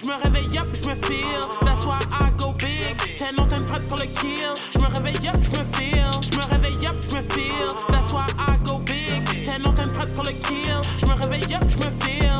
[0.00, 1.40] Je me réveille up, je me feel.
[1.62, 3.16] That's why I go big.
[3.16, 4.54] T'es non, t'es prête pour le kill.
[4.72, 6.22] Je me réveille up, je me feel.
[6.22, 7.74] Je me réveille up, je me feel.
[7.88, 9.44] That's why I go big.
[9.44, 10.80] T'es non, t'es prête pour le kill.
[10.98, 12.38] Je me réveille up, je me feel.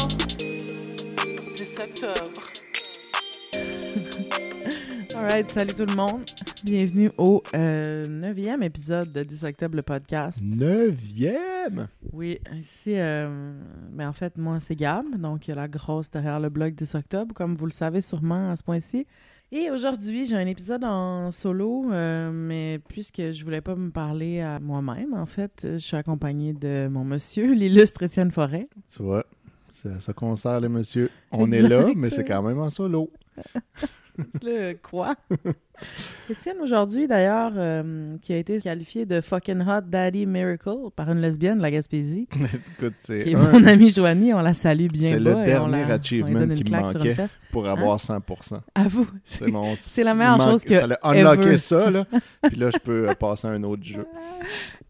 [1.56, 2.57] 17 octobre.
[5.28, 6.22] Alright, salut tout le monde.
[6.64, 10.40] Bienvenue au euh, neuvième épisode de 10 octobre, le podcast.
[10.42, 11.88] Neuvième!
[12.14, 13.52] Oui, ici, euh,
[13.92, 16.74] ben en fait, moi, c'est Gab, donc il y a la grosse derrière le blog
[16.74, 19.06] 10 octobre, comme vous le savez sûrement à ce point-ci.
[19.52, 24.40] Et aujourd'hui, j'ai un épisode en solo, euh, mais puisque je voulais pas me parler
[24.40, 28.66] à moi-même, en fait, je suis accompagnée de mon monsieur, l'illustre Étienne Forêt.
[28.90, 29.26] Tu vois,
[29.68, 31.10] ça sert, les messieurs.
[31.30, 33.10] On est là, mais c'est quand même en solo.
[34.42, 35.14] Le quoi?
[36.30, 41.20] Étienne, aujourd'hui, d'ailleurs, euh, qui a été qualifié de fucking hot daddy miracle par une
[41.22, 44.88] lesbienne de la Gaspésie, Écoute, qui c'est est un mon amie Joanie, on la salue
[44.92, 47.16] bien C'est le dernier la- achievement qui me manquait.
[47.50, 48.60] pour avoir 100%.
[48.74, 49.08] À vous.
[49.24, 52.04] C'est mon- c'est la meilleure chose que Ça l'a unlocké ça, là.
[52.42, 54.04] Puis là, je peux euh, passer à un autre jeu.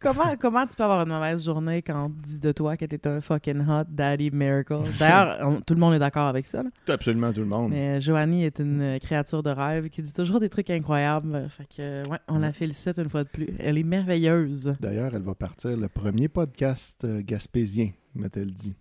[0.01, 3.07] Comment, comment tu peux avoir une mauvaise journée quand on dit de toi que t'es
[3.09, 4.79] un fucking hot daddy miracle?
[4.99, 6.63] D'ailleurs, tout le monde est d'accord avec ça.
[6.65, 6.71] là.
[6.89, 7.71] Absolument tout le monde.
[7.71, 11.49] Mais Joanie est une euh, créature de rêve qui dit toujours des trucs incroyables.
[11.51, 13.49] Fait que, ouais, on la félicite une fois de plus.
[13.59, 14.75] Elle est merveilleuse.
[14.81, 18.75] D'ailleurs, elle va partir le premier podcast euh, gaspésien, m'a-t-elle dit.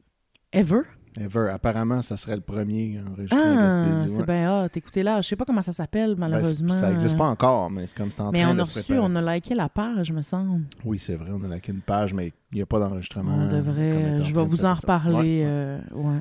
[0.53, 0.81] Ever?
[1.19, 1.49] Ever.
[1.51, 4.25] Apparemment, ça serait le premier enregistré en Ah, c'est ouais.
[4.25, 4.67] bien hot.
[4.75, 6.73] Écoutez là, je sais pas comment ça s'appelle, Ben, malheureusement.
[6.75, 8.93] ça n'existe pas encore, mais c'est comme c'est en Mais train on de se reçu,
[8.93, 8.99] préparer.
[9.11, 10.65] on a liké la page, me semble.
[10.85, 13.33] Oui, c'est vrai, on a laqué une page, mais il n'y a pas d'enregistrement.
[13.35, 14.23] On devrait.
[14.23, 15.43] Je vais vous en reparler.
[15.43, 16.15] Ouais, ouais.
[16.15, 16.19] euh.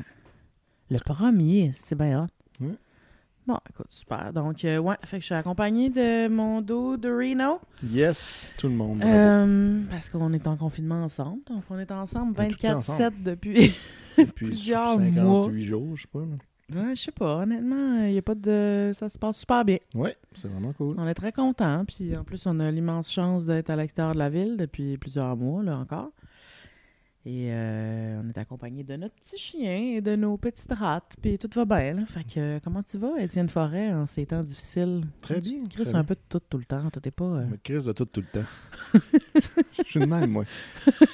[0.90, 2.66] Le premier, c'est bien hot.
[3.46, 4.32] Bon, écoute, super.
[4.32, 7.60] Donc, euh, ouais, fait que je suis accompagnée de mon dos de Reno.
[7.84, 9.02] Yes, tout le monde.
[9.04, 11.42] Euh, parce qu'on est en confinement ensemble.
[11.48, 13.74] Donc, on est ensemble On est tout le temps 24-7 depuis.
[14.18, 15.52] Depuis plusieurs 58 mois.
[15.58, 16.20] jours, je sais pas.
[16.20, 18.90] ouais, je sais pas, honnêtement, il y a pas de.
[18.94, 19.76] Ça se passe super bien.
[19.94, 20.96] Ouais, c'est vraiment cool.
[20.98, 21.84] On est très contents.
[21.84, 25.36] Puis en plus, on a l'immense chance d'être à l'extérieur de la ville depuis plusieurs
[25.36, 26.12] mois, là encore.
[27.28, 31.14] Et euh, on est accompagné de notre petit chien et de nos petites rates.
[31.20, 31.94] Puis tout va bien.
[31.94, 32.02] Là.
[32.06, 35.00] Fait que, euh, comment tu vas, Étienne Forêt, en ces temps difficiles?
[35.22, 36.04] Très Tu bien, très un bien.
[36.04, 36.88] peu de tout, tout le temps.
[37.02, 37.24] T'es pas.
[37.24, 38.46] euh, Je me crise de tout, tout le temps.
[39.84, 40.44] je suis de même, moi.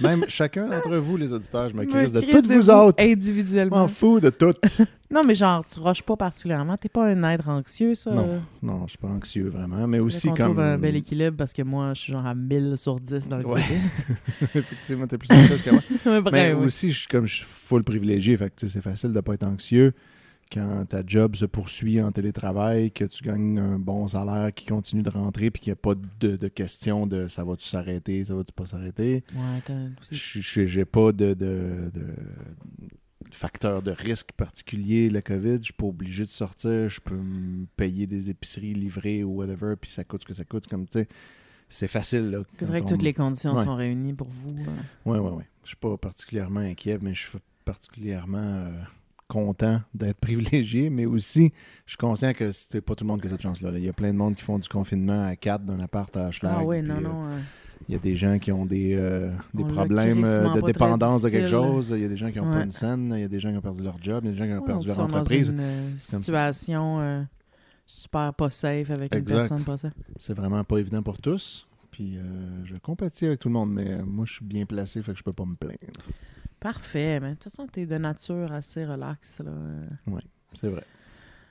[0.02, 3.02] Même chacun d'entre vous, les auditeurs, je me crise de toutes vous autres.
[3.02, 3.78] Je Individuellement.
[3.78, 4.52] m'en fous de tout.
[5.12, 6.78] Non, mais genre, tu rushes pas particulièrement.
[6.78, 8.10] T'es pas un être anxieux, ça?
[8.12, 8.40] Non?
[8.62, 9.86] Non, je suis pas anxieux, vraiment.
[9.86, 10.36] Mais aussi comme...
[10.54, 13.36] trouve un bel équilibre parce que moi, je suis genre à 1000 sur 10 dans
[13.36, 13.42] Ouais.
[13.42, 13.74] l'anxiété.
[14.54, 15.82] Effectivement, t'es plus anxieux que moi.
[16.32, 16.64] Mais oui.
[16.66, 18.36] aussi, je comme je suis full privilégié.
[18.36, 19.92] Fait que c'est facile de pas être anxieux
[20.52, 25.02] quand ta job se poursuit en télétravail, que tu gagnes un bon salaire qui continue
[25.02, 28.34] de rentrer, puis qu'il n'y a pas de, de question de ça va-tu s'arrêter, ça
[28.34, 29.24] va-tu pas s'arrêter.
[29.34, 29.62] Ouais,
[30.10, 32.04] Je j'ai pas de, de, de
[33.30, 35.56] facteur de risque particulier, le COVID.
[35.58, 36.88] Je suis pas obligé de sortir.
[36.90, 40.44] Je peux me payer des épiceries livrées ou whatever, puis ça coûte ce que ça
[40.44, 40.66] coûte.
[40.66, 41.08] Comme tu sais,
[41.70, 42.30] c'est facile.
[42.30, 43.64] là, C'est vrai que toutes les conditions Ouais.
[43.64, 44.54] sont réunies pour vous.
[45.06, 45.44] oui, oui, oui.
[45.64, 48.70] Je suis pas particulièrement inquiet, mais je suis particulièrement euh,
[49.28, 50.90] content d'être privilégié.
[50.90, 51.52] Mais aussi,
[51.86, 53.70] je suis conscient que c'est pas tout le monde qui a cette chance-là.
[53.70, 53.78] là.
[53.78, 56.28] Il y a plein de monde qui font du confinement à 4 dans l'appart à
[56.28, 56.54] Hochelag.
[56.58, 57.26] Ah oui, non, euh, non.
[57.26, 57.38] euh,
[57.88, 61.28] Il y a des gens qui ont des, euh, des On problèmes de dépendance de
[61.28, 61.92] quelque chose.
[61.96, 63.12] Il y a des gens qui n'ont pas une scène.
[63.14, 64.24] Il y a des gens qui ont perdu leur job.
[64.24, 65.48] Il y a des gens qui ont ouais, perdu leur dans entreprise.
[65.50, 67.22] une situation euh,
[67.86, 69.42] super pas safe avec Exact.
[69.42, 69.92] une personne pas safe.
[70.18, 71.66] C'est vraiment pas évident pour tous.
[71.92, 75.02] Puis euh, je compatis avec tout le monde, mais euh, moi, je suis bien placé,
[75.02, 75.76] fait que je peux pas me plaindre.
[76.58, 77.20] Parfait.
[77.20, 79.40] Mais de toute façon, t'es de nature assez relax.
[79.44, 79.50] Là.
[79.50, 80.20] euh.
[80.54, 80.82] C'est vrai.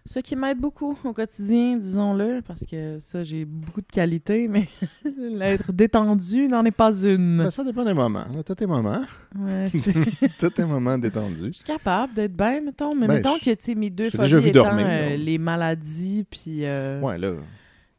[0.04, 4.68] Ce qui m'aide beaucoup au quotidien, disons-le, parce que ça, j'ai beaucoup de qualités, mais
[5.20, 7.38] l'être détendu n'en est pas une.
[7.38, 8.26] Ben, ça dépend des moments.
[8.44, 9.02] T'as tes moments.
[9.38, 9.70] Ouais,
[10.40, 11.48] T'as tes moments détendus.
[11.48, 14.64] Je suis capable d'être bien, mettons, mais Ben, mettons que, tu mes deux phobies étant
[14.64, 17.34] dormir, euh, les maladies, puis euh, Ouais, là.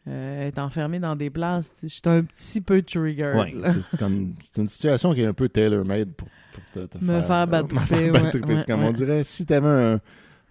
[0.09, 3.33] Euh, être enfermé dans des places, je suis un petit peu trigger.
[3.67, 7.05] C'est- c'est comme c'est une situation qui est un peu tailor-made pour, pour te, te
[7.05, 8.11] Me faire faire battre ouais, triper.
[8.11, 8.89] ouais, C'est comme ouais.
[8.89, 10.01] on dirait si t'avais un,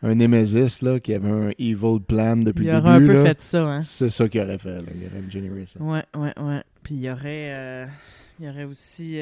[0.03, 3.13] un Nemesis là, qui avait un evil plan depuis Il le aurait un début, peu
[3.17, 3.81] là, fait ça, hein.
[3.81, 4.75] c'est ça qu'il aurait fait.
[4.75, 4.81] Là.
[4.95, 5.81] Il aurait généré ça.
[5.81, 6.63] Ouais, ouais, ouais.
[6.81, 7.85] Puis il y aurait, euh,
[8.39, 9.19] il y aurait aussi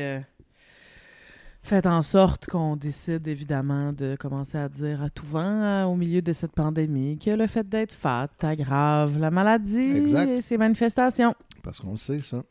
[1.64, 5.86] euh, fait en sorte qu'on décide évidemment de commencer à dire à tout vent hein,
[5.86, 10.28] au milieu de cette pandémie que le fait d'être fat aggrave la maladie Exact.
[10.30, 11.36] et ses manifestations.
[11.64, 12.44] Parce qu'on le sait, ça.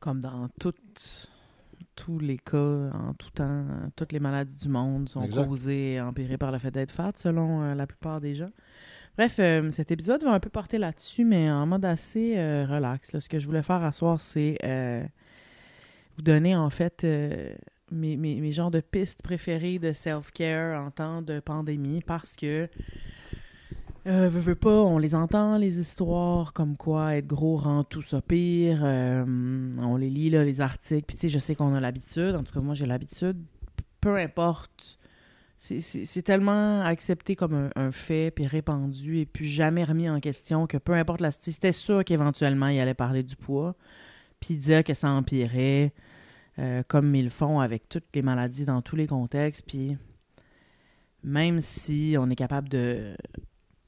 [0.00, 1.28] Comme dans toutes,
[1.96, 2.56] tous les cas,
[2.94, 3.64] en tout temps,
[3.96, 5.46] toutes les maladies du monde sont Exact.
[5.46, 8.50] causées et empirées par le fait d'être fat, selon euh, la plupart des gens.
[9.16, 13.12] Bref, euh, cet épisode va un peu porter là-dessus, mais en mode assez euh, relax.
[13.12, 13.20] là.
[13.20, 15.02] Ce que je voulais faire à soir, c'est euh,
[16.16, 17.52] vous donner en fait euh,
[17.90, 22.68] mes, mes, genres de pistes préférées de self-care en temps de pandémie parce que
[24.06, 28.22] Euh, veux, pas, on les entend, les histoires, comme quoi être gros rend tout ça
[28.22, 28.80] pire.
[28.82, 31.04] Euh, on les lit, les articles.
[31.06, 32.34] Puis, tu sais, je sais qu'on a l'habitude.
[32.34, 33.36] En tout cas, moi, j'ai l'habitude.
[34.00, 34.98] Peu importe.
[35.58, 40.66] C'est- tellement accepté comme un, un fait, puis répandu, et puis jamais remis en question
[40.68, 43.74] que peu importe la c'était sûr qu'éventuellement, il allait parler du poids,
[44.40, 45.92] puis dire que ça empirait,
[46.58, 49.64] euh, comme ils le font avec toutes les maladies dans tous les contextes.
[49.66, 49.96] Puis,
[51.22, 53.16] même si on est capable de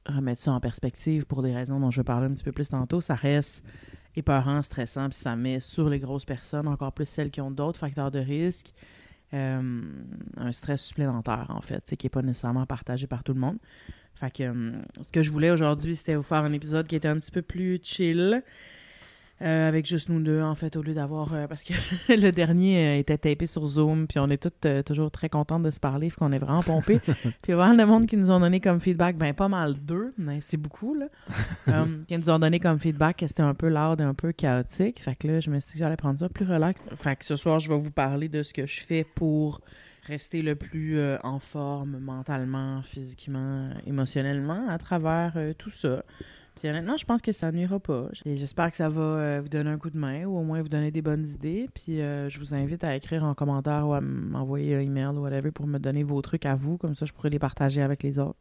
[0.07, 2.69] remettre ça en perspective pour des raisons dont je vais parler un petit peu plus
[2.69, 3.65] tantôt, ça reste
[4.17, 7.79] épeurant, stressant, puis ça met sur les grosses personnes, encore plus celles qui ont d'autres
[7.79, 8.73] facteurs de risque,
[9.35, 9.83] euh,
[10.37, 13.59] un stress supplémentaire, en fait, qui n'est pas nécessairement partagé par tout le monde.
[14.15, 17.09] Fait que euh, ce que je voulais aujourd'hui, c'était vous faire un épisode qui était
[17.09, 18.43] un petit peu plus chill,
[19.43, 21.33] euh, avec juste nous deux, en fait, au lieu d'avoir...
[21.33, 21.73] euh, parce que
[22.15, 25.63] le dernier euh, était tapé sur Zoom, puis on est toutes euh, toujours très contentes
[25.63, 27.01] de se parler, qu'on est vraiment pompés.
[27.43, 30.41] puis voir le monde qui nous ont donné comme feedback, ben pas mal deux, mais
[30.41, 31.07] c'est beaucoup, là.
[32.09, 35.01] Qui nous ont donné comme feedback que c'était un peu lourd et un peu chaotique.
[35.01, 36.81] Fait que là, je me suis dit que j'allais prendre ça plus relax.
[36.97, 39.61] Fait que ce soir, je vais vous parler de ce que je fais pour
[40.05, 46.03] rester le plus euh, en forme mentalement, physiquement, émotionnellement à travers euh, tout ça.
[46.61, 48.09] Puis honnêtement, je pense que ça n'ira pas.
[48.27, 50.61] Et j'espère que ça va euh, vous donner un coup de main ou au moins
[50.61, 51.71] vous donner des bonnes idées.
[51.73, 55.23] Puis euh, je vous invite à écrire en commentaire ou à m'envoyer un email ou
[55.23, 56.77] whatever pour me donner vos trucs à vous.
[56.77, 58.39] Comme ça, je pourrais les partager avec les autres.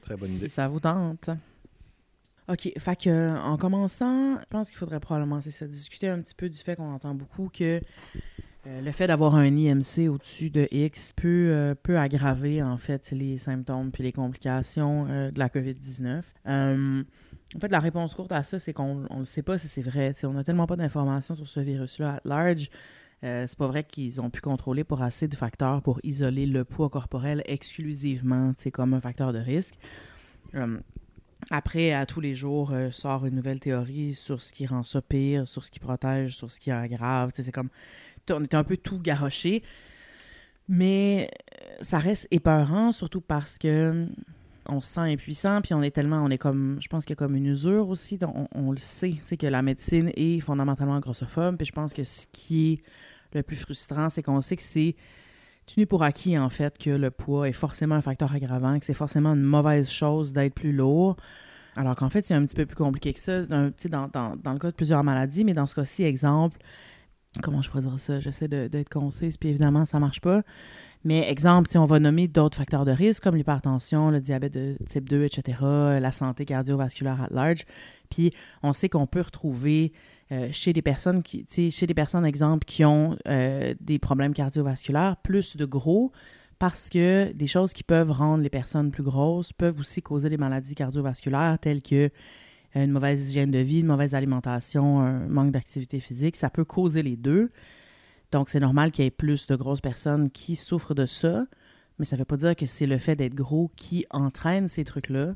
[0.00, 0.48] Très bonne si idée.
[0.48, 1.28] ça vous tente.
[2.48, 6.22] OK, fait que euh, en commençant, je pense qu'il faudrait probablement c'est ça, discuter un
[6.22, 7.82] petit peu du fait qu'on entend beaucoup que
[8.66, 13.10] euh, le fait d'avoir un IMC au-dessus de X peut, euh, peut aggraver en fait
[13.10, 16.22] les symptômes puis les complications euh, de la COVID-19.
[17.54, 20.14] En fait, la réponse courte à ça, c'est qu'on ne sait pas si c'est vrai.
[20.24, 22.70] On n'a tellement pas d'informations sur ce virus-là à large.
[23.24, 26.64] Euh, c'est pas vrai qu'ils ont pu contrôler pour assez de facteurs pour isoler le
[26.64, 29.74] poids corporel exclusivement comme un facteur de risque.
[30.54, 30.78] Euh,
[31.50, 35.02] après, à tous les jours, euh, sort une nouvelle théorie sur ce qui rend ça
[35.02, 37.30] pire, sur ce qui protège, sur ce qui aggrave.
[37.34, 37.68] C'est comme.
[38.30, 39.62] On était un peu tout garoché.
[40.68, 41.28] Mais
[41.60, 44.06] euh, ça reste épeurant, surtout parce que
[44.68, 47.16] on se sent impuissant, puis on est tellement, on est comme, je pense qu'il y
[47.16, 50.98] a comme une usure aussi, on, on le sait, c'est que la médecine est fondamentalement
[51.00, 52.82] grossophobe, puis je pense que ce qui est
[53.36, 54.94] le plus frustrant, c'est qu'on sait que c'est
[55.66, 58.94] tenu pour acquis, en fait, que le poids est forcément un facteur aggravant, que c'est
[58.94, 61.16] forcément une mauvaise chose d'être plus lourd,
[61.76, 64.58] alors qu'en fait, c'est un petit peu plus compliqué que ça, dans, dans, dans, le
[64.58, 66.58] cas de plusieurs maladies, mais dans ce cas-ci, exemple,
[67.42, 70.42] comment je pourrais dire ça, j'essaie d'être concise, puis évidemment, ça marche pas,
[71.04, 74.76] mais exemple, si on va nommer d'autres facteurs de risque comme l'hypertension, le diabète de
[74.88, 77.64] type 2, etc., la santé cardiovasculaire at large.
[78.10, 78.32] Puis
[78.62, 79.92] on sait qu'on peut retrouver
[80.30, 85.16] euh, chez des personnes qui, chez des personnes, exemple, qui ont euh, des problèmes cardiovasculaires,
[85.16, 86.12] plus de gros,
[86.58, 90.36] parce que des choses qui peuvent rendre les personnes plus grosses peuvent aussi causer des
[90.36, 92.08] maladies cardiovasculaires telles que
[92.76, 96.36] euh, une mauvaise hygiène de vie, une mauvaise alimentation, un manque d'activité physique.
[96.36, 97.50] Ça peut causer les deux.
[98.32, 101.46] Donc, c'est normal qu'il y ait plus de grosses personnes qui souffrent de ça,
[101.98, 104.84] mais ça ne veut pas dire que c'est le fait d'être gros qui entraîne ces
[104.84, 105.34] trucs-là.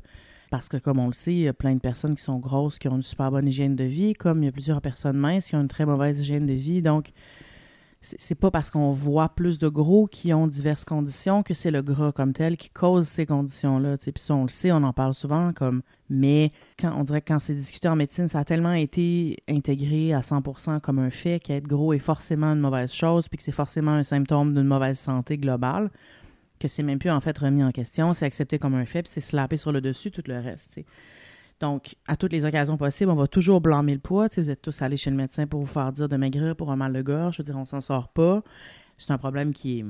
[0.49, 2.79] Parce que, comme on le sait, il y a plein de personnes qui sont grosses,
[2.79, 5.47] qui ont une super bonne hygiène de vie, comme il y a plusieurs personnes minces
[5.47, 6.81] qui ont une très mauvaise hygiène de vie.
[6.81, 7.11] Donc,
[8.17, 11.81] c'est pas parce qu'on voit plus de gros qui ont diverses conditions que c'est le
[11.81, 13.97] gras comme tel qui cause ces conditions-là.
[13.97, 17.27] Puis ça, on le sait, on en parle souvent, comme mais quand on dirait que
[17.27, 21.39] quand c'est discuté en médecine, ça a tellement été intégré à 100% comme un fait
[21.39, 24.97] qu'être gros est forcément une mauvaise chose, puis que c'est forcément un symptôme d'une mauvaise
[24.97, 25.89] santé globale,
[26.59, 29.11] que c'est même plus en fait remis en question, c'est accepté comme un fait, puis
[29.13, 30.79] c'est slappé sur le dessus tout le reste.
[31.59, 34.27] Donc, à toutes les occasions possibles, on va toujours blâmer le poids.
[34.35, 36.75] Vous êtes tous allés chez le médecin pour vous faire dire de maigrir pour un
[36.75, 37.37] mal de gorge.
[37.37, 38.43] Je veux dire, on s'en sort pas.
[38.97, 39.85] C'est un problème qui est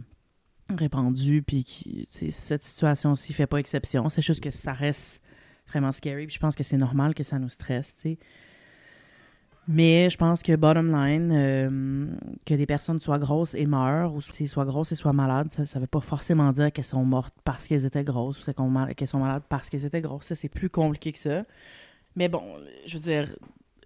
[0.70, 4.10] répandu, puis qui, cette situation-ci fait pas exception.
[4.10, 5.22] C'est juste que ça reste
[5.68, 7.96] vraiment scary, je pense que c'est normal que ça nous stresse.
[9.68, 12.08] Mais je pense que bottom line, euh,
[12.46, 15.64] que des personnes soient grosses et meurent, ou si soient grosses et soient malades, ça
[15.64, 18.54] ne veut pas forcément dire qu'elles sont mortes parce qu'elles étaient grosses, ou
[18.96, 20.28] qu'elles sont malades parce qu'elles étaient grosses.
[20.28, 21.44] Ça, c'est plus compliqué que ça.
[22.16, 22.44] Mais bon,
[22.86, 23.36] je veux dire,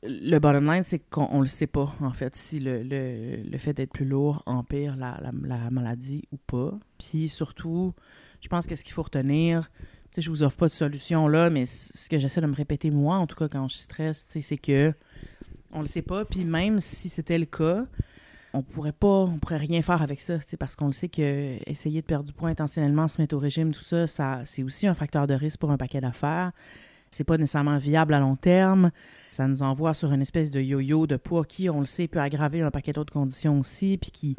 [0.03, 3.57] le bottom line, c'est qu'on on le sait pas, en fait, si le, le, le
[3.57, 6.77] fait d'être plus lourd empire la, la, la maladie ou pas.
[6.99, 7.93] Puis surtout,
[8.39, 9.69] je pense que ce qu'il faut retenir,
[10.13, 12.91] sais, je vous offre pas de solution là, mais ce que j'essaie de me répéter,
[12.91, 14.93] moi, en tout cas, quand je stresse, c'est que
[15.73, 16.25] on le sait pas.
[16.25, 17.85] Puis même si c'était le cas,
[18.53, 21.57] on pourrait pas, on pourrait rien faire avec ça, sais, parce qu'on le sait que
[21.69, 24.87] essayer de perdre du poids intentionnellement, se mettre au régime, tout ça, ça c'est aussi
[24.87, 26.51] un facteur de risque pour un paquet d'affaires.
[27.11, 28.91] C'est pas nécessairement viable à long terme.
[29.31, 32.19] Ça nous envoie sur une espèce de yo-yo de poids qui, on le sait, peut
[32.19, 34.37] aggraver un paquet d'autres conditions aussi, puis qui,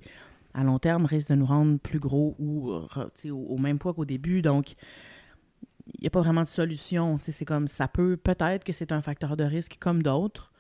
[0.55, 4.41] à long terme, risque de nous rendre plus gros ou au, même poids qu'au début.
[4.41, 4.75] Donc,
[5.87, 7.19] il n'y a pas vraiment de solution.
[7.21, 10.52] C'est comme ça peut, peut-être que c'est un facteur de risque comme d'autres,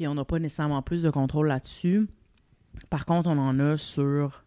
[0.00, 2.08] puis on n'a pas nécessairement plus de contrôle là-dessus.
[2.88, 4.46] Par contre, on en a sur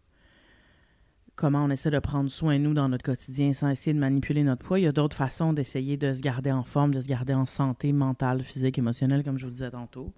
[1.36, 4.42] comment on essaie de prendre soin de nous dans notre quotidien sans essayer de manipuler
[4.42, 4.80] notre poids.
[4.80, 7.46] Il y a d'autres façons d'essayer de se garder en forme, de se garder en
[7.46, 10.12] santé mentale, physique, émotionnelle, comme je vous disais tantôt.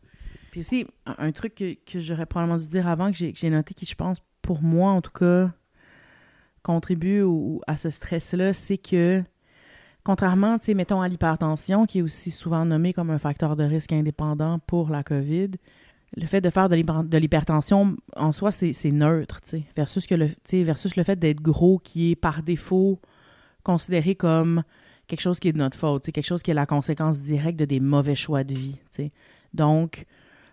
[0.52, 3.94] Puis aussi, un, truc que, j'aurais probablement dû dire avant, que j'ai noté, qui je
[3.94, 5.52] pense, pour moi en tout cas,
[6.62, 7.22] contribue
[7.66, 9.22] à ce stress-là, c'est que,
[10.06, 13.64] contrairement, tu sais, mettons à l'hypertension, qui est aussi souvent nommé comme un facteur de
[13.64, 15.50] risque indépendant pour la COVID,
[16.16, 20.08] le fait de faire de l'hyper- de l'hypertension, en soi, c'est neutre, tu sais, versus,
[20.08, 20.28] le,
[20.62, 23.00] versus le fait d'être gros, qui est par défaut
[23.64, 24.62] considéré comme
[25.08, 27.64] quelque chose qui est de notre faute, quelque chose qui est la conséquence directe de
[27.64, 28.78] des mauvais choix de vie.
[29.54, 30.06] Donc,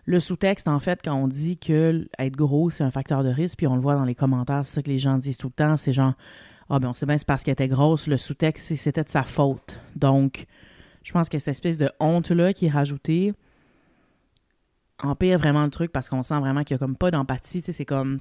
[0.06, 3.60] le sous-texte, en fait, quand on dit que être gros, c'est un facteur de risque,
[3.60, 5.54] puis on le voit dans les commentaires, c'est ça que les gens disent tout le
[5.54, 6.14] temps, c'est genre,
[6.70, 9.24] ah ben on sait bien, c'est parce qu'elle était grosse, le sous-texte, c'était de sa
[9.24, 9.80] faute.
[9.96, 10.46] Donc,
[11.04, 13.34] je pense que cette espèce de honte-là qui est rajoutée
[15.02, 17.86] empire vraiment le truc parce qu'on sent vraiment qu'il n'y a comme pas d'empathie, c'est
[17.86, 18.20] comme,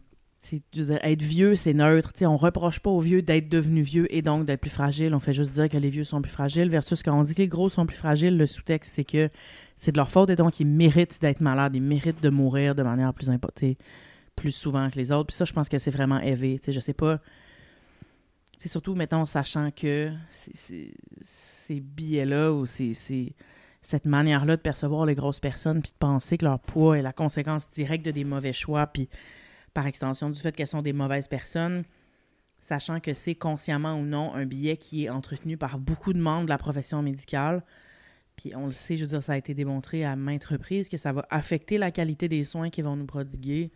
[1.02, 4.22] être vieux, c'est neutre, tu sais, on reproche pas aux vieux d'être devenus vieux et
[4.22, 7.02] donc d'être plus fragiles, on fait juste dire que les vieux sont plus fragiles, versus
[7.02, 9.30] quand on dit que les gros sont plus fragiles, le sous-texte, c'est que
[9.76, 12.82] c'est de leur faute et donc ils méritent d'être malades, ils méritent de mourir de
[12.82, 13.76] manière plus importante,
[14.34, 15.28] plus souvent que les autres.
[15.28, 16.60] Puis ça, je pense que c'est vraiment élevé.
[16.66, 17.20] Je sais pas.
[18.62, 25.82] C'est surtout, mettons, sachant que ces billets-là ou cette manière-là de percevoir les grosses personnes
[25.82, 29.08] puis de penser que leur poids est la conséquence directe de des mauvais choix puis
[29.74, 31.82] par extension du fait qu'elles sont des mauvaises personnes,
[32.60, 36.44] sachant que c'est consciemment ou non un billet qui est entretenu par beaucoup de membres
[36.44, 37.64] de la profession médicale.
[38.36, 40.98] Puis on le sait, je veux dire, ça a été démontré à maintes reprises que
[40.98, 43.72] ça va affecter la qualité des soins qu'ils vont nous prodiguer.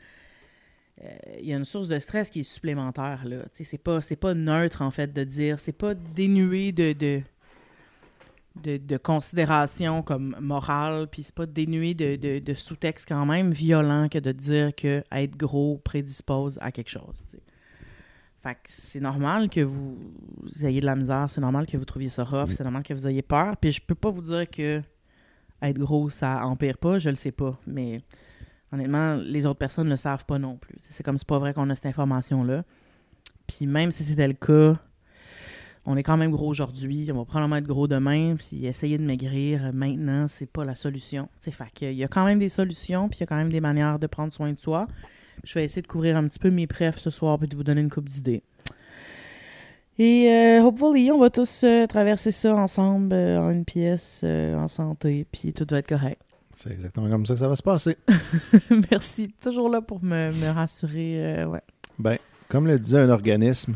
[1.03, 1.09] Euh,
[1.41, 3.45] Il y a une source de stress qui est supplémentaire, là.
[3.53, 5.61] C'est pas, c'est pas neutre, en fait, de dire.
[5.61, 7.23] C'est pas dénué de, de,
[8.63, 13.51] de, de considération comme morale, puis c'est pas dénué de, de, de sous-texte quand même
[13.53, 17.23] violent que de dire que être gros prédispose à quelque chose.
[18.43, 19.99] Fait que c'est normal que vous,
[20.43, 22.95] vous ayez de la misère, c'est normal que vous trouviez ça rough, c'est normal que
[22.95, 23.57] vous ayez peur.
[23.57, 24.81] Puis je peux pas vous dire que
[25.61, 27.59] être gros, ça empire pas, je le sais pas.
[27.67, 28.03] Mais
[28.73, 30.77] honnêtement, les autres personnes ne le savent pas non plus.
[30.91, 32.65] C'est comme c'est pas vrai qu'on a cette information-là.
[33.47, 34.79] Puis même si c'était le cas,
[35.85, 39.05] on est quand même gros aujourd'hui, on va probablement être gros demain, puis essayer de
[39.05, 41.29] maigrir maintenant, c'est pas la solution.
[41.39, 43.53] C'est fait qu'il y a quand même des solutions, puis il y a quand même
[43.53, 44.89] des manières de prendre soin de soi.
[45.45, 47.63] Je vais essayer de couvrir un petit peu mes prefs ce soir, puis de vous
[47.63, 48.43] donner une coupe d'idées.
[49.99, 54.55] Et euh, hopefully, on va tous euh, traverser ça ensemble euh, en une pièce, euh,
[54.57, 56.21] en santé, puis tout va être correct.
[56.59, 57.99] C'est exactement comme ça que ça va se passer.
[58.91, 59.31] Merci.
[59.43, 61.23] Toujours là pour me, me rassurer.
[61.23, 61.61] euh, ouais.
[61.99, 62.17] Ben,
[62.49, 63.75] comme le disait un organisme,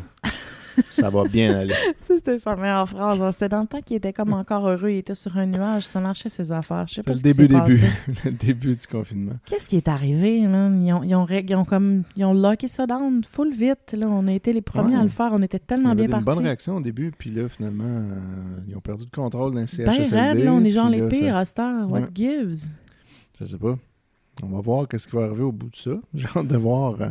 [0.90, 1.74] ça va bien aller.
[1.98, 3.20] Ça, c'était sa meilleure phrase.
[3.20, 3.32] hein.
[3.32, 4.90] C'était dans le temps qu'il était comme encore heureux.
[4.90, 5.84] Il était sur un nuage.
[5.84, 6.86] Ça marchait ses affaires.
[6.88, 7.84] Je sais C'était pas le ce début, début.
[8.24, 9.32] le début du confinement.
[9.46, 10.80] Qu'est-ce qui est arrivé, man?
[10.82, 13.92] Ils ont, ils ont, ils ont comme, ils ont locké ça down full vite.
[13.92, 14.06] Là.
[14.08, 15.00] On a été les premiers Ouais.
[15.00, 15.30] à le faire.
[15.32, 16.42] On était Il y tellement bien une bonne partis.
[16.42, 18.18] réaction au début, puis là, finalement, euh,
[18.68, 20.16] ils ont perdu le contrôle d'un Ben CHSLD.
[20.16, 20.52] raide, là.
[20.52, 21.90] On est genre les là, pires ça- à cette heure.
[21.90, 22.06] What Ouais.
[22.14, 22.64] gives?
[23.40, 23.76] Je sais pas.
[24.42, 25.90] On va voir qu'est-ce qui va arriver au bout de ça.
[26.14, 27.08] J'ai hâte de voir euh,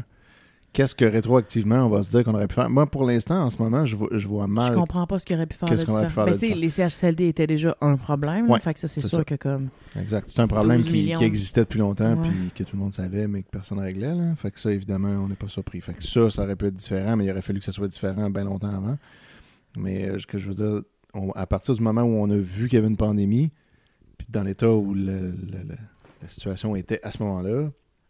[0.74, 2.70] qu'est-ce que rétroactivement on va se dire qu'on aurait pu faire?
[2.70, 4.72] Moi, pour l'instant, en ce moment, je vois, je vois mal.
[4.72, 6.56] Je comprends pas ce qu'il aurait pu faire Qu'est-ce qu'on aurait pu faire Ben, de
[6.56, 8.50] les CHSLD étaient déjà un problème.
[8.50, 9.24] Ouais, fait que ça, c'est sûr ça.
[9.24, 9.70] que comme...
[10.00, 10.30] Exact.
[10.30, 12.30] C'est un problème 12 qui, existait depuis longtemps, Ouais.
[12.30, 14.14] puis que tout le monde savait, mais que personne ne réglait.
[14.16, 14.36] Là.
[14.38, 15.82] Fait que ça, évidemment, on n'est pas surpris.
[15.82, 17.88] Fait que ça, ça aurait pu être différent, mais il aurait fallu que ça soit
[17.88, 18.98] différent bien longtemps avant.
[19.78, 20.82] Mais euh, ce que je veux dire,
[21.14, 23.52] on- à partir du moment où on a vu qu'il y avait une pandémie,
[24.18, 25.78] puis dans l'état où le- le- le-
[26.22, 27.70] la situation était à ce moment-là,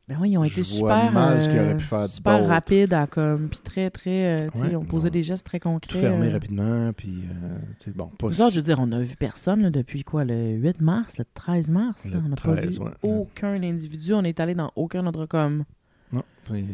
[0.09, 2.47] Ben oui, ils ont été Je super, mal ce qu'il euh, aurait pu faire super
[2.47, 5.13] rapides à comme, puis très, très, euh, tu sais, Ouais, ils ont posé bon.
[5.13, 5.93] des gestes très concrets.
[5.93, 6.31] tout fermé euh.
[6.31, 9.61] rapidement, puis, euh, tu sais, bon, pas autres, je veux dire, on a vu personne
[9.61, 12.05] là, depuis quoi, le 8 mars, le 13 mars.
[12.05, 12.91] là, on n'a pas 13, vu ouais.
[13.03, 14.15] aucun individu.
[14.15, 15.63] On est allé dans aucun autre comme.
[16.11, 16.23] Non.
[16.45, 16.65] Puis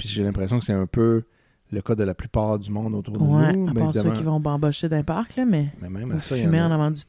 [0.00, 1.22] j'ai l'impression que c'est un peu
[1.72, 3.68] le cas de la plupart du monde autour de Ouais, nous.
[3.68, 6.44] à part ceux qui vont bambocher d'un parc, là, mais mais même ça, y en
[6.44, 7.00] fumer a- en avant du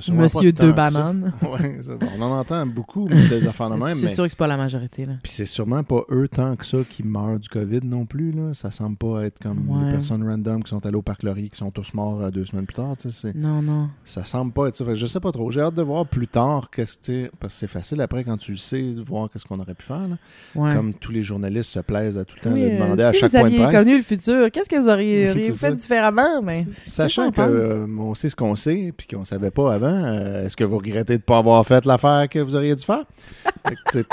[0.00, 0.72] sûrement Monsieur Deux.
[0.72, 1.32] Bananes.
[1.42, 4.30] Ouais, bon, on en entend beaucoup mais des affaires de même, C'est mais sûr que
[4.30, 5.06] c'est pas la majorité.
[5.06, 5.14] Là.
[5.22, 8.32] puis c'est sûrement pas eux tant que ça qui meurent du COVID non plus.
[8.32, 8.54] Là.
[8.54, 9.86] Ça semble pas être comme Ouais.
[9.86, 12.44] les personnes random qui sont allées au parc Laurier qui sont tous morts euh, deux
[12.44, 12.94] semaines plus tard.
[13.34, 13.88] Non, non.
[14.04, 14.84] Ça semble pas être ça.
[14.84, 15.50] Fait je sais pas trop.
[15.50, 18.52] J'ai hâte de voir plus tard qu'est-ce que parce que c'est facile après quand tu
[18.52, 20.08] le sais de voir qu'est-ce qu'on aurait pu faire.
[20.08, 20.16] là.
[20.54, 20.74] Ouais.
[20.74, 23.12] Comme tous les journalistes se plaisent à tout le temps Oui, de euh, demander à
[23.12, 23.72] chaque point de presse.
[23.92, 24.50] Connu le futur.
[24.50, 26.42] Qu'est-ce que vous auriez, fait différemment?
[26.42, 26.66] Mais...
[26.70, 30.64] Sachant qu'on on sait ce qu'on sait, puis qu'on savait pas avant, euh, est-ce que
[30.64, 33.04] vous regrettez de pas avoir fait l'affaire que vous auriez dû faire?
[33.68, 34.04] Fait que, tu sais,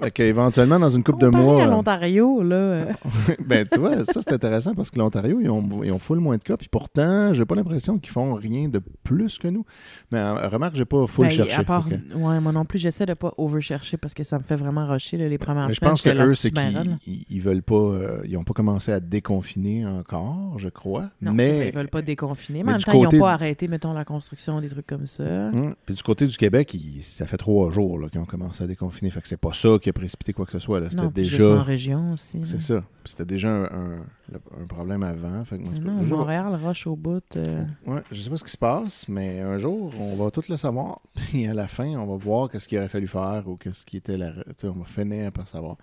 [0.00, 1.62] fait que éventuellement, dans une couple de mois...
[1.62, 2.54] à euh, l'Ontario, là.
[2.54, 2.92] euh,
[3.46, 6.36] ben, tu vois, ça, c'est intéressant parce que l'Ontario, ils ont, ils ont full moins
[6.36, 6.56] de cas.
[6.56, 9.64] Puis pourtant, j'ai pas l'impression qu'ils font rien de plus que nous.
[10.12, 11.54] Mais euh, remarque, j'ai pas full ben, cherché.
[11.60, 14.44] à part, que- ouais, moi non plus, j'essaie de pas overchercher parce que ça me
[14.44, 17.26] fait vraiment rusher là, les premières Mais je pense que eux, c'est ben qu'ils ils-
[17.30, 17.74] ils veulent pas.
[17.74, 21.10] euh, ils ont pas commencé à déconfiner encore, je crois.
[21.20, 22.60] Non, mais ils veulent pas déconfiner.
[22.60, 25.06] Mais, mais en même temps, ils n'ont pas arrêté, mettons, la construction, des trucs comme
[25.06, 25.22] ça.
[25.24, 29.10] Hum, Puis du côté du Québec, ça fait trois jours qu'ils ont commencé à déconfiner.
[29.10, 30.80] Fait que c'est pas ça qui a précipité quoi que ce soit.
[30.90, 31.58] C'était déjà.
[31.58, 32.40] en région aussi.
[32.44, 32.82] C'est ça.
[33.04, 35.44] C'était déjà un, un- le- un problème avant.
[35.44, 36.02] Fait que, moi, Non.
[36.04, 37.22] Montréal, rush au bout.
[37.36, 40.42] euh, Ouais, je sais pas ce qui se passe, mais un jour, on va tout
[40.48, 41.00] le savoir.
[41.14, 43.96] Puis à la fin, on va voir qu'est-ce qu'il aurait fallu faire ou qu'est-ce qui
[43.98, 44.32] était la.
[44.64, 45.76] On va finir par savoir.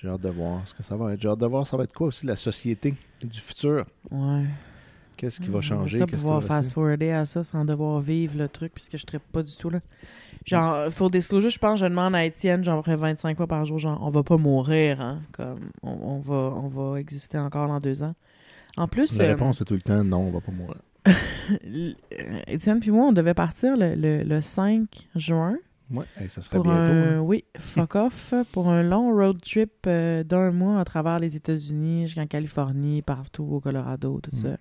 [0.00, 1.20] J'ai hâte de voir ce que ça va être.
[1.20, 3.84] J'ai hâte de voir ça va être quoi aussi la société du futur.
[4.10, 4.44] ouais.
[5.16, 5.98] Qu'est-ce qui va On changer?
[5.98, 9.56] ça pouvoir fast-forwarder à ça sans devoir vivre le truc, puisque je ne pas du
[9.56, 9.80] tout là.
[10.46, 13.80] Genre, faut disclosure, je pense, je demande à Étienne, genre, après 25 fois par jour,
[13.80, 15.20] genre, on va pas mourir, hein.
[15.32, 18.14] Comme, on, on va, on va exister encore dans deux ans.
[18.76, 20.76] En plus, La euh, réponse est tout le temps non, on va pas mourir.
[21.08, 21.92] euh,
[22.46, 25.56] Étienne puis moi, on devait partir le, le- le 5 juin
[25.90, 26.78] Ouais, hey, ça serait pour bientôt.
[26.92, 27.20] un, hein.
[27.20, 32.08] oui, fuck off, pour un long road trip euh, d'un mois à travers les États-Unis
[32.08, 34.42] jusqu'en Californie, partout au Colorado, tout Mm.
[34.42, 34.56] ça.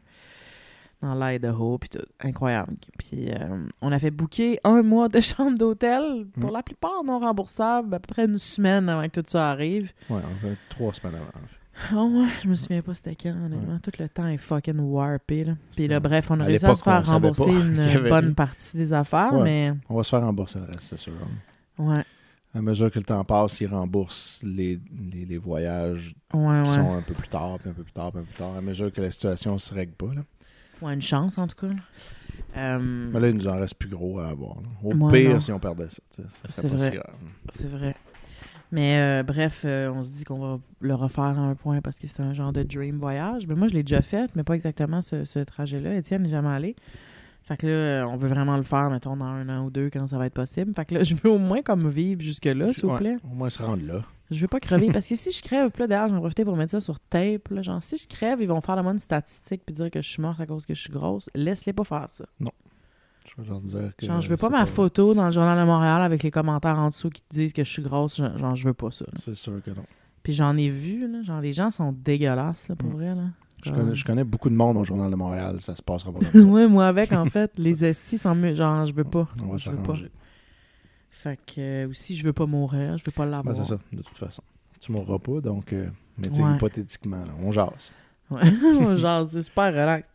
[1.01, 2.05] Dans l'Idaho, puis tout.
[2.21, 2.73] Incroyable.
[2.97, 6.53] Puis euh, on a fait booker un mois de chambre d'hôtel, pour Mm.
[6.53, 9.91] la plupart non remboursables, à peu près une semaine avant que tout ça arrive.
[10.09, 11.25] Ouais, on fait trois semaines avant.
[11.25, 11.57] en fait.
[11.93, 13.77] Oh ouais, je me souviens pas c'était quand, honnêtement.
[13.81, 15.53] Tout le temps est fucking warpé, là.
[15.75, 18.93] Puis là, bref, on a à réussi à se faire rembourser une bonne partie des
[18.93, 19.43] affaires, Ouais.
[19.43, 19.73] mais...
[19.89, 21.13] On va se faire rembourser le reste, c'est sûr.
[21.77, 22.03] Ouais,
[22.55, 24.79] À mesure que le temps passe, ils remboursent les,
[25.11, 28.11] les, les voyages ouais, qui sont un peu plus tard, puis un peu plus tard,
[28.11, 30.13] puis un peu plus tard, à mesure que la situation se règle pas.
[30.15, 30.21] Là.
[30.81, 31.67] Ouais, une chance, en tout cas.
[31.73, 31.79] là.
[32.55, 32.79] Euh,
[33.13, 34.55] Mais là, il nous en reste plus gros à avoir.
[34.55, 34.67] là.
[34.83, 35.39] Au pire, non.
[35.41, 36.89] si on perdait ça, ça C'est serait pas vrai.
[36.91, 37.15] si grave.
[37.49, 37.95] C'est vrai.
[38.71, 41.99] Mais euh, bref, euh, on se dit qu'on va le refaire à un point parce
[41.99, 43.47] que c'est un genre de dream voyage.
[43.47, 45.95] Mais moi, je l'ai déjà fait, mais pas exactement ce, ce trajet-là.
[45.95, 46.75] Étienne n'est jamais allé.
[47.43, 49.89] Fait que là, euh, on veut vraiment le faire, mettons, dans un an ou deux
[49.89, 50.73] quand ça va être possible.
[50.75, 53.17] Fait que là, je veux au moins comme vivre jusque-là, s'il vous Ouais, plaît.
[53.23, 54.03] Au moins se rendre là.
[54.29, 54.91] Je veux pas crever.
[54.91, 56.81] parce que si je crève, puis là, d'ailleurs, je vais en profiter pour mettre ça
[56.81, 57.47] sur tape.
[57.49, 60.01] Là, genre, si je crève, ils vont faire de moi une statistique puis dire que
[60.01, 61.29] je suis morte à cause que je suis grosse.
[61.33, 62.25] Laisse-les pas faire ça.
[63.35, 64.05] Je vais leur dire que.
[64.05, 66.89] Genre, je veux pas ma photo dans le Journal de Montréal avec les commentaires en
[66.89, 68.17] dessous qui te disent que je suis grosse.
[68.17, 69.05] Genre, je veux pas ça.
[69.15, 69.83] C'est sûr que non.
[70.23, 72.93] Puis j'en ai vu, là, genre les gens sont dégueulasses, là, pour Mm.
[72.93, 73.15] vrai.
[73.15, 73.23] Là.
[73.63, 76.19] Je connais, je connais beaucoup de monde au Journal de Montréal, ça se passera pas
[76.19, 76.47] comme ça.
[76.47, 78.53] ouais, moi avec, en fait, les estis sont mieux.
[78.53, 79.27] Genre, je veux pas.
[79.43, 79.81] On va je veux pas.
[79.83, 80.11] s'arranger.
[81.11, 83.55] Fait que euh, aussi, je veux pas mourir, je veux pas Ben, l'avoir.
[83.55, 84.43] c'est ça, de toute façon.
[84.79, 85.73] Tu mourras pas, donc.
[85.73, 86.55] euh, mais tu sais, Ouais.
[86.55, 87.91] hypothétiquement, là, on jase.
[88.29, 88.41] Ouais.
[88.97, 90.09] genre, c'est super relax.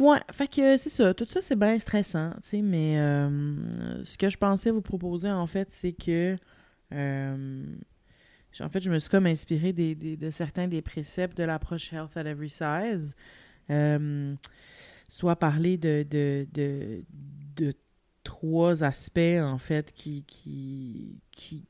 [0.00, 1.12] Ouais, fait que c'est ça.
[1.14, 5.30] Tout ça, c'est bien stressant, tu sais, mais euh, ce que je pensais vous proposer,
[5.30, 6.36] en fait, c'est que.
[6.92, 7.64] euh,
[8.60, 11.92] en fait, je me suis comme inspiré des, des- de certains des préceptes de l'approche
[11.92, 13.14] Health at Every Size.
[13.70, 14.34] Euh,
[15.08, 17.04] soit parler de, de, de,
[17.56, 17.74] de
[18.24, 21.64] trois aspects, en fait, qui, qui, qui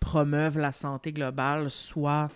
[0.00, 2.30] promeuvent la santé globale, soit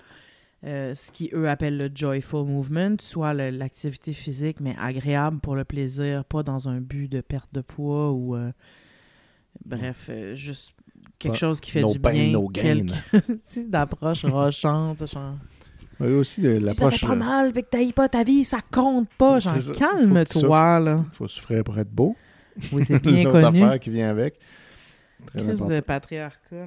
[0.64, 5.64] euh, ce qui eux appellent le joyful movement, soit l'activité physique, mais agréable pour le
[5.64, 8.50] plaisir, pas dans un but de perte de poids ou euh,
[9.64, 10.72] bref, euh, juste
[11.18, 12.62] quelque chose qui fait No du pain, bien, no gain.
[13.12, 15.36] quelque- d'approche rochante, genre.
[16.00, 17.00] Mais aussi, Si ça l'approche.
[17.00, 21.04] fait pas mal, fait que t'ailles pas ta vie, ça compte pas, genre calme-toi là.
[21.08, 22.16] Il faut souffrir pour être beau.
[22.72, 23.78] Oui, c'est bien connu.
[23.80, 24.38] qui vient avec.
[25.26, 26.38] Très de patriarcat.
[26.52, 26.66] là.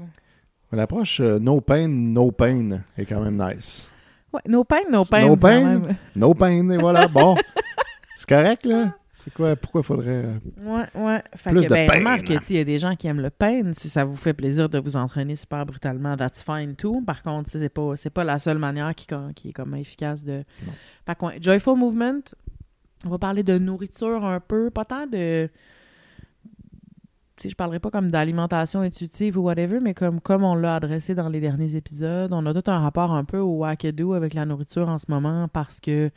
[0.72, 3.88] L'approche euh, no pain, no pain est quand même nice.
[4.34, 5.28] Ouais, no pain, no pain.
[5.28, 5.60] No pain?
[5.80, 7.08] même- No pain, et voilà.
[7.08, 7.36] Bon.
[8.16, 8.96] C'est correct, là?
[9.14, 9.56] C'est quoi?
[9.56, 10.24] Pourquoi faudrait.
[10.26, 11.22] euh, Ouais, ouais.
[11.36, 11.98] Fait Plus que, de ben, pain.
[12.00, 13.72] remarque il y a des gens qui aiment le pain.
[13.74, 17.02] Si ça vous fait plaisir de vous entraîner super brutalement, that's fine too.
[17.06, 19.06] Par contre, c'est pas, pas la seule manière qui,
[19.36, 20.44] qui est comme efficace de.
[21.06, 22.22] Fait que, Joyful Movement,
[23.06, 25.50] on va parler de nourriture un peu, pas tant de.
[27.42, 31.16] Sais, je parlerai pas comme d'alimentation intuitive ou whatever, mais comme, comme on l'a adressé
[31.16, 34.46] dans les derniers épisodes, on a tout un rapport un peu au wackadoo avec la
[34.46, 36.12] nourriture en ce moment parce que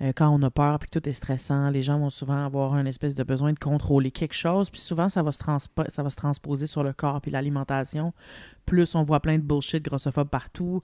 [0.00, 2.72] euh, quand on a peur puis que tout est stressant, les gens vont souvent avoir
[2.72, 6.82] un espèce de besoin de contrôler quelque chose, puis souvent ça va se transposer sur
[6.82, 8.14] le corps puis l'alimentation.
[8.64, 10.80] Plus on voit plein de bullshit grossophobe partout,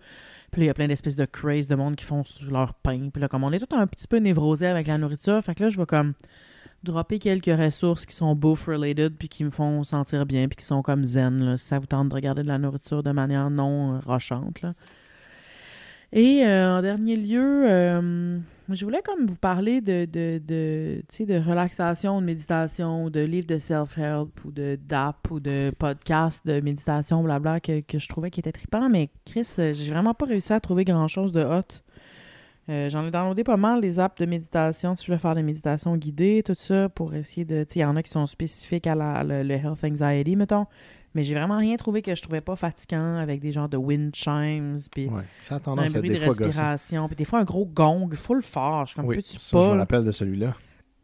[0.50, 3.22] puis il y a plein d'espèces de craze de monde qui font leur pain, puis
[3.22, 5.70] là comme on est tout un petit peu névrosé avec la nourriture, fait que là
[5.70, 6.12] je vais comme
[6.82, 10.64] dropper quelques ressources qui sont bouffe related puis qui me font sentir bien puis qui
[10.64, 13.50] sont comme zen là, si ça vous tente de regarder de la nourriture de manière
[13.50, 14.74] non euh, rochante là.
[16.12, 21.38] Et euh, en dernier lieu, euh, je voulais comme vous parler de, de, de, de
[21.38, 27.22] relaxation, de méditation, de livres de self-help ou de d'app ou de podcasts de méditation,
[27.22, 28.88] blabla, que, que je trouvais qui étaient trippants.
[28.88, 31.80] Mais Chris, j'ai vraiment pas réussi à trouver grand-chose de hot.
[32.70, 35.42] Euh, J'en ai downloadé pas mal des apps de méditation, si je voulais faire des
[35.42, 37.64] méditations guidées, tout ça, pour essayer de...
[37.64, 40.37] Tu sais, il y en a qui sont spécifiques à la, le, le health anxiety,
[40.37, 40.66] mettons.
[41.14, 44.14] Mais j'ai vraiment rien trouvé que je trouvais pas fatigant avec des genres de wind
[44.14, 46.46] chimes, puis Ouais, ça a un tendance à bruit de des fois gossant.
[46.46, 48.87] respiration, puis des fois un gros gong full fort.
[48.87, 49.76] Je suis comme, Oui, peux-tu ça, je me pas?
[49.78, 50.54] rappelle de celui-là.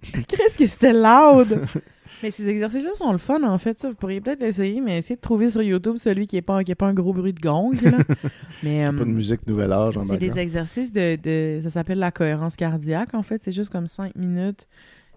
[0.29, 1.67] Qu'est-ce que c'était loud!
[2.23, 3.79] mais ces exercices-là sont le fun, en fait.
[3.79, 6.63] Ça, vous pourriez peut-être l'essayer, mais essayez de trouver sur YouTube celui qui n'est pas,
[6.65, 7.73] qui est pas un gros bruit de gong.
[7.83, 7.99] Là.
[8.63, 12.11] mais, Pas de euh, musique nouvel âge c'est des exercices de, de- Ça s'appelle la
[12.11, 13.43] cohérence cardiaque, en fait.
[13.43, 14.67] C'est juste comme 5 minutes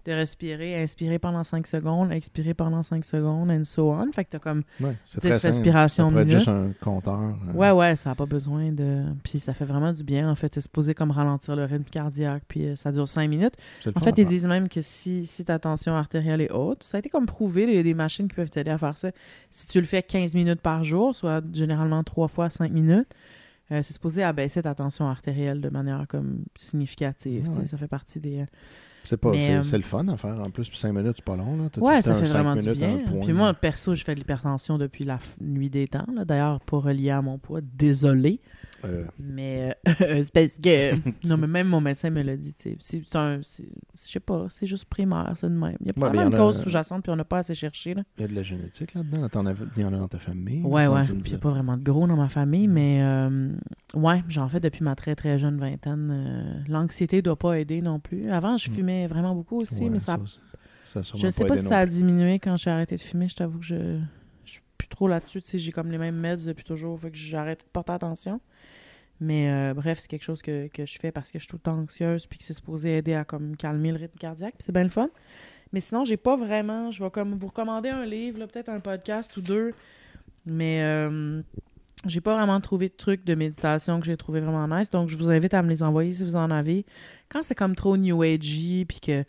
[0.04, 4.10] de respirer, inspirer pendant 5 secondes, expirer pendant 5 secondes, and so on.
[4.12, 5.46] Fait que t'as comme Ouais, c'est 10 très simple.
[5.54, 6.28] respirations minutes.
[6.30, 7.18] juste un compteur.
[7.20, 9.04] euh, Ouais, ouais, ça n'a pas besoin de.
[9.24, 10.54] Puis ça fait vraiment du bien, en fait.
[10.54, 13.54] C'est supposé comme ralentir le rythme cardiaque, puis euh, ça dure 5 minutes.
[13.94, 14.26] En fait, ils faire.
[14.26, 17.64] disent même que si, si ta tension artérielle est haute, ça a été comme prouvé,
[17.64, 19.10] il y a des machines qui peuvent t'aider à faire ça.
[19.50, 23.08] Si tu le fais 15 minutes par jour, soit généralement 3 fois 5 minutes,
[23.72, 27.44] euh, c'est supposé abaisser ta tension artérielle de manière comme significative.
[27.46, 27.66] Ah ouais.
[27.66, 28.44] Ça fait partie des.
[29.04, 30.38] C'est pas, c'est, euh, c'est le fun à faire.
[30.40, 31.56] En plus, puis 5 minutes, c'est pas long.
[31.56, 31.68] Là.
[31.80, 32.94] Ouais, ça fait vraiment du minutes, bien.
[32.94, 33.24] un point.
[33.24, 36.06] Puis moi, perso, je fais de l'hypertension depuis la nuit des temps.
[36.26, 38.40] D'ailleurs, pas relié à mon poids, désolé.
[38.84, 39.92] Euh, Mais euh,
[40.24, 40.94] c'est parce que.
[41.28, 42.54] non, mais même mon médecin me l'a dit.
[42.80, 43.40] C'est un.
[43.42, 43.62] Je
[43.94, 45.76] sais pas, c'est juste primaire, c'est de même.
[45.80, 47.54] Il y a Ouais, probablement mais une a- cause sous-jacente, puis on n'a pas assez
[47.54, 47.94] cherché.
[47.94, 48.02] Là.
[48.18, 49.18] Il y a de la génétique là-dedans.
[49.76, 50.62] Il y en a dans ta famille.
[50.62, 51.02] Ouais, ouais.
[51.06, 52.72] il n'y a pas vraiment de gros dans ma famille, Mm.
[52.72, 53.52] mais euh,
[53.94, 56.10] ouais, j'en fais depuis ma très très jeune vingtaine.
[56.12, 58.30] Euh, L'anxiété doit pas aider non plus.
[58.30, 58.74] Avant, je Mm.
[58.74, 60.18] fumais vraiment beaucoup aussi, Ouais, mais ça,
[60.86, 63.28] je sais pas aidé si ça a diminué quand j'ai arrêté de fumer.
[63.28, 63.98] Je t'avoue que je,
[64.90, 65.42] trop là-dessus.
[65.54, 68.40] J'ai comme les mêmes meds depuis toujours, fait que j'ai arrêté de porter attention.
[69.20, 71.56] Mais euh, bref, c'est quelque chose que, que je fais parce que je suis tout
[71.56, 74.54] le temps anxieuse puis que c'est supposé aider à comme calmer le rythme cardiaque.
[74.58, 75.10] c'est bien le fun.
[75.72, 76.90] Mais sinon, j'ai pas vraiment.
[76.90, 79.72] Je vais comme vous recommander un livre, peut-être un podcast ou deux.
[80.46, 81.42] Mais euh,
[82.06, 84.90] j'ai pas vraiment trouvé de trucs de méditation que j'ai trouvé vraiment nice.
[84.90, 86.86] Donc, je vous invite à me les envoyer si vous en avez.
[87.28, 89.24] Quand c'est comme trop New Agey puis que.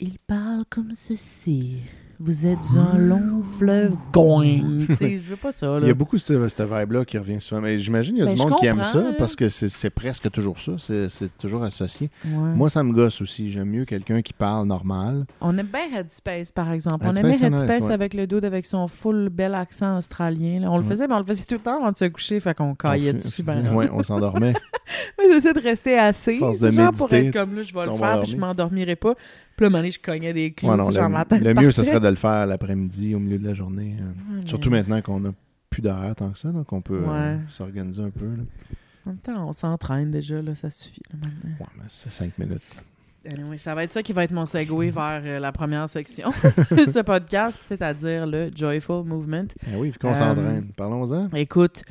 [0.00, 1.82] Il parle comme ceci.
[2.20, 4.78] Vous êtes un long fleuve going.
[4.88, 7.60] Je veux pas ça, Il y a beaucoup cette, cette vibe-là qui revient souvent.
[7.60, 10.30] Mais j'imagine qu'il y a Ben, du monde qui aime ça parce que c'est, presque
[10.30, 10.72] toujours ça.
[10.78, 12.10] C'est, toujours associé.
[12.24, 12.30] Ouais.
[12.54, 13.50] Moi, ça me gosse aussi.
[13.50, 15.26] J'aime mieux quelqu'un qui parle normal.
[15.40, 16.98] On aime bien Headspace, par exemple.
[17.04, 17.92] on Headspace, aimait c'est nice, Headspace ouais.
[17.94, 20.60] avec le dude avec son full bel accent australien.
[20.60, 20.70] là.
[20.70, 20.88] On le Ouais.
[20.90, 23.12] faisait, mais on le faisait tout le temps avant de se coucher, fait qu'on caillait
[23.12, 23.42] On dessus.
[23.42, 24.54] Ben, ouais, on s'endormait.
[25.18, 28.30] J'essaie de rester de genre pour méditer, être comme là, je vais le faire, puis
[28.30, 28.36] je endormi.
[28.36, 29.14] m'endormirai pas.
[29.56, 31.54] Puis là, moment donné, je cognais des clous, Ouais, non, genre, ma le, tête le
[31.54, 33.96] mieux, ce serait de le faire l'après-midi, au milieu de la journée.
[34.00, 34.04] euh.
[34.04, 35.30] Ouais, mais Surtout maintenant qu'on a
[35.70, 38.26] plus d'horaire tant que ça, donc on peut euh, s'organiser un peu.
[38.26, 38.42] là.
[39.06, 41.02] En même temps, on s'entraîne déjà, là, ça suffit.
[41.12, 41.50] là, maintenant.
[41.60, 42.62] Ouais, mais c'est 5 minutes.
[43.26, 46.30] Anyway, ça va être ça qui va être mon segue vers euh, la première section
[46.70, 49.46] de ce podcast, c'est-à-dire le Joyful Movement.
[49.66, 50.68] Ah oui, puis qu'on Euh, s'entraîne.
[50.76, 51.28] Parlons-en.
[51.34, 51.82] Écoute,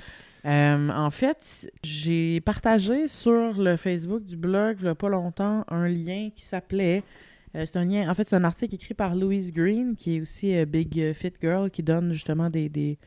[0.46, 5.64] euh, en fait, j'ai partagé sur le Facebook du blog, il y a pas longtemps,
[5.70, 7.04] un lien qui s'appelait.
[7.56, 10.22] Euh, c'est un lien, en fait, c'est un article écrit par Louise Green, qui est
[10.22, 12.98] aussi euh, Big euh, Fit Girl, qui donne justement des,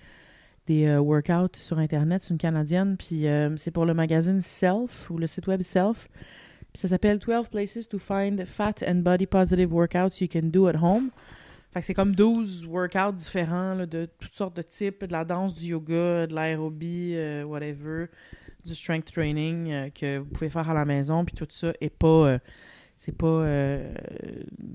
[0.68, 2.22] workouts sur Internet.
[2.22, 6.08] C'est une Canadienne, puis c'est pour le magazine Self, ou le site web Self.
[6.72, 10.66] Puis ça s'appelle 12 Places to Find Fat and Body Positive Workouts You Can Do
[10.66, 11.10] at Home.
[11.72, 15.54] Fait que c'est comme 12 workouts différents de toutes sortes de types, de la danse,
[15.54, 18.06] du yoga, de l'aérobie, whatever,
[18.64, 22.38] du strength training que vous pouvez faire à la maison, puis tout ça est pas...
[22.96, 23.26] c'est pas...
[23.26, 23.92] euh,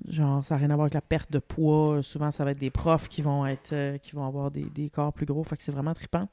[0.08, 2.02] genre, ça n'a rien à voir avec la perte de poids.
[2.04, 4.90] Souvent, ça va être des profs qui vont être euh, qui vont avoir des, des
[4.90, 5.44] corps plus gros.
[5.44, 6.28] Fait que c'est vraiment trippant.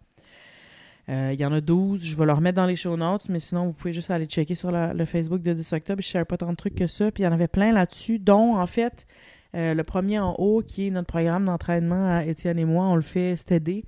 [1.09, 2.05] Euh, Il y en a 12.
[2.05, 4.55] Je vais leur mettre dans les show notes, mais sinon, vous pouvez juste aller checker
[4.55, 6.03] sur le Facebook de 10 octobre.
[6.03, 7.11] Je ne pas tant de trucs que ça.
[7.11, 9.07] Puis il y en avait plein là-dessus, dont, en fait,
[9.55, 13.01] le premier en haut, qui est notre programme d'entraînement à Étienne et moi, on le
[13.01, 13.87] fait été,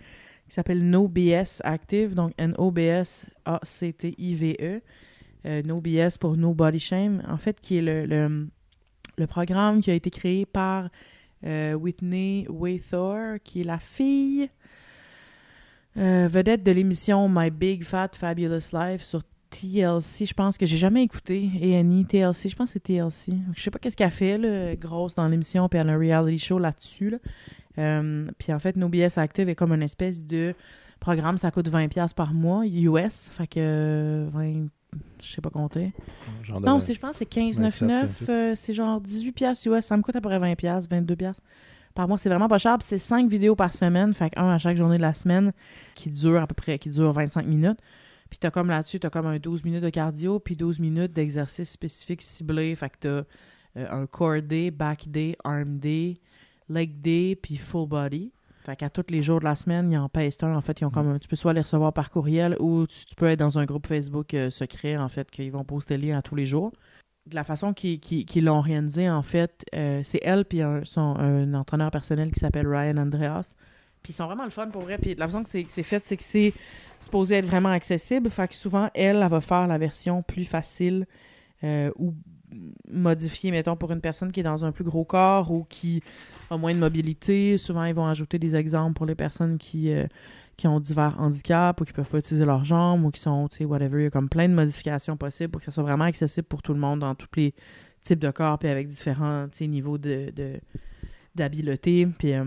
[0.48, 3.30] qui s'appelle No BS Active, donc N-O-B-S-A-C-T-I-V-E.
[5.46, 8.48] Euh, no BS pour No Body Shame, en fait, qui est le, le,
[9.16, 10.88] le programme qui a été créé par
[11.46, 14.50] euh, Whitney Waythor, qui est la fille
[15.96, 20.26] euh, vedette de l'émission My Big Fat Fabulous Life sur TLC.
[20.26, 22.48] Je pense que j'ai jamais écouté A&E TLC.
[22.48, 23.32] Je pense que c'est TLC.
[23.56, 26.38] Je sais pas qu'est-ce qu'elle fait, là, grosse dans l'émission, puis elle a un reality
[26.38, 27.10] show là-dessus.
[27.10, 27.18] là.
[27.78, 30.54] Euh, puis en fait, No BS Active est comme une espèce de
[31.00, 31.38] programme.
[31.38, 33.28] Ça coûte 20$ par mois, US.
[33.32, 34.66] Fait que 20,
[35.22, 35.92] je sais pas compter.
[36.42, 38.02] Genre Non, c'est- je pense que c'est 15,99.
[38.08, 39.84] 27, euh, c'est genre 18 pièces US.
[39.84, 41.40] Ça me coûte à peu près 20 pièces, 22 pièces
[41.94, 42.18] par mois.
[42.18, 42.76] C'est vraiment pas cher.
[42.82, 44.14] C'est 5 vidéos par semaine.
[44.14, 45.52] Fait un à chaque journée de la semaine
[45.94, 47.78] qui dure à peu près qui dure 25 minutes.
[48.30, 51.68] Puis t'as comme là-dessus, t'as comme un 12 minutes de cardio, puis 12 minutes d'exercice
[51.70, 52.74] spécifique ciblé.
[52.76, 53.08] Fait que t'as
[53.76, 56.20] euh, un core day, back day, arm day,
[56.68, 58.32] leg day, puis full body.
[58.64, 60.54] Fait qu'à tous les jours de la semaine, ils en pèsent un.
[60.54, 63.26] En fait, ils ont comme tu peux soit les recevoir par courriel ou tu, peux
[63.26, 66.22] être dans un groupe Facebook euh, secret, en fait, qu'ils vont poster les liens à
[66.22, 66.72] tous les jours.
[67.26, 71.54] De la façon qu'ils l'ont réalisé, en fait, euh, c'est elle puis un, son, un
[71.54, 73.54] entraîneur personnel qui s'appelle Ryan Andreas.
[74.02, 74.98] Puis ils sont vraiment le fun pour vrai.
[74.98, 76.52] Puis la façon que c'est fait, c'est que c'est
[77.00, 78.30] supposé être vraiment accessible.
[78.30, 81.06] Fait que souvent, elle, elle va faire la version plus facile
[81.64, 82.14] euh, ou
[82.90, 86.02] modifiée, mettons, pour une personne qui est dans un plus gros corps ou qui
[86.50, 87.56] a moins de mobilité.
[87.56, 90.06] Souvent, ils vont ajouter des exemples pour les personnes qui, euh,
[90.56, 93.58] qui ont divers handicaps ou qui peuvent pas utiliser leurs jambes ou qui sont, tu
[93.58, 94.00] sais, whatever.
[94.00, 96.62] Il y a comme plein de modifications possibles pour que ça soit vraiment accessible pour
[96.62, 97.54] tout le monde dans tous les
[98.02, 100.32] types de corps puis avec différents, niveaux de-
[101.34, 102.06] d'habileté.
[102.06, 102.32] Puis...
[102.34, 102.44] euh,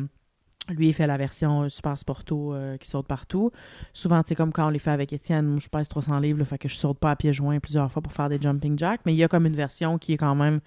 [0.70, 3.52] lui, il fait la version euh, super sporto euh, qui saute partout.
[3.94, 6.46] Souvent, c'est comme quand on les fait avec Étienne, moi, je pèse 300 livres, là,
[6.46, 9.02] fait que je saute pas à pieds joints plusieurs fois pour faire des jumping jacks.
[9.06, 10.62] Mais il y a comme une version qui est quand même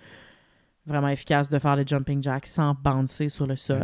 [0.88, 3.82] vraiment efficace de faire des jumping jacks sans bouncer sur le sol.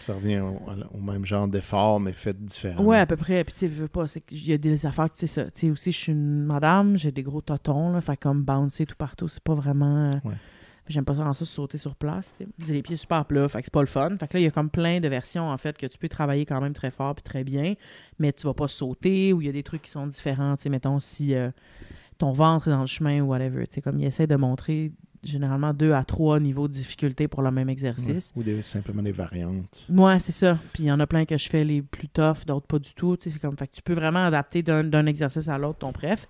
[0.00, 0.58] Ça revient au,
[0.94, 2.88] au même genre d'effort, mais fait différemment.
[2.88, 3.44] Ouais, à peu près.
[3.44, 5.44] Puis tu veux pas, qu'il y a des affaires, tu sais ça.
[5.44, 8.84] Tu sais, aussi, je suis une madame, j'ai des gros totons, là, fait comme bouncer
[8.86, 10.12] tout partout, c'est pas vraiment...
[10.12, 10.34] euh, Ouais.
[10.90, 12.34] J'aime pas vraiment ça sauter sur place.
[12.66, 14.10] J'ai les pieds super plats, fait que c'est pas le fun.
[14.18, 16.08] Fait que là, il y a comme plein de versions, en fait, que tu peux
[16.08, 17.74] travailler quand même très fort puis très bien,
[18.18, 20.64] mais tu vas pas sauter ou il y a des trucs qui sont différents, tu
[20.64, 21.50] sais, mettons, si euh,
[22.18, 24.92] ton ventre est dans le chemin ou whatever, tu sais, comme il essaie de montrer
[25.22, 27.72] généralement deux à trois niveaux de difficulté pour le même Ouais.
[27.72, 28.32] exercice.
[28.36, 29.86] Ou des- simplement des variantes.
[29.90, 30.58] Ouais, c'est ça.
[30.72, 32.94] Puis il y en a plein que je fais les plus tough, d'autres pas du
[32.94, 33.16] tout.
[33.16, 35.92] tu sais, Comme, fait que tu peux vraiment adapter d'un d'un exercice à l'autre ton
[35.92, 36.26] préf.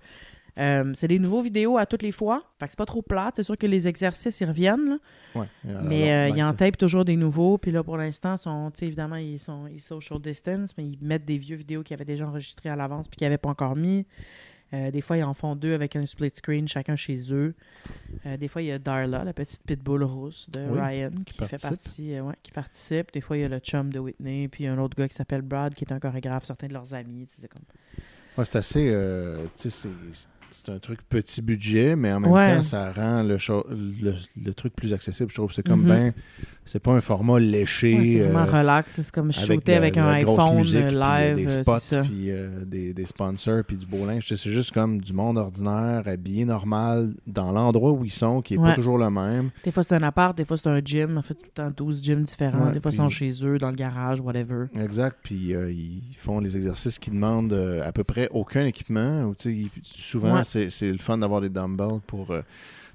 [0.61, 2.43] Euh, c'est des nouveaux vidéos à toutes les fois.
[2.59, 3.35] Fait que c'est pas trop plate.
[3.37, 4.89] C'est sûr que les exercices, ils reviennent.
[4.89, 4.97] là.
[5.35, 5.47] Ouais.
[5.67, 7.57] Alors, mais euh, ils en tapent toujours des nouveaux.
[7.57, 11.37] Puis là, pour l'instant, sont, évidemment, ils sont ils social distance, mais ils mettent des
[11.37, 14.05] vieux vidéos qu'ils avaient déjà enregistrés à l'avance puis qu'ils n'avaient pas encore mis.
[14.73, 17.53] Euh, des fois, ils en font deux avec un split screen, chacun chez eux.
[18.25, 21.43] Euh, des fois, il y a Darla, la petite pitbull rousse de Oui, Ryan, qui,
[21.45, 23.11] fait partie, euh, ouais, qui participe.
[23.11, 25.41] Des fois, il y a le chum de Whitney, puis un autre gars qui s'appelle
[25.41, 27.27] Brad, qui est un chorégraphe, certains de leurs amis.
[27.29, 27.63] C'est comme...
[28.37, 29.49] ouais, c'est assez.
[29.55, 32.55] tu sais, c'est- c'est un truc petit budget, mais en même Ouais.
[32.57, 33.37] temps, ça rend le,
[34.01, 35.29] le, le truc plus accessible.
[35.29, 35.87] Je trouve c'est comme Mhm.
[35.87, 36.13] ben.
[36.65, 37.97] C'est pas un format léché.
[37.97, 38.93] Ouais, c'est vraiment euh, relax.
[38.95, 41.35] C'est comme shooter avec, de un iPhone musique, euh, puis, live.
[41.35, 42.03] des euh, spots, ça.
[42.03, 44.25] puis euh, des, des sponsors, puis du beau linge.
[44.27, 48.57] C'est juste comme du monde ordinaire, habillé normal, dans l'endroit où ils sont, qui est
[48.57, 48.69] Ouais.
[48.69, 49.49] pas toujours le même.
[49.63, 51.17] Des fois, c'est un appart, des fois, c'est un gym.
[51.17, 52.67] En fait, tout le temps 12 gyms différents.
[52.67, 54.65] Ouais, des fois, ils sont chez eux, dans le garage, whatever.
[54.79, 55.17] Exact.
[55.23, 59.23] Puis ils font les exercices qui demandent à peu près aucun équipement.
[59.23, 59.35] Ou,
[59.81, 62.33] souvent, c'est c'est le fun d'avoir des dumbbells pour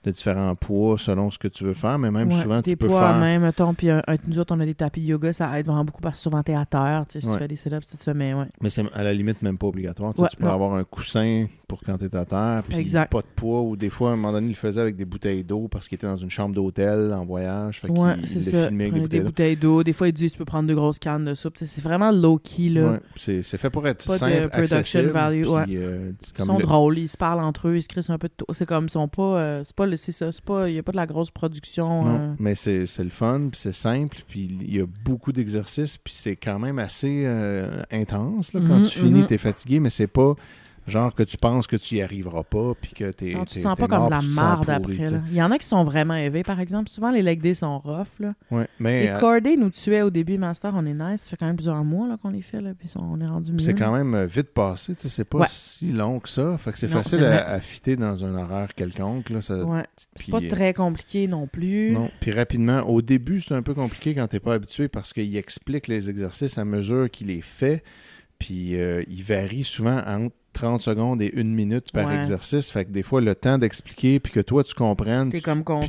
[0.04, 1.98] de différents poids selon ce que tu veux faire.
[1.98, 3.18] Mais même Ouais, souvent, tu peux poids faire.
[3.18, 5.66] même, mettons, puis un- un- nous autres, on a des tapis de yoga, ça aide
[5.66, 7.32] vraiment beaucoup parce que souvent, t'es à terre, tu sais, si Ouais.
[7.35, 8.46] tu fais des sit-ups, tout ça, mais ouais.
[8.61, 10.14] Mais c'est à la limite même pas obligatoire.
[10.14, 10.52] Tu sais, tu peux non.
[10.52, 13.11] avoir un coussin pour quand tu es à terre, puis Exact.
[13.11, 13.62] pas de poids.
[13.62, 15.88] Ou des fois, à un moment donné, il le faisait avec des bouteilles d'eau parce
[15.88, 17.81] qu'il était dans une chambre d'hôtel en voyage.
[17.81, 19.24] Fait Ouais, qu'il filmait avec des bouteilles d'eau.
[19.26, 19.83] bouteilles d'eau.
[19.83, 21.55] Des fois, ils disent tu peux prendre deux grosses cannes de soupe.
[21.57, 22.92] C'est vraiment low-key, là.
[22.92, 25.09] Ouais, c'est fait pour être Pas simple, accessible.
[25.11, 25.64] value, puis, ouais.
[25.70, 28.29] euh, Ils sont le- drôles, ils se parlent entre eux, ils se crissent un peu
[28.29, 28.46] de tout.
[28.55, 29.22] C'est comme, ils sont pas.
[29.22, 29.87] euh, c'est pas.
[29.96, 30.68] C'est ça, c'est pas.
[30.68, 32.05] Il n'y a pas de la grosse production.
[32.05, 35.96] Non, euh, mais c'est le fun, puis c'est simple, puis il y a beaucoup d'exercices,
[35.98, 37.26] puis c'est quand même assez
[37.90, 38.52] intense.
[38.52, 39.26] Là, quand Mhm, tu finis, mhm.
[39.26, 40.35] t'es fatigué, mais c'est pas
[40.87, 43.61] genre que tu penses que tu y arriveras pas, puis que t'es non, tu te
[43.61, 44.96] sens pas comme la marde après.
[44.96, 45.20] là.
[45.31, 46.88] Il y en a qui sont vraiment élevés, par exemple.
[46.90, 48.18] Souvent, les leg days sont rough.
[48.20, 48.35] Là.
[48.51, 51.22] Ouais, mais Les euh, cordés nous tuaient au début, Master, on est nice.
[51.22, 53.53] Ça fait quand même plusieurs mois là, qu'on les fait, là, puis on est rendu
[53.53, 53.59] mieux.
[53.59, 55.46] c'est quand même euh, vite passé, tu sais, c'est pas Ouais.
[55.49, 58.35] si long que ça, fait que c'est Non, facile c'est à, à fitter dans un
[58.37, 59.31] horaire quelconque.
[59.31, 59.85] Là, ça, Ouais.
[60.14, 61.90] C'est pas euh, très compliqué non plus.
[61.92, 65.37] Non, puis rapidement, au début, c'est un peu compliqué quand t'es pas habitué parce qu'il
[65.37, 67.83] explique les exercices à mesure qu'il les fait,
[68.38, 72.16] puis euh, il varie souvent entre 30 secondes et une minute par Ouais.
[72.19, 75.40] exercice, fait que des fois, le temps d'expliquer, puis que toi, tu comprennes, puis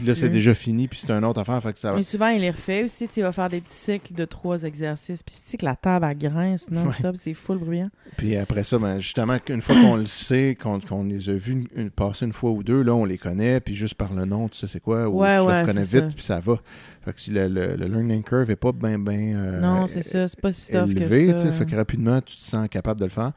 [0.06, 1.98] là, c'est déjà fini, puis c'est une autre affaire, fait que ça va...
[1.98, 3.08] Mais souvent, il les refait aussi.
[3.08, 5.24] Tu sais, il va faire des petits cycles de trois exercices.
[5.24, 7.16] Puis tu sais que la table, elle grince non-stop.
[7.18, 7.90] C'est full bruyant.
[8.18, 11.90] Puis après ça, ben, justement, une fois qu'on le sait, qu'on les a vus une-
[11.90, 14.58] passer une fois ou deux, là, on les connaît, puis juste par le nom, tu
[14.58, 16.60] sais c'est quoi, ou Ouais, tu ouais, le connais c'est vite, puis ça va.
[17.06, 19.38] Fait que si le, le- le learning curve est pas bien, bien...
[19.62, 20.28] non, c'est ça.
[20.28, 21.52] C'est pas si tough élevé, que ça.
[21.52, 23.32] fait que rapidement, tu te sens capable de le faire.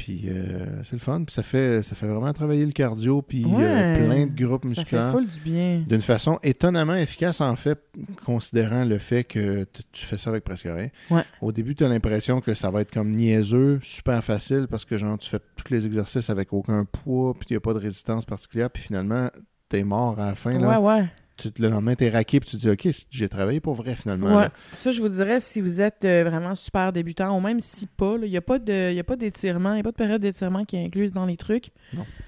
[0.00, 3.44] Puis euh, c'est le fun, puis ça fait, ça fait vraiment travailler le cardio, puis
[3.46, 5.10] euh, plein de groupes Ça fait musculaires.
[5.10, 5.84] full du bien.
[5.86, 7.78] D'une façon étonnamment efficace, en fait,
[8.24, 10.88] considérant le fait que tu fais ça avec presque rien.
[11.10, 11.22] Ouais.
[11.42, 14.96] Au début, tu as l'impression que ça va être comme niaiseux, super facile, parce que
[14.96, 17.80] genre tu fais tous les exercices avec aucun poids, puis il n'y a pas de
[17.80, 19.28] résistance particulière, puis finalement,
[19.68, 20.58] t'es mort à la fin.
[20.58, 20.80] Là.
[20.80, 21.04] Ouais, ouais.
[21.48, 24.36] Tu, le lendemain, t'es raqué, puis tu te dis, OK, j'ai travaillé pour vrai, finalement.
[24.36, 24.48] Ouais.
[24.72, 28.16] Ça, je vous dirais, si vous êtes euh, vraiment super débutant, ou même si pas,
[28.22, 31.12] il n'y a pas d'étirement, il n'y a pas de période d'étirement qui est incluse
[31.12, 31.70] dans les trucs.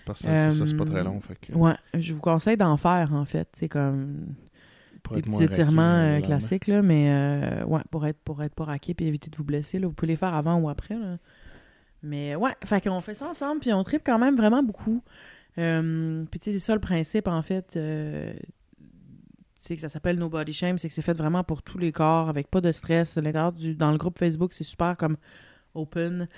[0.07, 1.21] Parce que c'est ça, c'est pas Euh, très long.
[1.21, 3.49] Fait que, Ouais, je vous conseille d'en faire, en fait.
[3.53, 4.35] C'est comme
[5.15, 8.95] des petits étirements euh, classiques, là, mais euh, ouais, pour être, pour être pas raqué
[8.95, 10.95] puis éviter de vous blesser, là, vous pouvez les faire avant ou après.
[10.95, 11.19] Là.
[12.03, 15.03] Mais ouais, fait qu'on fait ça ensemble, puis on tripe quand même vraiment beaucoup.
[15.59, 17.77] Euh, puis tu sais, c'est ça le principe, en fait.
[17.77, 18.33] euh,
[19.63, 21.79] tu sais, que ça s'appelle No Body Shame, c'est que c'est fait vraiment pour tous
[21.79, 23.17] les corps, avec pas de stress.
[23.17, 25.17] L'intérieur du, dans le groupe Facebook, c'est super comme
[25.75, 26.29] open.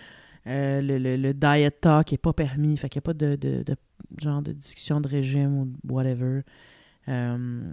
[0.47, 3.37] Euh, le, le- le diet talk est pas permis, fait qu'il n'y a pas de,
[3.37, 3.77] de- de
[4.21, 6.43] genre de discussion de régime ou whatever.
[7.09, 7.73] Euh,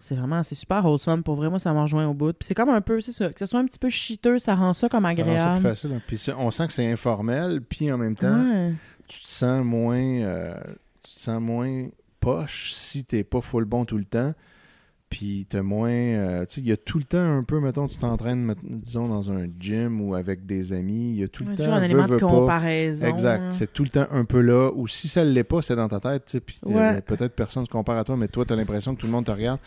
[0.00, 1.22] c'est vraiment, c'est super wholesome.
[1.22, 2.32] Pour vrai, moi, ça m'a rejoint au bout.
[2.32, 4.54] Puis c'est comme un peu, c'est ça, que ce soit un petit peu chiteux, ça
[4.54, 5.54] rend ça comme Ça rend ça agréable.
[5.60, 5.92] plus facile.
[5.92, 6.02] hein.
[6.06, 8.72] Puis ça, on sent que c'est informel, puis en même temps, Ouais.
[9.08, 10.54] tu te sens moins euh,
[11.02, 11.88] tu te sens moins
[12.20, 14.34] poche si t'es pas full bon tout le temps
[15.10, 17.86] puis t'as moins euh, tu sais il y a tout le temps un peu mettons
[17.88, 21.56] tu t'entraînes disons dans un gym ou avec des amis il y a tout le
[21.56, 22.26] toujours temps un élément de pas.
[22.26, 23.06] comparaison.
[23.06, 23.50] exact là.
[23.50, 25.98] c'est tout le temps un peu là ou si ça l'est pas c'est dans ta
[26.00, 27.00] tête tu sais puis euh, Ouais.
[27.02, 29.32] peut-être personne se compare à toi mais toi t'as l'impression que tout le monde te
[29.32, 29.58] regarde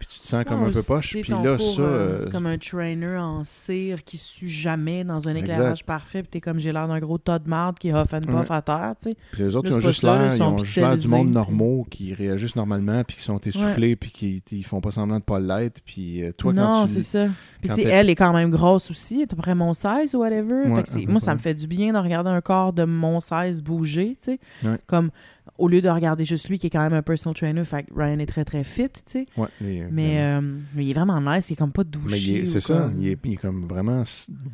[0.00, 2.18] puis tu te sens comme Non, un peu poche c'est puis là cours, ça euh,
[2.20, 5.52] c'est comme un trainer en cire qui sue jamais dans un Exact.
[5.52, 8.22] éclairage parfait, puis t'es comme j'ai l'air d'un gros tas de marde qui huff and
[8.22, 8.56] puff Ouais.
[8.56, 9.16] à terre, tu sais.
[9.30, 11.86] Puis les autres, Là, ils ont juste l'air, ils ont juste l'air du monde normaux
[11.90, 15.38] qui réagissent normalement, puis qui sont essoufflés, puis qui ils font pas semblant de pas
[15.38, 15.80] l'être.
[15.84, 16.94] Puis euh, toi, non, quand tu.
[16.94, 17.26] c'est ça.
[17.60, 19.42] Puis quand tu sais, t'es- elle est quand même grosse aussi, elle est à peu
[19.42, 20.66] près mon 16 ou whatever.
[20.66, 23.20] Ouais, Fait que moi, ça me fait du bien de regarder un corps de mon
[23.20, 24.78] 16 bouger, tu sais.
[24.86, 25.10] Comme
[25.58, 27.94] au lieu de regarder juste lui qui est quand même un personal trainer, fait que
[27.94, 29.26] Ryan est très très fit, tu sais.
[29.36, 30.40] Ouais, les- Mais, euh,
[30.74, 32.40] mais il est vraiment nice, il est comme pas douché.
[32.40, 34.04] mais c'est ça, il est, il est comme vraiment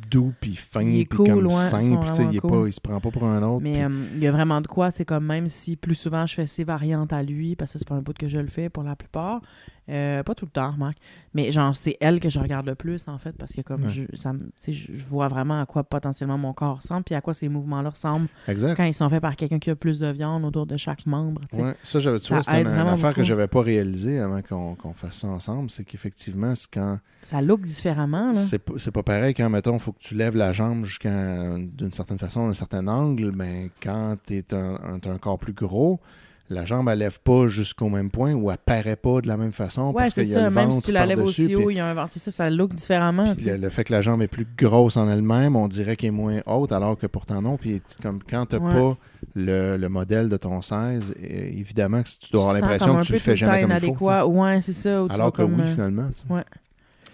[0.09, 2.05] doux, puis fin, puis cool, comme ouais, simple.
[2.07, 2.49] tu sais, Il, est cool.
[2.63, 3.61] pas, il se prend pas pour un autre.
[3.63, 6.33] Mais euh, il y a vraiment de quoi, c'est comme même si plus souvent je
[6.35, 8.69] fais ces variantes à lui, parce que ça fait un bout que je le fais
[8.69, 9.41] pour la plupart.
[9.89, 10.97] Euh, pas tout le temps, remarque.
[11.33, 13.89] Mais genre, c'est elle que je regarde le plus, en fait, parce que comme Ouais.
[13.89, 17.21] je, ça, tu je, je vois vraiment à quoi potentiellement mon corps ressemble, puis à
[17.21, 18.75] quoi ces mouvements-là ressemblent exact.
[18.75, 21.41] quand ils sont faits par quelqu'un qui a plus de viande autour de chaque membre.
[21.53, 21.61] tu.
[21.61, 23.23] Ouais, ça, j'avais, tu vois, c'était une, affaire que beaucoup.
[23.23, 25.69] j'avais pas réalisée avant qu'on, fasse ça ensemble.
[25.69, 26.99] C'est qu'effectivement, c'est quand.
[27.23, 28.35] Ça look différemment.
[28.35, 31.55] C'est, pas- c'est pas pareil quand, mettons, il faut que tu lèves la jambe jusqu'à
[31.57, 33.31] d'une certaine façon, un certain angle.
[33.31, 35.99] Ben, quand t'es un, un, t'as un corps plus gros,
[36.49, 39.51] la jambe, elle lève pas jusqu'au même point ou elle paraît pas de la même
[39.51, 40.43] façon Ouais, parce qu'il y a ça.
[40.49, 42.09] le Même ventre si tu la lèves aussi haut, puis- il y a un ventre.
[42.13, 43.33] C'est ça, ça look différemment.
[43.35, 46.07] puis le, le fait que la jambe est plus grosse en elle-même, on dirait qu'elle
[46.09, 47.57] est moins haute, alors que pourtant non.
[47.57, 48.73] Puis comme quand tu n'as Ouais.
[48.73, 48.97] pas
[49.35, 53.13] le, le modèle de ton 16, euh, évidemment que tu dois avoir l'impression que tu
[53.13, 54.09] le fais jamais comme il faut.
[54.27, 55.05] Ouais, c'est ça.
[55.09, 56.09] Alors que comme, oui, euh, finalement.
[56.29, 56.43] ouais.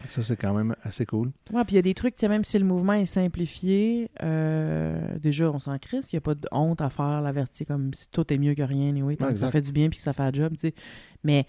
[0.08, 1.32] Ça, c'est quand même assez cool.
[1.52, 4.10] Ouais, puis il y a des trucs, tu sais, même si le mouvement est simplifié,
[4.22, 7.66] euh, déjà, on s'en crisse, il n'y a pas de honte à faire la vertie
[7.66, 9.90] comme si tout est mieux que rien, anyway, tant Ouais, que ça fait du bien
[9.90, 10.74] puis que ça fait le job, tu sais.
[11.24, 11.46] Mais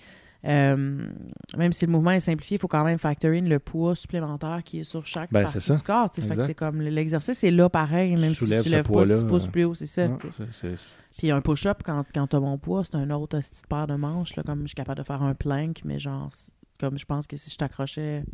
[0.47, 0.77] euh,
[1.57, 4.61] même si le mouvement est simplifié, il faut quand même factor in le poids supplémentaire
[4.62, 5.75] qui est sur chaque Ben, partie ça.
[5.75, 8.88] du corps, tu c'est comme l'exercice est là pareil, Tu même si tu lèves pas
[8.90, 10.29] poids-là, 6 pouces euh, plus haut, c'est ça, Non, tu
[11.17, 14.37] Puis un push-up, quand, quand t'as mon poids, c'est un autre petite paire de manches.
[14.37, 16.29] Là, comme je suis capable de faire un plank, mais genre,
[16.79, 18.25] comme je pense que si je t'accrochais,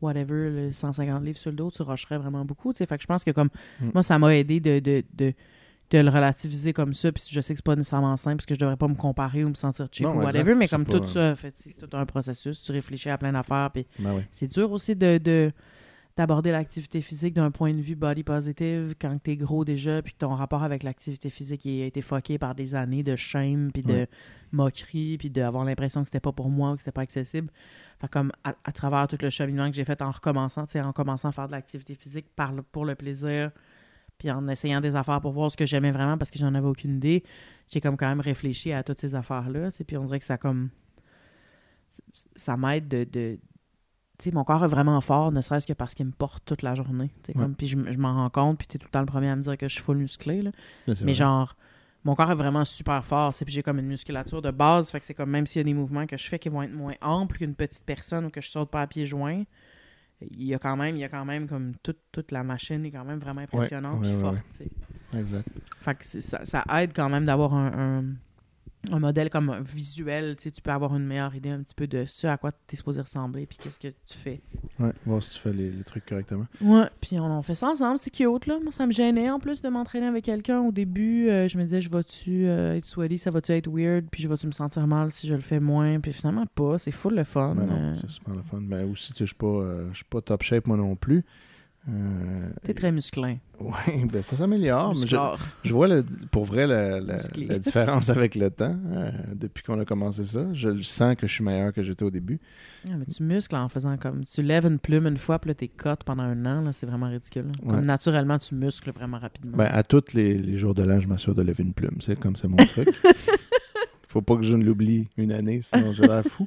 [0.00, 2.72] whatever, le 150 livres sur le dos, tu rusherais vraiment beaucoup.
[2.72, 2.86] tu sais.
[2.86, 3.50] Fait que je pense que comme
[3.80, 3.90] Mm.
[3.94, 5.32] moi, ça m'a aidé de, de, de,
[5.90, 7.12] de le relativiser comme ça.
[7.12, 9.44] Puis je sais que c'est pas nécessairement simple parce que je devrais pas me comparer
[9.44, 10.26] ou me sentir cheap Non, ou exact.
[10.38, 12.62] whatever, mais comme pas- tout ça, fait, c'est tout un processus.
[12.64, 13.70] Tu réfléchis à plein d'affaires.
[13.72, 14.22] Puis Ben oui.
[14.32, 15.18] c'est dur aussi de.
[15.18, 15.52] de
[16.16, 20.18] d'aborder l'activité physique d'un point de vue body positive quand t'es gros déjà puis que
[20.18, 23.82] ton rapport avec l'activité physique il a été fucké par des années de shame puis
[23.82, 24.08] de Ouais.
[24.52, 27.48] moquerie puis d'avoir l'impression que c'était pas pour moi ou que c'était pas accessible
[28.00, 30.82] fait comme à, à travers tout le cheminement que j'ai fait en recommençant tu sais
[30.82, 33.50] en commençant à faire de l'activité physique par le- pour le plaisir
[34.18, 36.66] puis en essayant des affaires pour voir ce que j'aimais vraiment parce que j'en avais
[36.68, 37.22] aucune idée
[37.68, 40.36] j'ai comme quand même réfléchi à toutes ces affaires là puis on dirait que ça
[40.36, 40.68] comme
[42.36, 43.38] ça m'aide de, de
[44.30, 47.10] mon corps est vraiment fort, ne serait-ce que parce qu'il me porte toute la journée.
[47.28, 47.34] Ouais.
[47.34, 49.36] Comme, puis je, m'en rends compte, puis tu es tout le temps le premier à
[49.36, 50.42] me dire que je suis full musclé.
[50.42, 50.50] Là.
[51.02, 51.56] Mais genre,
[52.04, 53.34] mon corps est vraiment super fort.
[53.34, 54.90] Puis j'ai comme une musculature de base.
[54.90, 56.62] Fait que c'est comme même s'il y a des mouvements que je fais qui vont
[56.62, 59.44] être moins amples qu'une petite personne ou que je saute pas à pieds joints,
[60.20, 62.84] il y a quand même, il y a quand même comme toute, toute la machine
[62.84, 64.36] est quand même vraiment impressionnante ouais, ouais, forte.
[65.14, 65.48] Exact.
[65.80, 68.04] Fait que ça, ça aide quand même d'avoir un, un,
[68.90, 70.36] un modèle comme visuel.
[70.36, 72.52] Tu sais, tu peux avoir une meilleure idée un petit peu de ce à quoi
[72.52, 74.40] tu es supposé ressembler puis qu'est-ce que tu fais.
[74.80, 76.46] Ouais, voir si tu fais les, les trucs correctement.
[76.60, 78.58] Ouais, puis on, on fait ça ensemble, c'est cute, là.
[78.62, 81.28] Moi, ça me gênait en plus de m'entraîner avec quelqu'un au début.
[81.28, 84.28] euh, je me disais, je vais-tu euh, être sweaty, ça va-tu être weird, puis je
[84.28, 87.24] vais-tu me sentir mal si je le fais moins, puis finalement pas, c'est full le
[87.24, 87.54] fun.
[87.54, 87.94] Ben non, euh.
[87.94, 88.60] c'est super le fun.
[88.62, 91.24] Ben aussi, tu sais, je suis pas, euh, pas top shape moi non plus.
[91.88, 93.36] Euh, T'es très musclin.
[93.62, 94.92] Oui, ben ça s'améliore.
[94.94, 95.16] je,
[95.62, 97.46] je vois le- pour vrai la, la- Musclé.
[97.46, 100.46] la différence avec le temps euh, depuis qu'on a commencé ça.
[100.52, 102.40] Je sens que je suis meilleur que j'étais au début.
[102.88, 104.24] Ah, mais tu muscles en faisant comme.
[104.24, 107.08] Tu lèves une plume une fois, puis là, t'es cotes pendant un an, c'est vraiment
[107.08, 107.46] ridicule.
[107.46, 107.52] là.
[107.68, 107.86] Comme Ouais.
[107.86, 109.56] naturellement, tu muscles vraiment rapidement.
[109.56, 111.98] Ben, à tous les, les jours de l'an, je m'assure de lever une plume.
[112.00, 112.88] C'est comme c'est mon truc.
[114.08, 116.46] Faut pas que je ne l'oublie une année, sinon j'ai l'air fou.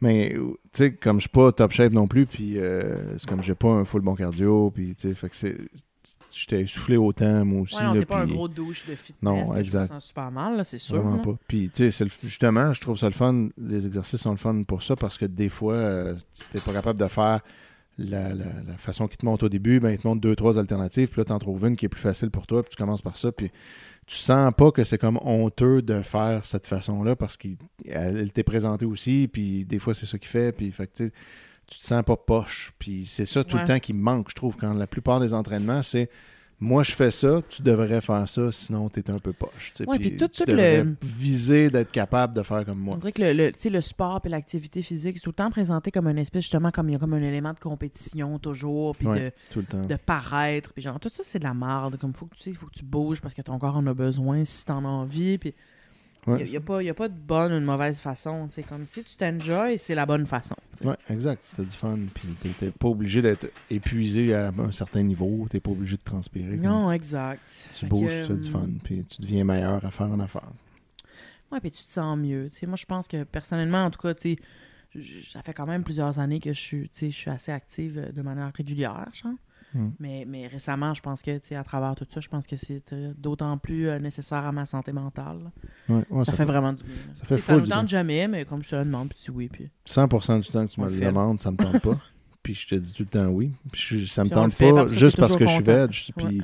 [0.00, 0.42] Mais, tu
[0.72, 3.68] sais, comme je suis pas top shape non plus, puis euh, c'est comme j'ai pas
[3.70, 5.56] un full bon cardio, puis tu sais, fait que c'est.
[6.32, 7.74] J'étais essoufflé autant, moi aussi.
[7.76, 9.22] ouais, là, t'es pas un gros douche de fitness.
[9.22, 9.88] Non, exact.
[9.88, 10.96] Ça sent super mal, là, c'est sûr.
[11.00, 11.22] Vraiment là.
[11.22, 11.36] pas.
[11.48, 13.48] Puis, tu sais, justement, je trouve ça le fun.
[13.58, 16.72] Les exercices sont le fun pour ça parce que des fois, euh, si t'es pas
[16.72, 17.40] capable de faire
[17.98, 20.58] la, la- la façon qui te monte au début, ben, il te montre deux, trois
[20.58, 21.08] alternatives.
[21.08, 22.62] Puis là, t'en trouves une qui est plus facile pour toi.
[22.62, 23.32] Puis tu commences par ça.
[23.32, 23.50] Puis
[24.06, 28.44] tu sens pas que c'est comme honteux de faire cette façon-là parce qu'elle elle t'est
[28.44, 29.28] présentée aussi.
[29.32, 30.52] Puis des fois, c'est ça qu'il fait.
[30.52, 31.04] Puis, fait que,
[31.66, 32.72] tu te sens pas poche.
[32.78, 33.62] Puis c'est ça tout Ouais.
[33.62, 36.08] le temps qui me manque, je trouve, quand la plupart des entraînements, c'est
[36.58, 39.72] moi je fais ça, tu devrais faire ça, sinon t'es un peu poche.
[39.74, 39.84] tu.
[39.84, 42.94] Ouais, puis tout- tu tout devrais le- viser d'être capable de faire comme moi.
[42.94, 45.90] On dirait que le, le, tu sport et l'activité physique, c'est tout le temps présenté
[45.90, 49.06] comme un espèce, justement, comme il y a comme un élément de compétition toujours, puis
[49.06, 49.82] Ouais, tout le temps.
[49.82, 51.98] de, de paraître, puis genre, tout ça, c'est de la merde.
[51.98, 53.94] Comme, faut que tu sais, faut que tu bouges parce que ton corps en a
[53.94, 55.54] besoin si t'en as envie, puis
[56.26, 58.62] il Ouais, n'y a, a pas de bonne ou de mauvaise façon, tu sais.
[58.62, 60.56] Comme si tu t'enjoy, c'est la bonne façon.
[60.76, 61.40] tu ouais, exact.
[61.44, 61.98] C'était du fun.
[62.14, 65.46] Puis t'es- t'es pas obligé d'être épuisé à un certain niveau.
[65.48, 66.56] T'es pas obligé de transpirer.
[66.56, 67.40] Non, exact.
[67.74, 68.68] tu bouges, que, tu as du euh, fun.
[68.82, 70.50] Puis tu deviens meilleur à faire en affaire.
[71.52, 72.50] Ouais, puis tu te sens mieux.
[72.50, 74.36] Tu moi, je pense que personnellement, en tout cas, tu
[75.32, 78.12] ça fait quand même plusieurs années que je suis, tu je suis assez active euh,
[78.12, 79.34] de manière régulière, genre.
[79.76, 79.92] Mm.
[79.98, 82.56] Mais, mais récemment, je pense que, tu sais, à travers tout ça, je pense que
[82.56, 85.50] c'est euh, d'autant plus euh, nécessaire à ma santé mentale.
[85.88, 86.94] Ouais, ouais, ça, fait vraiment du bien.
[87.14, 89.36] ça fait ça du tente jamais, mais comme je te le demande, puis tu dis
[89.36, 89.68] oui, puis...
[89.86, 91.06] 100% du temps que tu me le fait.
[91.06, 91.98] demandes, ça me tente pas.
[92.42, 93.52] puis je te dis tout le temps oui.
[93.70, 95.90] Puis je- ça me Puis tente fait pas parce juste parce que je suis veg.
[96.16, 96.42] Puis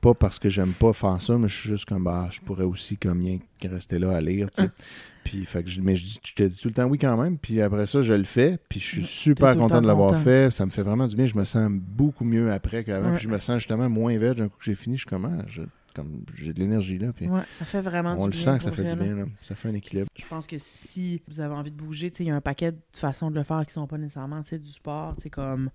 [0.00, 2.64] pas parce que j'aime pas faire ça, mais je suis juste comme, bah, je pourrais
[2.64, 4.70] aussi comme rien rester là à lire, tu sais.
[5.26, 7.36] Puis, fait que je, mais je, je te dis tout le temps oui quand même.
[7.38, 8.58] Puis après ça, je le fais.
[8.68, 10.52] Puis je suis super content de l'avoir fait.
[10.52, 11.26] Ça me fait vraiment du bien.
[11.26, 13.10] Je me sens beaucoup mieux après qu'avant.
[13.10, 13.16] Ouais.
[13.16, 14.40] Puis je me sens justement moins veg.
[14.40, 15.62] Un coup que j'ai fini, je suis comme, ah, je-
[15.94, 17.12] comme j'ai de l'énergie là.
[17.14, 18.52] Puis Ouais, ça fait vraiment on du le bien.
[18.52, 19.16] sent que ça fait du bien.
[19.16, 19.24] Là.
[19.40, 20.06] Ça fait un équilibre.
[20.14, 22.78] Je pense que si vous avez envie de bouger, il y a un paquet de
[22.92, 25.14] façons de le faire qui sont pas nécessairement du sport.
[25.16, 25.70] tu sais, comme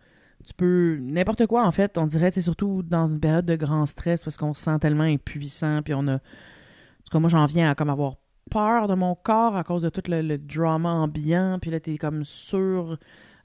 [0.46, 0.98] tu peux.
[1.02, 4.38] N'importe quoi, en fait, on dirait, sais, surtout dans une période de grand stress parce
[4.38, 5.82] qu'on se sent tellement impuissant.
[5.82, 6.16] Puis on a.
[6.16, 8.16] En tout cas, moi, j'en viens à comme avoir
[8.50, 11.58] peur de mon corps à cause de tout le, le drama ambiant.
[11.62, 12.98] Puis là, t'es comme sur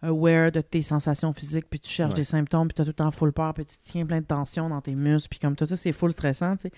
[0.02, 2.16] aware de tes sensations physiques, puis tu cherches Ouais.
[2.16, 4.68] des symptômes, puis t'as tout le temps full peur, puis tu tiens plein de tension
[4.68, 6.72] dans tes muscles, puis comme tout ça, c'est full stressant, tu sais.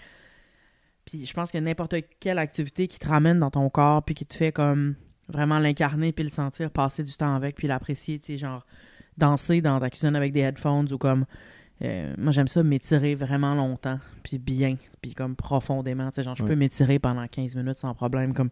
[1.05, 4.25] Puis je pense que n'importe quelle activité qui te ramène dans ton corps, puis qui
[4.27, 4.95] te fait comme
[5.29, 8.65] vraiment l'incarner, puis le sentir, passer du temps avec, puis l'apprécier, tu sais, genre
[9.17, 11.25] danser dans ta cuisine avec des headphones ou comme.
[11.83, 16.09] Euh, moi, j'aime ça m'étirer vraiment longtemps, puis bien, puis comme profondément.
[16.11, 16.49] Tu sais, genre, je Ouais.
[16.51, 18.51] peux m'étirer pendant 15 minutes sans problème, comme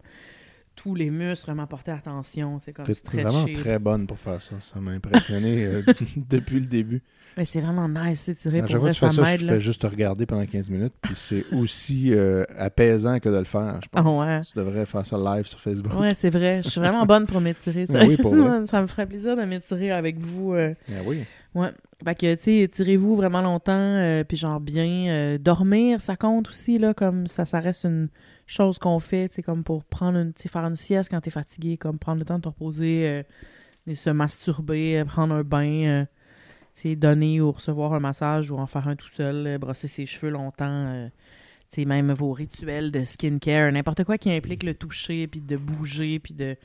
[0.75, 4.55] tous les muscles vraiment porter attention, sais, comme vraiment très bonne pour faire ça.
[4.61, 5.81] Ça m'a impressionné euh,
[6.29, 7.01] depuis le début.
[7.35, 9.53] Mais c'est vraiment nice, s'étirer, pour vrai, que tu fais ça ça, je là.
[9.53, 10.93] fais juste te regarder pendant 15 minutes.
[11.01, 13.79] Puis c'est aussi euh, apaisant que de le faire.
[13.83, 14.23] Je Ah pense.
[14.23, 14.41] ouais.
[14.41, 15.93] Tu devrais faire ça live sur Facebook.
[15.99, 16.61] Ouais, c'est vrai.
[16.63, 17.85] Je suis vraiment bonne pour m'étirer.
[18.07, 18.65] Oui, pour sérieusement.
[18.65, 20.53] ça me ferait plaisir de m'étirer avec vous.
[20.53, 20.73] euh.
[20.89, 21.23] Ah oui.
[21.55, 21.69] Ouais.
[22.05, 25.07] Fait que, tu sais, étirez-vous vraiment longtemps, euh, puis genre bien.
[25.09, 28.09] euh, dormir, ça compte aussi, là, comme ça, ça reste une
[28.45, 31.97] chose qu'on fait, tu comme pour prendre une, faire une sieste quand t'es fatigué, comme
[31.97, 33.23] prendre le temps de te reposer, euh,
[33.87, 36.05] et se masturber, prendre un bain,
[36.75, 40.31] tu donner ou recevoir un massage ou en faire un tout seul, brosser ses cheveux
[40.31, 41.09] longtemps,
[41.71, 46.19] tu même vos rituels de skincare, n'importe quoi qui implique le toucher, puis de bouger,
[46.19, 46.57] puis de...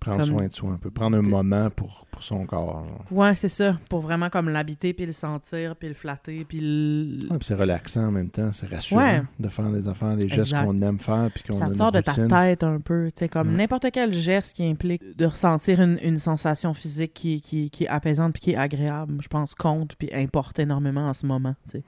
[0.00, 0.90] Prendre Comme- soin de soi un peu.
[0.90, 2.84] Prendre un moment pour, pour son corps.
[2.84, 3.04] genre.
[3.10, 7.28] Ouais, c'est ça, pour vraiment comme l'habiter, puis le sentir, puis le flatter, puis le...
[7.30, 8.52] Ouais, c'est relaxant en même temps.
[8.52, 9.22] C'est rassurant Ouais.
[9.40, 11.30] de faire les affaires, les gestes qu'on aime faire.
[11.32, 13.10] Puis qu'on ça te sort de ta tête un peu.
[13.16, 13.56] Tu sais, comme Ouais.
[13.56, 17.88] n'importe quel geste qui implique de ressentir une, une sensation physique qui, qui, qui est
[17.88, 21.54] apaisante puis qui est agréable, je pense, compte puis importe énormément en ce moment.
[21.72, 21.80] Mm.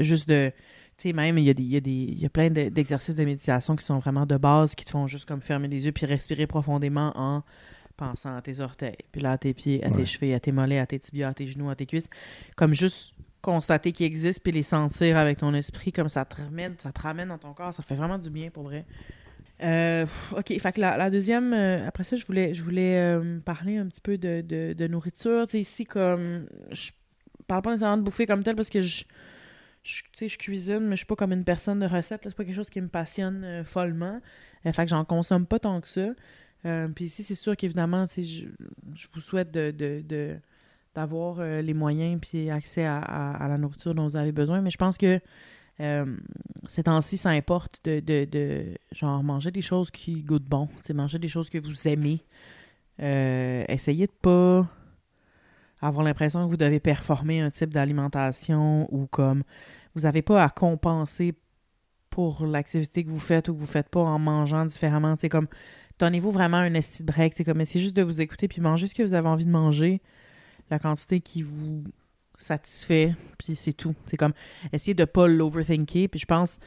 [0.00, 0.52] Juste de.
[0.98, 2.50] Tu sais, même, il y a, des, il y a, des, il y a plein
[2.50, 5.68] de- d'exercices de méditation qui sont vraiment de base, qui te font juste comme fermer
[5.68, 7.44] les yeux puis respirer profondément en
[7.96, 10.78] pensant à tes orteils, puis là à tes pieds, à tes chevilles, à tes mollets,
[10.78, 12.08] à tes tibias, à tes genoux, à tes cuisses.
[12.56, 16.74] Comme juste constater qu'ils existent puis les sentir avec ton esprit, comme ça te ramène,
[16.78, 18.84] ça te ramène dans ton corps, ça fait vraiment du bien pour vrai.
[19.62, 23.38] Euh, ok, fait que la, la deuxième, euh, après ça, je voulais, je voulais euh,
[23.44, 25.46] parler un petit peu de, de, de nourriture.
[25.46, 26.90] Tu sais, ici, comme, je
[27.46, 29.04] parle pas nécessairement de bouffer comme tel parce que je,
[29.88, 32.20] je, je cuisine, mais je suis pas comme une personne de recette.
[32.24, 34.20] C'est pas quelque chose qui me passionne euh, follement.
[34.66, 36.08] Euh, fait que j'en consomme pas tant que ça.
[36.66, 40.36] Euh, Puis ici, c'est sûr qu'évidemment, je, je vous souhaite de, de, de-
[40.94, 44.60] d'avoir euh, les moyens puis accès à, à- la nourriture dont vous avez besoin.
[44.60, 45.20] Mais je pense que
[46.66, 51.20] ces temps-ci, ça importe de, de, de, genre manger des choses qui goûtent bon, manger
[51.20, 52.24] des choses que vous aimez.
[52.98, 54.66] Essayez de pas
[55.80, 59.44] avoir l'impression que vous devez performer un type d'alimentation ou comme
[59.98, 61.34] vous n'avez pas à compenser
[62.10, 65.14] pour l'activité que vous faites ou que vous faites pas en mangeant différemment.
[65.18, 65.48] C'est comme
[65.98, 67.34] donnez-vous vraiment un esti de break.
[67.36, 69.50] C'est comme essayez juste de vous écouter puis manger ce que vous avez envie de
[69.50, 70.00] manger,
[70.70, 71.84] la quantité qui vous
[72.36, 73.94] satisfait, puis c'est tout.
[74.06, 74.32] C'est comme
[74.72, 76.08] essayer de pas l'overthinker.
[76.08, 76.58] Puis je pense,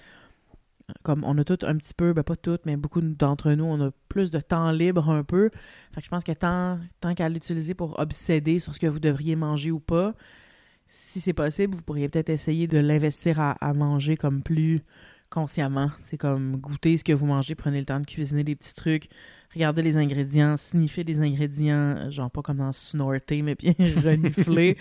[1.04, 3.82] comme on a tout un petit peu, ben pas toutes, mais beaucoup d'entre nous, on
[3.88, 5.50] a plus de temps libre un peu.
[5.94, 9.00] Fait que je pense que tant, tant qu'à l'utiliser pour obséder sur ce que vous
[9.00, 10.14] devriez manger ou pas,
[10.94, 14.82] si c'est possible, vous pourriez peut-être essayer de l'investir à, à manger comme plus
[15.30, 15.90] consciemment.
[16.04, 19.08] C'est comme goûter ce que vous mangez, prenez le temps de cuisiner des petits trucs,
[19.54, 23.74] regardez les ingrédients, sniffer des ingrédients, euh, genre pas comme dans snorter, mais bien
[24.04, 24.76] renifler.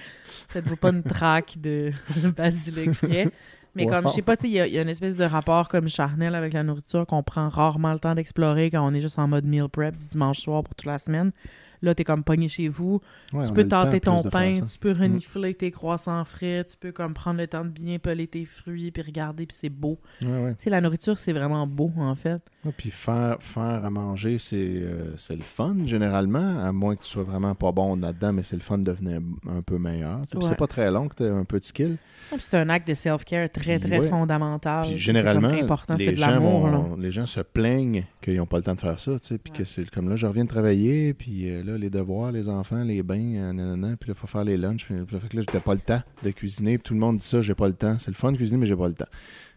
[0.49, 1.93] Faites-vous pas une traque de
[2.37, 3.29] basilic frais.
[3.77, 5.69] Mais comme, je sais pas, tu sais, il y, y a une espèce de rapport
[5.69, 9.17] comme charnel avec la nourriture qu'on prend rarement le temps d'explorer quand on est juste
[9.21, 11.31] en mode meal prep du dimanche soir pour toute la semaine.
[11.83, 13.01] Là, t'es comme pogné chez vous,
[13.33, 14.53] Ouais, tu peux plus ton pain.
[14.61, 14.67] Mm.
[14.67, 18.27] tu peux renifler tes croissants frais, tu peux comme prendre le temps de bien peler
[18.27, 19.99] tes fruits puis regarder puis c'est beau.
[20.23, 20.55] Ouais, ouais.
[20.55, 22.43] Tu sais, la nourriture, c'est vraiment beau, en fait.
[22.77, 27.09] Puis faire, faire à manger, c'est euh, c'est le fun, généralement, à moins que tu
[27.09, 30.21] sois vraiment pas bon là-dedans, mais c'est le fun de devenir un peu meilleur.
[30.41, 31.97] C'est pas très long que tu un peu de skill.
[32.39, 34.83] C'est un acte de self-care très, très fondamental.
[34.83, 38.59] Puis C'est généralement, important, les, de gens vont- les gens se plaignent qu'ils n'ont pas
[38.59, 40.49] le temps de faire ça, tu sais, puis que c'est comme là, je reviens de
[40.49, 44.21] travailler, puis euh, là, les devoirs, les enfants, les bains, euh, nanana, puis là, il
[44.21, 46.79] faut faire les lunchs, puis là, fait que là, j'étais pas le temps de cuisiner,
[46.79, 47.99] puis tout le monde dit ça, j'ai pas le temps.
[47.99, 49.09] C'est le fun de cuisiner, mais j'ai pas le temps.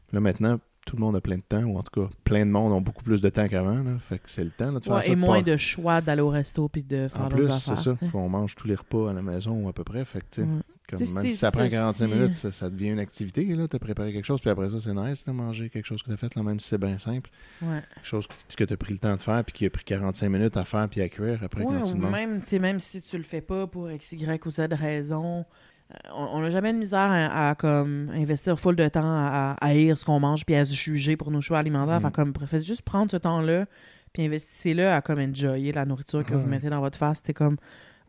[0.07, 2.45] Puis là, maintenant, tout le monde a plein de temps, ou en tout cas, plein
[2.45, 4.83] de monde ont beaucoup plus de temps qu'avant, fait que c'est le temps là, de
[4.83, 5.07] faire Ouais, ça.
[5.11, 7.77] et de moins pas- de choix d'aller au resto puis de faire En plus, c'est
[7.77, 7.95] ça.
[7.95, 10.03] Faut on mange tous les repas à la maison, à peu près.
[10.05, 10.61] Fait que, tu sais, Ouais.
[10.89, 13.45] Comme, Tu même si ça prend ça, 45 si- minutes, ça, ça devient une activité.
[13.45, 16.09] Là, t'as préparé quelque chose, puis après ça, c'est nice de manger quelque chose que
[16.09, 17.29] t'as fait, là, même si c'est bien simple.
[17.61, 17.81] Ouais.
[17.95, 20.29] Quelque chose que, que t'as pris le temps de faire, puis qui a pris 45
[20.29, 23.17] minutes à faire, puis à cuire après Ouais, quand tu ou même, tu si tu
[23.17, 25.45] le fais pas pour X, Y ou Z raison,
[25.91, 29.67] euh, on n'a jamais de misère à, à, comme investir full de temps à, à
[29.67, 31.99] haïr ce qu'on mange puis à se juger pour nos choix alimentaires.
[31.99, 32.05] Mm.
[32.05, 33.65] Fait comme, faites juste prendre ce temps-là
[34.13, 37.21] puis investissez-le à comme enjoyer la nourriture que vous mettez dans votre face.
[37.25, 37.57] C'est comme,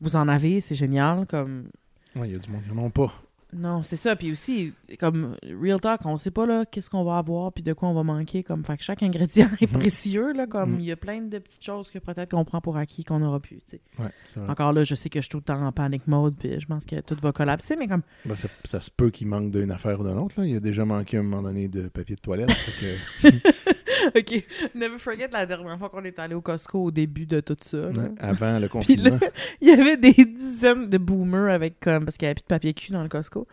[0.00, 1.26] vous en avez, c'est génial.
[1.26, 1.68] Comme,
[2.16, 3.12] Ouais, il y a du monde qui n'en ont pas.
[3.56, 4.16] non, c'est ça.
[4.16, 7.72] Puis aussi, comme Real Talk, on sait pas là qu'est-ce qu'on va avoir puis de
[7.72, 8.42] quoi on va manquer.
[8.42, 9.78] Comme, fait que chaque ingrédient est Mhm.
[9.78, 10.32] précieux.
[10.32, 10.80] Là, comme Mhm.
[10.80, 13.38] il y a plein de petites choses que peut-être qu'on prend pour acquis qu'on n'aura
[13.38, 13.60] plus.
[14.00, 14.48] Ouais, vrai.
[14.50, 16.66] Encore là, je sais que je suis tout le temps en panic mode, puis je
[16.66, 18.02] pense que tout va collapser, mais comme.
[18.24, 20.34] Ben, ça, ça se peut qu'il manque d'une affaire ou d'une autre.
[20.40, 20.46] Là.
[20.46, 22.48] Il a déjà manqué à un moment donné de papier de toilette.
[22.48, 23.28] que,
[24.16, 24.44] ok,
[24.74, 27.76] never forget la dernière fois qu'on est allé au Costco au début de tout ça.
[27.76, 27.88] là.
[27.90, 29.18] ouais, avant le Puis là, confinement.
[29.60, 32.04] il y avait des dizaines de boomers avec comme.
[32.04, 33.46] Parce qu'il n'y avait plus de papier cul dans le Costco.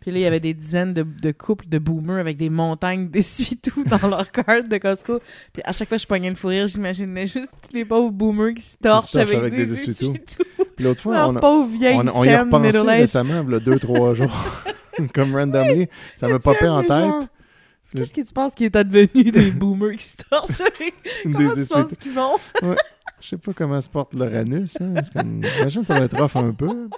[0.00, 3.08] Puis là, il y avait des dizaines de, de couples de boomers avec des montagnes
[3.10, 5.20] d'essuie-tout dans leur carte de Costco.
[5.52, 8.54] Puis à chaque fois que je pognais le fou rire, j'imaginais juste les pauvres boomers
[8.54, 10.14] qui se torchent, avec, avec des, des essuie-tout.
[10.74, 13.78] Puis l'autre fois, on, a- on, on y a repensé récemment, il y a deux,
[13.78, 14.34] trois jours.
[15.14, 15.86] Comme randomly.
[16.16, 17.28] Ça m'a popé en tête.
[17.94, 20.60] Qu'est-ce que tu penses qui est advenu des boomers qui se torchent?
[20.60, 22.36] Avec Des Comment tu penses qu'ils vont?
[23.20, 24.76] Je sais pas comment se porte l'Uranus.
[24.80, 24.94] Hein.
[25.02, 25.42] C'est comme...
[25.44, 26.88] J'imagine que ça va être rough un peu.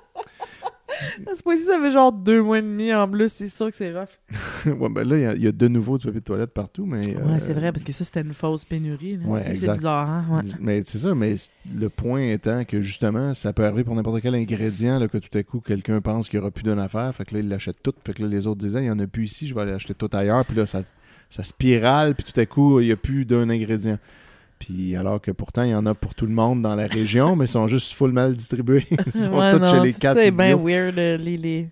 [1.31, 3.77] À ce point-ci, ça fait genre deux mois et demi en plus, c'est sûr que
[3.77, 4.09] c'est rough.
[4.67, 6.53] ouais, ben là, il y a- il y, a de nouveau du papier de toilette
[6.53, 7.05] partout, mais...
[7.07, 9.19] Ouais, euh, c'est vrai, parce que ça, c'était une fausse pénurie.
[9.19, 9.27] là.
[9.27, 10.25] Ouais, Ça, c'est bizarre, hein?
[10.31, 10.51] Ouais.
[10.61, 11.37] Mais c'est ça, mais
[11.75, 15.37] le point étant que justement, ça peut arriver pour n'importe quel ingrédient, là, que tout
[15.37, 17.83] à coup, quelqu'un pense qu'il n'y aura plus d'une affaire, fait que là, il l'achète
[17.83, 19.61] tout, fait que là, les autres disaient, il n'y en a plus ici, je vais
[19.63, 20.83] aller acheter tout ailleurs, puis là, ça,
[21.31, 23.99] ça spirale, puis tout à coup, il n'y a plus d'un ingrédient.
[24.63, 27.35] Puis alors que pourtant, il y en a pour tout le monde dans la région,
[27.35, 28.87] mais ils sont juste full mal distribués.
[29.07, 31.37] Ils sont Ouais, tous non, chez les quatre ça est bien weird, euh, les...
[31.37, 31.69] les...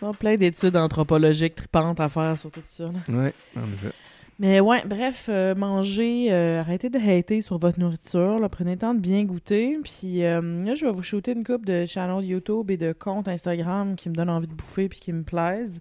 [0.00, 2.86] Il y a plein d'études anthropologiques tripantes à faire sur tout ça.
[3.08, 3.94] Ouais, en effet.
[4.38, 8.78] Mais ouais, bref, euh, mangez, euh, arrêtez de hater sur votre nourriture, là, prenez le
[8.78, 9.78] temps de bien goûter.
[9.84, 13.28] Puis euh, là, je vais vous shooter une coupe de channels YouTube et de comptes
[13.28, 15.78] Instagram qui me donnent envie de bouffer puis qui me plaisent.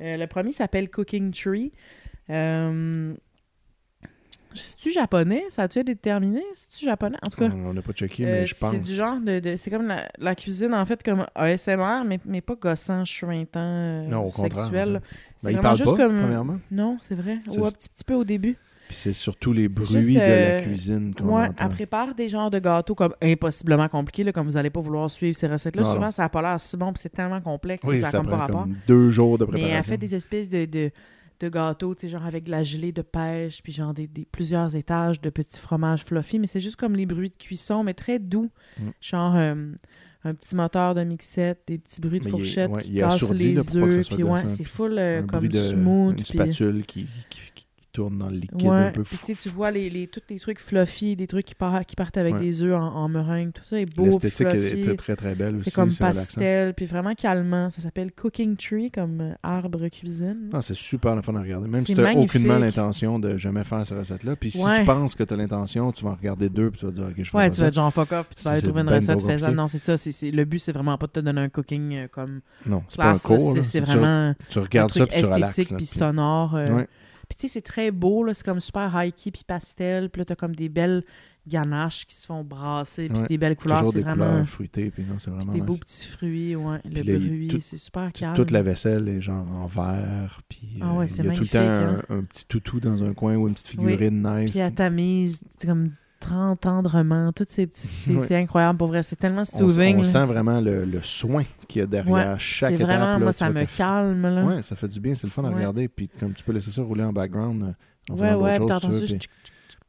[0.00, 1.70] Le premier s'appelle Cooking Tree.
[4.52, 5.44] Euh, C'est-tu japonais?
[5.50, 6.42] Ça a-tu été déterminé?
[6.54, 7.16] C'est-tu japonais?
[7.22, 8.72] En tout cas, On n'a pas checké, euh, mais je pense.
[8.72, 9.40] c'est du genre de...
[9.40, 13.60] de- c'est comme la, la cuisine, en fait, comme ASMR, mais, mais pas gossant, chuintant,
[13.60, 15.00] euh, Non, au contraire, sexuel.
[15.38, 16.18] C'est Ben, vraiment juste pas, comme...
[16.20, 16.58] premièrement.
[16.70, 17.38] Non, c'est vrai.
[17.56, 18.56] Ou un petit, petit peu au début.
[18.88, 22.28] Puis c'est surtout les bruits juste, de la euh, cuisine qu'on Ouais, elle prépare des
[22.28, 25.84] genres de gâteaux comme impossiblement compliqués, là, comme vous n'allez pas vouloir suivre ces recettes-là.
[25.84, 26.10] Souvent, non.
[26.10, 28.30] ça n'a pas l'air si bon, puis c'est tellement complexe Oui, ça ça n'a comme
[28.30, 28.60] pas prend rapport.
[28.62, 29.78] comme deux jours de Mais préparation.
[29.78, 30.90] elle fait des espèces de, de,
[31.40, 34.26] de gâteaux, tu sais, genre avec de la gelée de pêche, puis genre des, des-
[34.30, 37.94] plusieurs étages de petits fromages fluffy, mais c'est juste comme les bruits de cuisson, mais
[37.94, 38.50] très doux.
[38.78, 38.88] Mm.
[39.00, 39.72] Genre, euh,
[40.22, 42.90] un petit moteur de mixette, des petits bruits de Mais il est- fourchette ouais, qui
[42.90, 44.64] il est cassent assourdi, les là, pour pas que ça œufs, soit puis ouais, c'est
[44.64, 46.10] full euh, comme bruit de smooth.
[46.10, 47.59] une puis- spatule qui, qui- qui
[47.92, 49.16] tourne dans le liquide Ouais, un peu fou.
[49.40, 51.54] tu vois les, les, tous les trucs fluffy, des trucs qui,
[51.86, 52.40] qui partent avec Ouais.
[52.40, 55.70] des œufs en, en meringue, tout ça est beau, L'esthétique est très très belle aussi.
[55.70, 57.70] C'est comme pastel, puis vraiment calmant.
[57.70, 60.50] Ça s'appelle Cooking Tree, comme euh, arbre cuisine.
[60.52, 61.68] Ah, c'est super le fun à regarder.
[61.68, 64.36] Même si tu n'as aucunement l'intention de jamais faire cette recette-là.
[64.36, 64.80] Puis si Ouais.
[64.80, 67.04] tu penses que tu as l'intention, tu vas en regarder deux puis tu vas dire,
[67.06, 68.82] OK, je fais Ouais, tu vas être genre fuck off, puis tu vas aller trouver
[68.82, 69.56] une recette faisable.
[69.56, 69.96] Non, c'est ça.
[69.96, 72.98] c'est le but, c'est vraiment pas de te donner un cooking euh, comme Non, c'est
[72.98, 73.56] pas un cours.
[73.62, 75.54] C'est vraiment Tu regardes ça puis tu relaxes.
[75.56, 76.56] puis puis- sonore.
[77.30, 78.34] Puis tu sais, c'est très beau, là.
[78.34, 80.10] C'est comme super high-key puis pastel.
[80.10, 81.04] Puis là, t'as comme des belles
[81.46, 83.26] ganaches qui se font brasser, puis Ouais.
[83.28, 83.78] des belles couleurs.
[83.78, 84.26] Toujours C'est des vraiment...
[84.26, 84.90] couleurs fruitées.
[84.90, 86.78] Puis non, c'est puis vraiment des beaux petits fruits, ouais.
[86.84, 88.34] Le bruit, tout- c'est super calme.
[88.36, 90.42] Toute la vaisselle est genre en verre.
[90.48, 92.02] Puis Ah ouais, euh, il y a tout le temps hein.
[92.10, 94.50] un, un petit toutou dans un coin ou une petite figurine nice.
[94.50, 97.90] Puis à ta mise, c'est comme tendrement, toutes ces petites...
[98.04, 98.20] c'est-.
[98.26, 99.02] C'est incroyable, pour vrai.
[99.02, 99.98] C'est tellement on, soothing.
[99.98, 102.86] on sent vraiment le, le soin qu'il y a derrière Ouais, chaque C'est étape.
[102.86, 103.06] vraiment...
[103.06, 104.44] là, Moi, ça me calme, là.
[104.44, 105.54] Ouais, ça fait du bien, c'est le fun à Ouais.
[105.56, 105.88] regarder.
[105.88, 107.74] Puis comme tu peux laisser ça rouler en background.
[108.10, 109.30] en Ouais, ouais, tu veux, tchic,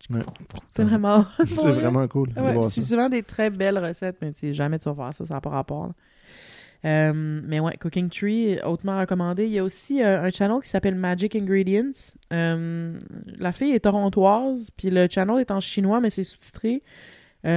[0.10, 0.22] Ouais.
[0.70, 1.26] C'est vraiment...
[1.52, 2.30] C'est vraiment cool.
[2.36, 5.26] Ouais, c'est souvent des très belles recettes, mais tu sais, jamais tu vas faire ça,
[5.26, 5.88] ça n'a pas rapport.
[5.88, 5.94] là.
[6.84, 9.46] Euh, mais ouais, Cooking Tree, hautement recommandé.
[9.46, 11.92] Il y a aussi euh, un channel qui s'appelle Magic Ingredients.
[12.34, 12.98] Euh,
[13.38, 16.82] la fille est torontoise, puis le channel est en chinois, mais c'est sous-titré.
[17.44, 17.52] Puis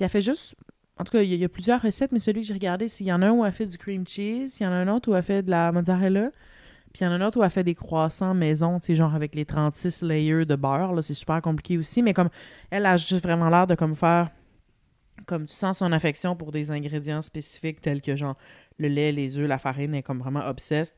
[0.00, 0.54] elle fait juste.
[0.98, 3.08] En tout cas, il y, a- plusieurs recettes, mais celui que j'ai regardé, c'est il
[3.08, 4.88] y en a un où elle fait du cream cheese, il y en a un
[4.88, 6.30] autre où elle fait de la mozzarella,
[6.94, 8.96] puis il y en a un autre où elle fait des croissants maison, tu sais,
[8.96, 10.94] genre avec les 36 layers de beurre.
[11.04, 12.30] C'est super compliqué aussi, mais comme
[12.70, 14.30] elle a juste vraiment l'air de comme faire
[15.24, 18.36] comme tu sens son affection pour des ingrédients spécifiques tels que genre
[18.78, 20.94] le lait, les œufs, la farine, elle est comme vraiment obsesse.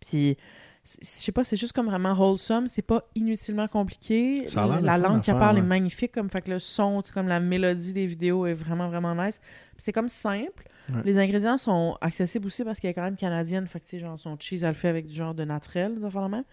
[0.00, 0.36] Puis
[0.84, 4.48] je sais pas, c'est juste comme vraiment wholesome, c'est pas inutilement compliqué.
[4.48, 7.92] Ça la langue qu'elle parle est magnifique, comme fait que le son, comme la mélodie
[7.92, 9.40] des vidéos est vraiment vraiment nice.
[9.78, 10.68] C'est comme simple.
[10.92, 11.02] Ouais.
[11.04, 14.00] Les ingrédients sont accessibles aussi parce qu'elle est quand même canadienne, fait que tu sais
[14.00, 16.44] genre son cheese elle le fait avec du genre de naturel, de la même.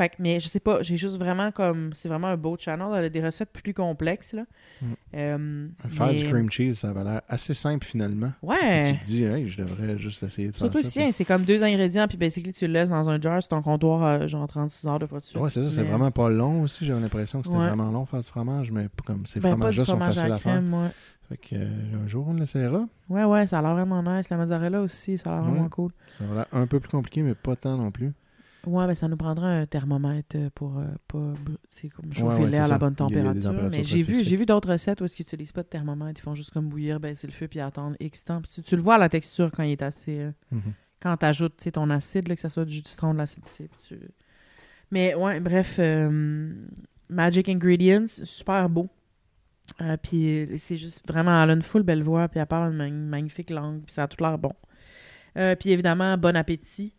[0.00, 1.90] Fait que, mais je sais pas, j'ai juste vraiment comme.
[1.94, 2.86] C'est vraiment un beau channel.
[2.96, 4.44] Elle a des recettes plus complexes, là.
[4.80, 4.86] Mm.
[5.14, 8.32] Euh, Faire mais- du cream cheese, ça avait l'air assez simple finalement.
[8.42, 8.94] Ouais.
[8.94, 11.00] Tu te dis, hey, je devrais juste essayer de Surtout faire ça.
[11.02, 13.60] hein, c'est comme deux ingrédients, puis basically, tu le laisses dans un jar sur ton
[13.60, 15.36] comptoir, euh, genre 36 heures de fois dessus.
[15.36, 16.86] Ouais, c'est ça, c'est vraiment pas long aussi.
[16.86, 17.66] J'avais l'impression que c'était Ouais.
[17.68, 20.36] vraiment long faire du fromage, mais pas comme ces Ben, fromages-là sont fromage faciles à
[20.36, 20.62] à faire.
[20.62, 20.88] ouais.
[21.28, 21.68] Fait que euh,
[22.02, 22.88] un jour, on l'essayera.
[23.10, 24.30] Ouais, ouais, ça a l'air vraiment nice.
[24.30, 25.92] La mozzarella aussi, ça a l'air vraiment cool.
[26.08, 28.12] Ça va l'air un peu plus compliqué, mais pas tant non plus.
[28.66, 31.34] Ouais, ben ça nous prendra un thermomètre euh, pour euh, pas
[31.96, 33.52] comme chauffer Ouais, ouais, le lait c'est à la bonne température.
[33.70, 36.34] Mais j'ai vu, j'ai vu d'autres recettes où ils n'utilisent pas de thermomètre, ils font
[36.34, 38.42] juste comme bouillir, baisser le feu puis attendre X temps.
[38.42, 40.18] Puis tu, tu le vois à la texture quand il est assez.
[40.18, 40.72] euh, Mhm.
[41.00, 43.42] quand tu ajoutes ton acide, là, que ce soit du jus de citron, de l'acide.
[43.56, 43.98] tu
[44.90, 46.52] Mais ouais, bref, euh,
[47.08, 48.88] Magic Ingredients, super beau.
[50.02, 53.50] Puis c'est juste vraiment, elle a une belle voix, puis elle parle une mag- magnifique
[53.50, 54.52] langue, puis ça a tout l'air bon.
[55.58, 56.92] Puis évidemment, bon appétit.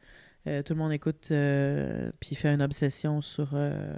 [0.47, 3.93] Euh, tout le monde écoute, euh, puis fait une obsession sur euh,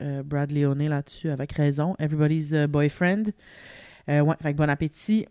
[0.00, 1.96] euh, Brad Leone là-dessus, avec raison.
[1.98, 3.24] Everybody's Boyfriend.
[4.06, 5.26] Ouais, fait que bon appétit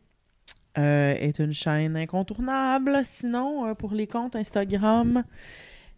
[0.76, 3.00] est une chaîne incontournable.
[3.04, 5.24] Sinon, pour les comptes Instagram,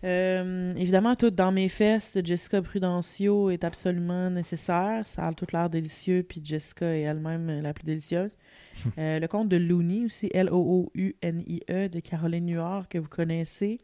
[0.01, 5.05] évidemment, tout dans mes fesses de Jessica Prudencio est absolument nécessaire.
[5.05, 8.37] Ça a tout l'air délicieux, puis Jessica est elle-même la plus délicieuse.
[8.97, 13.81] Le compte de Looney aussi, L-O-O-U-N-I-E, de Caroline Nuard, que vous connaissez.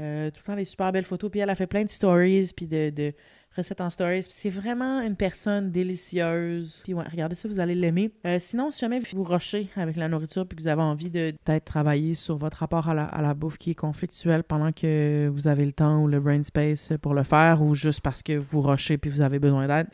[0.00, 1.30] Euh, tout le temps des super belles photos.
[1.30, 3.12] Puis elle a fait plein de stories, puis de, de
[3.56, 4.22] recettes en stories.
[4.22, 6.80] Puis c'est vraiment une personne délicieuse.
[6.84, 8.12] Puis ouais, regardez ça, vous allez l'aimer.
[8.26, 11.32] Euh, sinon, si jamais vous rushez avec la nourriture, puis que vous avez envie de
[11.44, 15.28] peut-être travailler sur votre rapport à la, à la bouffe qui est conflictuel pendant que
[15.32, 18.34] vous avez le temps ou le brain space pour le faire, ou juste parce que
[18.34, 19.88] vous rushez puis vous avez besoin d'aide,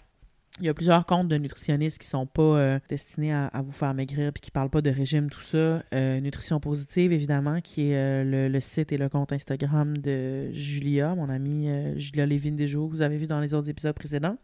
[0.61, 3.93] il y a plusieurs comptes de nutritionnistes qui sont pas euh, destinés à, vous faire
[3.93, 5.83] maigrir puis qui parlent pas de régime, tout ça.
[5.93, 11.17] Euh, Nutrition Positive, évidemment, qui est euh, le, site et le compte Instagram de Julia,
[11.17, 14.37] mon amie Julia Lévin Desjaux, que vous avez vu dans les autres épisodes précédents.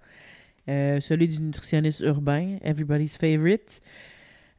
[0.67, 3.81] Celui du nutritionniste urbain, Everybody's Favorite.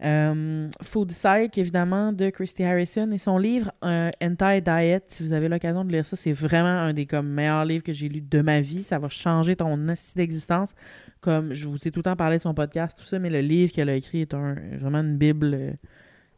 [0.04, 3.12] Euh, Food Psych, évidemment, de Christy Harrison.
[3.12, 6.93] Et son livre euh, Anti-Diet, si vous avez l'occasion de lire ça, c'est vraiment un
[6.93, 8.84] des comme, meilleurs livres que j'ai lu de ma vie.
[8.84, 10.74] Ça va changer ton assis d'existence.
[11.22, 13.41] Comme je vous ai tout le temps parlé de son podcast, tout ça, mais le
[13.41, 15.54] livre qu'elle a écrit est un, vraiment une Bible.
[15.54, 15.72] euh,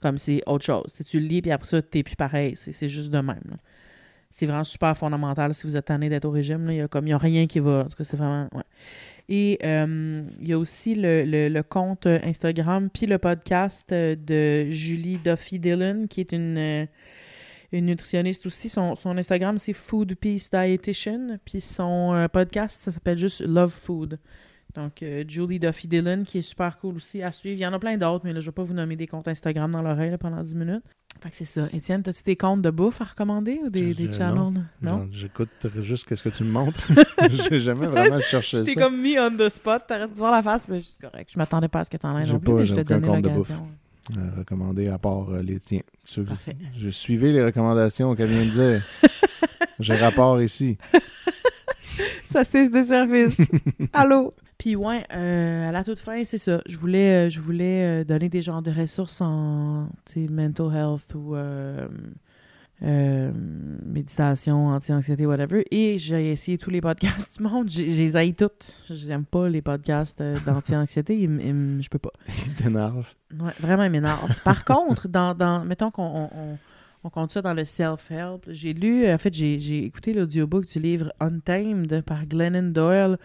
[0.03, 0.93] comme c'est autre chose.
[1.09, 2.55] Tu le lis, puis après ça, t'es plus pareil.
[2.57, 3.57] C'est juste de même.
[4.29, 6.67] C'est vraiment super fondamental si vous êtes tanné d'être au régime.
[6.69, 7.79] Il y a comme il y a rien qui va.
[7.79, 8.49] En tout cas, c'est vraiment.
[9.29, 15.17] Et euh, il y a aussi le, compte Instagram puis le podcast euh, de Julie
[15.17, 16.85] Duffy Dillon, qui est une, euh,
[17.71, 18.67] une nutritionniste aussi.
[18.67, 21.37] Son, son Instagram, c'est Food Peace Dietitian.
[21.45, 24.19] Puis son podcast, ça s'appelle juste Love Food.
[24.75, 27.55] Donc, euh, Julie Duffy Dillon, qui est super cool aussi à suivre.
[27.57, 29.27] Il y en a plein d'autres, mais là, je vais pas vous nommer des comptes
[29.27, 30.83] Instagram dans l'oreille pendant 10 minutes.
[31.21, 31.67] Fait que c'est ça.
[31.71, 34.63] Étienne, as-tu des comptes de bouffe à recommander ou des, des channels?
[34.81, 35.07] non.
[35.11, 35.49] J'écoute
[35.81, 36.87] juste qu'est-ce que tu me montres.
[37.49, 38.63] J'ai jamais vraiment cherché ça.
[38.65, 41.29] t'ai comme mis on the spot, t'arrêtes de voir la face, mais c'est correct.
[41.31, 42.87] Je m'attendais pas à ce que t'en aies non plus, pas- mais je compte
[43.21, 43.67] de l'occasion.
[44.17, 45.81] à recommander à part euh, les tiens.
[46.75, 48.83] Je suivais les recommandations qu'elle vient de dire.
[49.79, 50.77] J'ai rapport ici.
[52.23, 53.41] Ça cesse de service.
[53.93, 54.33] Allô?
[54.57, 56.61] Puis ouais, euh, à la toute fin, c'est ça.
[56.67, 59.89] Je voulais, euh, je voulais euh, donner des genres de ressources en
[60.29, 61.87] mental health ou euh,
[62.83, 63.31] euh,
[63.85, 65.65] méditation, anti-anxiété, whatever.
[65.71, 67.69] Et j'ai essayé tous les podcasts du monde.
[67.69, 68.71] J'ai- Je les haïs toutes.
[68.89, 71.15] J'aime pas les podcasts euh, d'anti-anxiété.
[71.17, 72.11] Ils ils Je peux pas.
[72.45, 73.07] Il t'énerve.
[73.39, 74.31] Ouais, vraiment, il m'énerve.
[74.43, 76.29] Par contre, dans, dans, mettons qu'on
[77.03, 81.11] on, compte ça dans le self-help, j'ai lu, en fait, j'ai écouté l'audiobook du livre
[81.19, 83.17] Untamed par Glennon Doyle,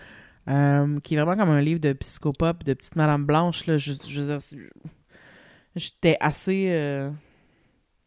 [0.49, 3.67] euh, qui est vraiment comme un livre de psychopop, de petite Madame Blanche.
[3.67, 3.77] Là.
[3.77, 3.93] Je,
[5.77, 6.69] J'étais assez...
[6.71, 7.11] euh,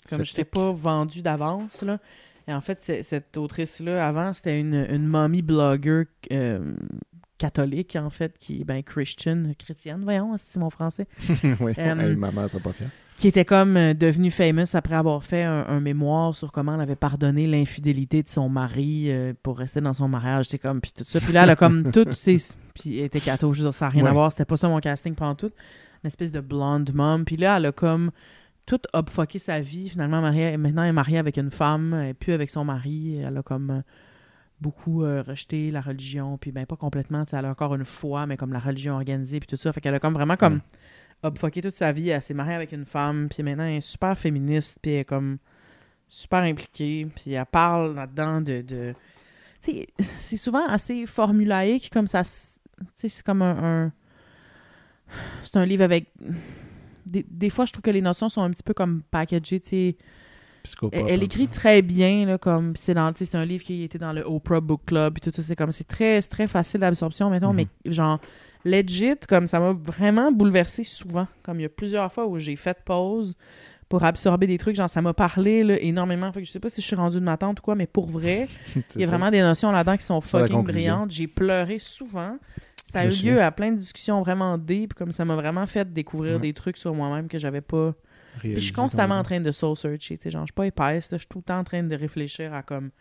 [0.09, 1.99] comme je pas vendue d'avance, là.
[2.47, 6.75] Et en fait, cette autrice-là, avant, c'était une, une mommy euh,
[7.37, 11.07] catholique, en fait, qui est ben, Christian, chrétienne, voyons, c'est mon français
[11.59, 11.73] oui.
[11.77, 12.89] Euh, Hey, maman serait pas fière.
[13.21, 16.81] Qui était comme euh, devenue famous après avoir fait un, un mémoire sur comment elle
[16.81, 20.47] avait pardonné l'infidélité de son mari euh, pour rester dans son mariage.
[20.47, 21.19] C'est comme, puis tout ça.
[21.19, 22.37] Puis là, elle a comme tout, ses...
[22.73, 24.31] Puis elle était catho, je veux dire, ça n'a rien à voir.
[24.31, 25.51] C'était pas ça mon casting pendant tout.
[26.03, 27.23] Une espèce de blonde mom.
[27.23, 28.09] Puis là, elle a comme
[28.65, 29.89] tout upfucké sa vie.
[29.89, 33.17] Finalement, mariée, maintenant, elle est mariée avec une femme, et puis avec son mari.
[33.17, 33.81] Elle a comme euh,
[34.61, 36.39] beaucoup euh, rejeté la religion.
[36.39, 39.45] Puis ben, pas complètement, elle a encore une foi, mais comme la religion organisée, puis
[39.45, 39.71] tout ça.
[39.71, 40.61] Fait qu'elle a comme vraiment comme Mm.
[41.25, 42.09] Upfucké toute sa vie.
[42.09, 45.05] Elle s'est mariée avec une femme, puis maintenant, elle est super féministe, puis elle est
[45.05, 45.37] comme
[46.07, 47.07] super impliquée.
[47.15, 48.61] Puis elle parle là-dedans de...
[48.61, 48.93] de...
[49.63, 49.87] Tu sais,
[50.19, 52.21] c'est souvent assez formulaïque, comme ça...
[52.21, 53.85] s- Tu sais, c'est comme un...
[53.85, 53.91] un-
[55.43, 56.07] C'est un livre avec...
[57.05, 59.69] Des, des fois, je trouve que les notions sont un petit peu comme packagées, tu
[59.69, 59.95] sais.
[60.91, 63.97] Elle, elle un écrit très bien, là, comme c'est dans, c'est un livre qui était
[63.97, 67.31] dans le Oprah Book Club, puis tout ça, c'est comme, c'est très, très facile d'absorption,
[67.31, 67.65] mettons, Mhm.
[67.83, 68.19] mais genre,
[68.65, 72.55] legit, comme ça m'a vraiment bouleversé souvent, comme il y a plusieurs fois où j'ai
[72.55, 73.35] fait pause
[73.89, 76.69] pour absorber des trucs, genre, ça m'a parlé, là, énormément, fait que je sais pas
[76.69, 78.47] si je suis rendue de ma tante ou quoi, mais pour vrai,
[78.95, 79.17] il y a ça.
[79.17, 82.37] vraiment des notions là-dedans qui sont fucking brillantes, j'ai pleuré souvent,
[82.89, 85.91] ça a eu lieu à plein de discussions vraiment deep, comme ça m'a vraiment fait
[85.91, 86.41] découvrir Ouais.
[86.41, 87.93] des trucs sur moi-même que j'avais pas...
[88.39, 90.65] Puis je suis constamment en train de soul searcher, tu sais, genre je suis pas
[90.67, 92.91] épaisse, là, je suis tout le temps en train de réfléchir à comme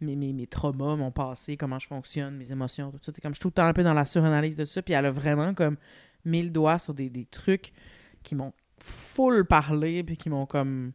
[0.00, 3.12] mes, mes, mes traumas, mon passé, comment je fonctionne, mes émotions, tout ça.
[3.22, 4.94] Comme je suis tout le temps un peu dans la suranalyse de tout ça, puis
[4.94, 5.76] elle a vraiment comme
[6.24, 7.72] mis le doigt sur des, des trucs
[8.22, 10.92] qui m'ont full parlé, puis qui m'ont comme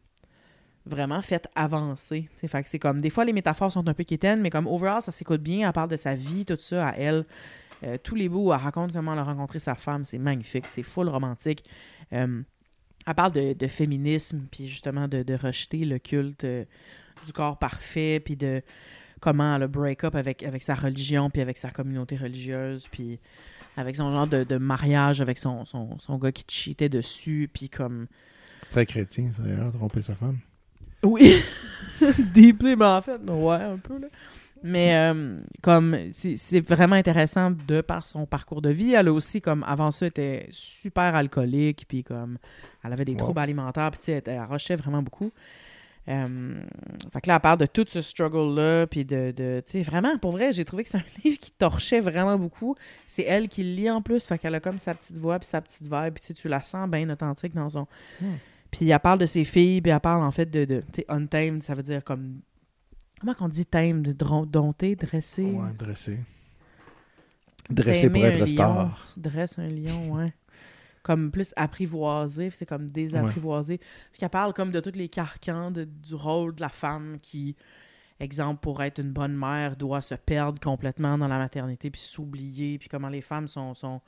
[0.86, 2.28] vraiment fait avancer.
[2.34, 5.02] Fait que c'est comme, des fois les métaphores sont un peu quétaines, mais comme overall
[5.02, 7.24] ça s'écoute bien, elle parle de sa vie, tout ça, à elle.
[7.82, 10.82] Euh, tous les bouts, elle raconte comment elle a rencontré sa femme, c'est magnifique, c'est
[10.82, 11.64] full romantique.
[12.12, 12.42] Euh,
[13.06, 16.64] elle parle de, de féminisme, puis justement de, de rejeter le culte euh,
[17.26, 18.62] du corps parfait, puis de
[19.20, 23.18] comment elle a break-up avec, avec sa religion, puis avec sa communauté religieuse, puis
[23.76, 27.68] avec son genre de, de mariage avec son, son, son gars qui cheatait dessus, puis
[27.68, 28.06] comme...
[28.62, 30.38] C'est très chrétien, ça, d'ailleurs, tromper sa femme.
[31.02, 31.34] Oui,
[32.34, 34.08] deeply, mais en fait, ouais, un peu, là.
[34.62, 38.92] Mais euh, comme c'est vraiment intéressant de par son parcours de vie.
[38.92, 42.36] Elle a aussi, comme avant ça, était super alcoolique, puis comme
[42.84, 43.18] elle avait des Wow.
[43.18, 45.32] troubles alimentaires, puis tu sais, elle, elle rushait vraiment beaucoup.
[46.08, 46.60] Euh,
[47.12, 50.16] fait que là, elle parle de tout ce struggle-là, puis de, de tu sais, vraiment,
[50.18, 52.74] pour vrai, j'ai trouvé que c'est un livre qui torchait vraiment beaucoup.
[53.06, 55.48] C'est elle qui le lit en plus, fait qu'elle a comme sa petite voix, puis
[55.48, 57.86] sa petite vibe, puis tu la sens bien authentique dans son...
[58.20, 58.34] Hmm.
[58.70, 61.04] Puis elle parle de ses filles, puis elle parle en fait de, de tu sais,
[61.08, 62.40] untamed, ça veut dire comme...
[63.20, 65.44] Comment qu'on dit tamed, dompté, dressé?
[65.44, 66.18] Ouais, dressé.
[67.68, 69.08] Dressé pour être lion, star.
[69.16, 70.32] Dresse un lion, ouais.
[71.02, 73.78] Comme plus apprivoisé, c'est comme désapprivoisé.
[73.78, 77.56] Puis qu'elle parle comme de tous les carcans de- du rôle de la femme qui,
[78.18, 82.78] exemple, pour être une bonne mère, doit se perdre complètement dans la maternité puis s'oublier,
[82.78, 84.02] puis comment les femmes sont, sont,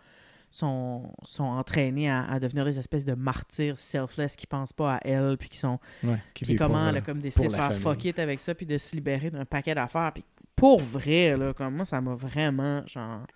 [0.50, 5.00] sont, sont entraînées à, à devenir des espèces de martyrs selfless qui pensent pas à
[5.02, 7.70] elles, puis qui sont Ouais, qui puis comment elle euh, a comme décidé de faire
[7.80, 10.12] fuck it avec ça, puis de se libérer d'un paquet d'affaires.
[10.12, 10.24] Puis
[10.54, 13.26] pour vrai, là, comme moi, ça m'a vraiment, genre,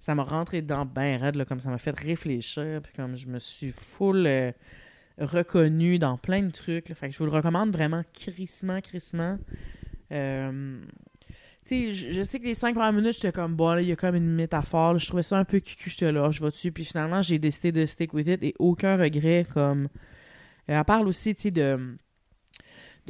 [0.00, 3.28] ça m'a rentré dedans ben raide, là, comme ça m'a fait réfléchir, puis comme je
[3.28, 4.50] me suis full euh,
[5.18, 6.88] reconnu dans plein de trucs.
[6.88, 6.94] là.
[6.96, 9.38] fait que je vous le recommande vraiment crissement, crissement.
[10.10, 10.80] Euh,
[11.64, 13.96] tu sais, je, sais que les cinq premières minutes, j'étais comme, bon, il y a
[13.96, 14.98] comme une métaphore.
[14.98, 16.72] je trouvais ça un peu cucu, j'étais là, je vais dessus.
[16.72, 19.46] Puis finalement, j'ai décidé de stick with it et aucun regret.
[19.52, 19.88] Comme,
[20.70, 21.96] Euh, elle parle aussi, tu sais, de,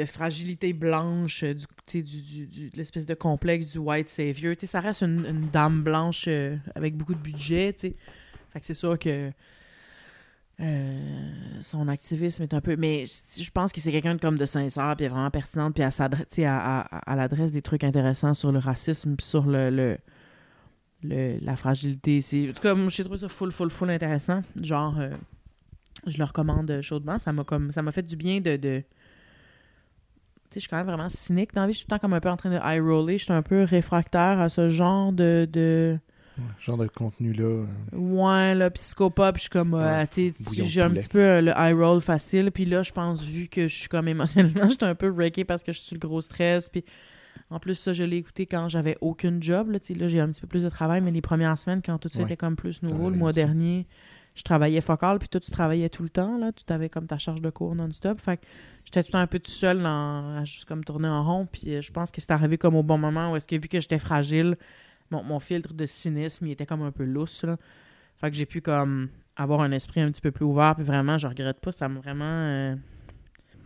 [0.01, 4.55] de fragilité blanche, euh, du, du, du- l'espèce de complexe du white savior.
[4.57, 7.97] Tu sais, ça reste une, dame blanche euh, avec beaucoup de budget, tu sais.
[8.53, 9.31] Fait que c'est sûr que
[10.61, 12.77] euh, son activisme est un peu...
[12.77, 15.93] Mais je pense que c'est quelqu'un de comme de sincère, puis vraiment pertinente, puis elle,
[15.93, 19.47] s'adresse- tu sais, elle- elle- elle adresse des trucs intéressants sur le racisme, puis sur
[19.47, 19.71] le...
[19.71, 19.99] le-
[21.03, 22.21] le- la fragilité.
[22.51, 24.43] En tout cas, moi, j'ai trouvé ça full, full, full intéressant.
[24.61, 25.01] Genre,
[26.07, 27.19] je le recommande chaudement.
[27.19, 27.73] Ça m'a comme...
[27.73, 28.57] Ça m'a fait du bien de...
[28.57, 28.83] de...
[30.55, 31.73] Je suis quand même vraiment cynique dans la vie.
[31.73, 33.19] Je suis tout le temps comme un peu en train de high roller.
[33.19, 35.49] Je suis un peu réfractaire à ce genre de...
[35.53, 35.99] de...
[36.39, 37.43] Ouais, genre de contenu-là.
[37.45, 40.91] euh, Ouais, là, psychopop, je suis comme, euh, Ouais, tu sais, bouillon de j'ai un
[40.91, 43.89] petit peu euh, le high roll facile, puis là, je pense, vu que je suis
[43.89, 46.85] comme émotionnellement, j'étais un peu breaké parce que je suis sur le gros stress, puis
[47.51, 50.41] en plus, ça, je l'ai écouté quand j'avais aucune job, là, là, j'ai un petit
[50.41, 52.25] peu plus de travail, mais les premières semaines, quand tout ça Ouais.
[52.25, 53.41] était comme plus nouveau, le mois ça.
[53.43, 53.87] dernier,
[54.41, 57.19] je travaillais focal, puis toi, tu travaillais tout le temps, là, tu avais comme ta
[57.19, 58.47] charge de cours non-stop, fait que
[58.87, 61.75] j'étais tout le temps un peu tout seul dans, juste comme tourner en rond, puis
[61.75, 63.79] euh, je pense que c'est arrivé comme au bon moment où est-ce que, vu que
[63.79, 64.57] j'étais fragile,
[65.11, 67.59] mon, filtre de cynisme, il était comme un peu lousse, là.
[68.17, 71.19] Fait que j'ai pu comme avoir un esprit un petit peu plus ouvert, puis vraiment,
[71.19, 72.25] je regrette pas, ça m'a vraiment...
[72.25, 72.77] euh,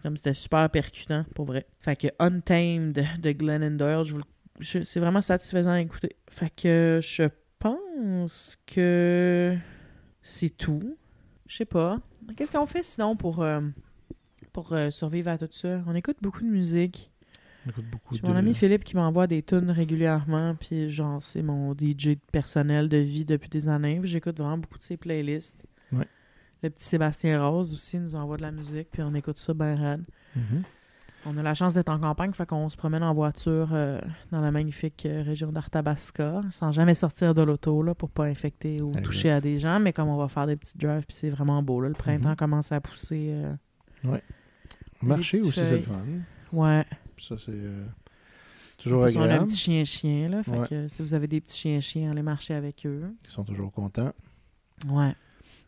[0.02, 1.66] comme c'était super percutant, pour vrai.
[1.78, 4.04] Fait que Untamed de Glennon Doyle,
[4.60, 6.16] c'est vraiment satisfaisant à écouter.
[6.28, 9.56] Fait que je pense que
[10.24, 10.96] c'est tout.
[11.46, 12.00] Je sais pas.
[12.36, 13.60] Qu'est-ce qu'on fait sinon pour, euh,
[14.52, 15.82] pour euh, survivre à tout ça?
[15.86, 17.12] On écoute beaucoup de musique.
[17.66, 18.26] on écoute beaucoup de...
[18.26, 22.96] mon ami Philippe qui m'envoie des tunes régulièrement, puis genre, c'est mon DJ personnel de
[22.96, 24.00] vie depuis des années.
[24.04, 25.64] J'écoute vraiment beaucoup de ses playlists.
[25.92, 26.08] Ouais.
[26.62, 30.04] Le petit Sébastien Rose aussi nous envoie de la musique, puis on écoute ça raide.
[30.34, 30.62] Mhm.
[31.26, 33.98] On a la chance d'être en campagne, fait qu'on se promène en voiture euh,
[34.30, 38.82] dans la magnifique euh, région d'Arthabasca, sans jamais sortir de l'auto là, pour pas infecter
[38.82, 41.30] ou toucher à des gens, mais comme on va faire des petits drives, puis c'est
[41.30, 41.80] vraiment beau.
[41.80, 41.88] Là.
[41.88, 42.36] Le printemps Mhm.
[42.36, 43.30] commence à pousser.
[43.30, 43.54] euh,
[45.02, 46.02] Marcher petites aussi, c'est le fun.
[46.52, 46.84] Ouais.
[47.18, 47.84] Ça, c'est euh,
[48.78, 49.46] toujours plus, on a un agréable.
[49.46, 50.42] petit chien-chien, là.
[50.42, 50.68] Fait Ouais.
[50.68, 53.02] que si vous avez des petits chiens-chiens, allez marcher avec eux.
[53.24, 54.12] Ils sont toujours contents.
[54.88, 55.14] Ouais.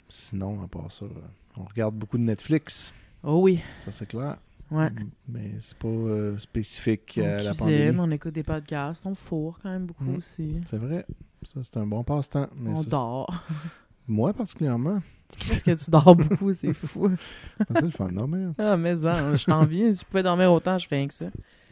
[0.08, 1.06] Sinon, à part ça,
[1.56, 2.92] on regarde beaucoup de Netflix.
[3.22, 3.60] Oh oui.
[3.80, 4.36] Ça, c'est clair.
[4.70, 4.88] Ouais.
[5.28, 7.96] Mais c'est pas euh, spécifique On à la cuisine, pandémie.
[8.00, 10.16] on écoute des podcasts, on fourre quand même beaucoup Mhm.
[10.16, 10.60] aussi.
[10.66, 11.06] C'est vrai.
[11.42, 12.48] Ça, c'est un bon passe-temps.
[12.64, 13.44] On ça, dort.
[14.08, 15.00] Moi, particulièrement.
[15.38, 17.10] Qu'est-ce que tu dors beaucoup, c'est fou.
[17.72, 18.46] c'est le fun, non, mais...
[18.58, 19.92] Ah, mais ça, je t'envie.
[19.92, 21.26] Si je pouvais dormir autant, je ferais rien que ça.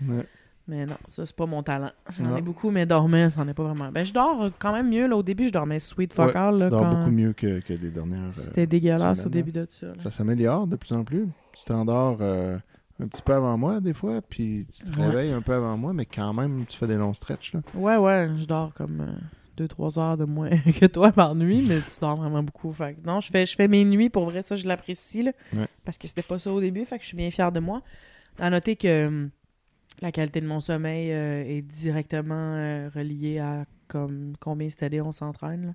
[0.07, 0.27] Ouais.
[0.67, 1.91] Mais non, ça, c'est pas mon talent.
[2.11, 3.93] J'en ai beaucoup, mais dormir, c'en est pas vraiment.
[3.93, 5.07] Ben, je dors quand même mieux.
[5.07, 5.17] Là.
[5.17, 7.61] Au début, je dormais sweet fuck Ouais, all, tu là, dors quand beaucoup mieux que,
[7.61, 8.29] que les dernières...
[8.29, 9.89] euh, C'était dégueulasse au semaine, début de ça.
[9.89, 9.93] là.
[9.99, 11.27] Ça s'améliore de plus en plus.
[11.53, 12.59] Tu t'endors euh,
[13.01, 15.07] un petit peu avant moi, des fois, puis tu te Ouais.
[15.07, 17.55] réveilles un peu avant moi, mais quand même, tu fais des longs stretches.
[17.55, 17.61] Là.
[17.75, 19.19] Ouais, ouais, je dors comme
[19.57, 22.73] 2-3 heures de moins que toi par nuit, mais tu dors vraiment beaucoup.
[22.73, 25.23] Fait non, je fais, je fais mes nuits, pour vrai, ça, je l'apprécie,
[25.53, 25.67] Ouais.
[25.85, 27.83] parce que c'était pas ça au début, fait que je suis bien fière de moi.
[28.39, 29.31] À noter que hum,
[30.01, 35.01] la qualité de mon sommeil euh, est directement euh, reliée à comme combien cette année
[35.01, 35.75] on s'entraîne.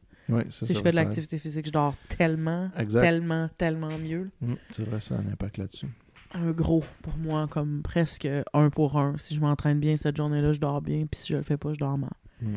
[0.49, 3.01] Si ça je fais de l'activité physique, je dors tellement, Exact.
[3.01, 4.29] tellement, tellement mieux.
[4.41, 5.87] Mm, c'est vrai, ça a un impact là-dessus.
[6.31, 9.17] Un gros pour moi, comme presque un pour un.
[9.17, 11.73] Si je m'entraîne bien cette journée-là, je dors bien, puis si je le fais pas,
[11.73, 12.11] je dors mal.
[12.41, 12.55] Mm.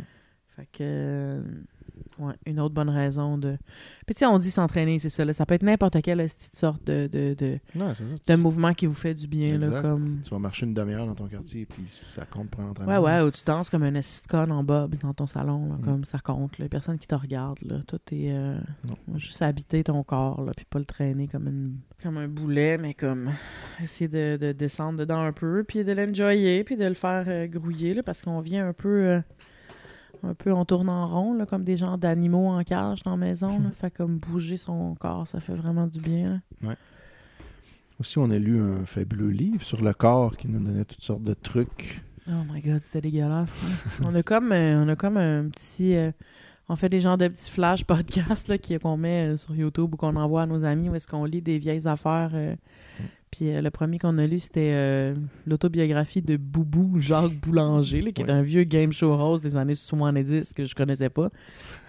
[0.56, 1.42] Fait que, euh,
[2.18, 3.56] ouais, une autre bonne raison de.
[4.06, 5.24] Puis tu sais, on dit s'entraîner, c'est ça.
[5.24, 5.32] là.
[5.32, 8.34] Ça peut être n'importe quelle petite sorte de, de, de, Non, c'est ça.
[8.34, 10.20] de mouvement qui vous fait du bien, là, comme.
[10.24, 13.00] tu vas marcher une demi-heure dans ton quartier, puis ça compte pour l'entraînement.
[13.00, 15.84] Ouais, ouais, ou tu danses comme un assiscon en bob dans ton salon, là, Mm.
[15.84, 16.58] comme ça compte.
[16.58, 16.68] Là.
[16.68, 17.76] Personne qui te regarde, là.
[17.86, 18.32] Tout est.
[18.32, 18.58] euh,
[19.16, 22.94] juste habiter ton corps, là, puis pas le traîner comme, une, comme un boulet, mais
[22.94, 23.30] comme
[23.82, 27.46] essayer de, de descendre dedans un peu, puis de l'enjoyer, puis de le faire euh,
[27.46, 28.88] grouiller, là, parce qu'on vient un peu.
[28.88, 29.20] euh,
[30.24, 33.16] un peu, on tourne en rond, là, comme des genres d'animaux en cage dans la
[33.16, 33.58] maison.
[33.58, 33.70] Là.
[33.74, 36.40] Fait comme bouger son corps, ça fait vraiment du bien.
[36.62, 36.74] là.
[38.00, 41.22] Aussi, on a lu un fabuleux livre sur le corps qui nous donnait toutes sortes
[41.22, 42.02] de trucs.
[42.28, 43.50] Oh my god, c'était dégueulasse.
[43.64, 44.04] hein.
[44.04, 45.94] on, a comme, euh, on a comme un petit.
[45.96, 46.10] euh,
[46.68, 49.96] on fait des genres de petits flash podcasts là, qu'on met euh, sur YouTube ou
[49.96, 52.30] qu'on envoie à nos amis où est-ce qu'on lit des vieilles affaires.
[53.32, 55.14] Puis euh, le premier qu'on a lu, c'était euh,
[55.46, 59.74] l'autobiographie de Boubou Jacques Boulanger, là, qui est un vieux game show rose des années
[59.74, 61.30] 70 que je connaissais pas.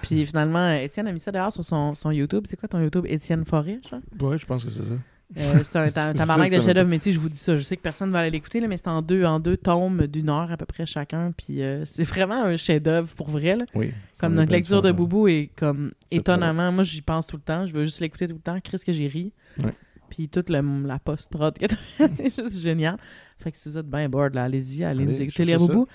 [0.01, 2.45] Puis finalement, euh, Étienne a mis ça d'ailleurs sur son, son YouTube.
[2.47, 3.05] C'est quoi ton YouTube?
[3.09, 3.99] Étienne Forêt, genre?
[4.21, 4.95] Ouais, je pense que c'est ça.
[5.37, 7.57] Euh, c'est un, tabarnak de chef-d'œuvre métier, je vous dis ça.
[7.57, 10.07] Je sais que personne ne va aller l'écouter, mais c'est en deux, en deux tomes
[10.07, 11.33] d'une heure à peu près chacun.
[11.35, 13.57] Puis euh, c'est vraiment un chef-d'œuvre pour vrai.
[13.57, 13.65] là.
[13.75, 13.91] Oui.
[14.17, 16.71] Comme notre lecture de Boubou est comme étonnamment.
[16.71, 17.67] Moi, j'y pense tout le temps.
[17.67, 18.57] Je veux juste l'écouter tout le temps.
[18.63, 19.33] Chris, que j'ai ri.
[19.61, 19.73] Ouais.
[20.15, 21.65] Puis toute le- la post-prod que
[21.97, 22.97] c'est juste génial.
[23.39, 25.87] Fait que si vous êtes bien bored, là, allez-y, allez, nous écouter Puis Boubou.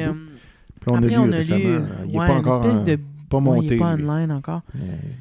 [0.00, 0.12] euh,
[0.80, 1.44] Puis on après, a lu on a lu
[2.06, 2.98] Il ouais, pas une espèce en- de
[3.30, 4.04] pas Ouais, il pas lui.
[4.04, 4.60] online encore.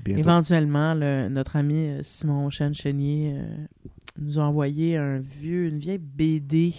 [0.05, 3.65] Éventuellement, le- notre ami euh, Simon Chen Chenier euh,
[4.19, 6.73] nous a envoyé un vieux, une vieille BD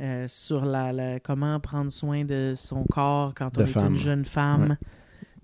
[0.00, 3.96] euh, sur la, la- comment prendre soin de son corps quand De on est une
[3.96, 4.76] jeune femme.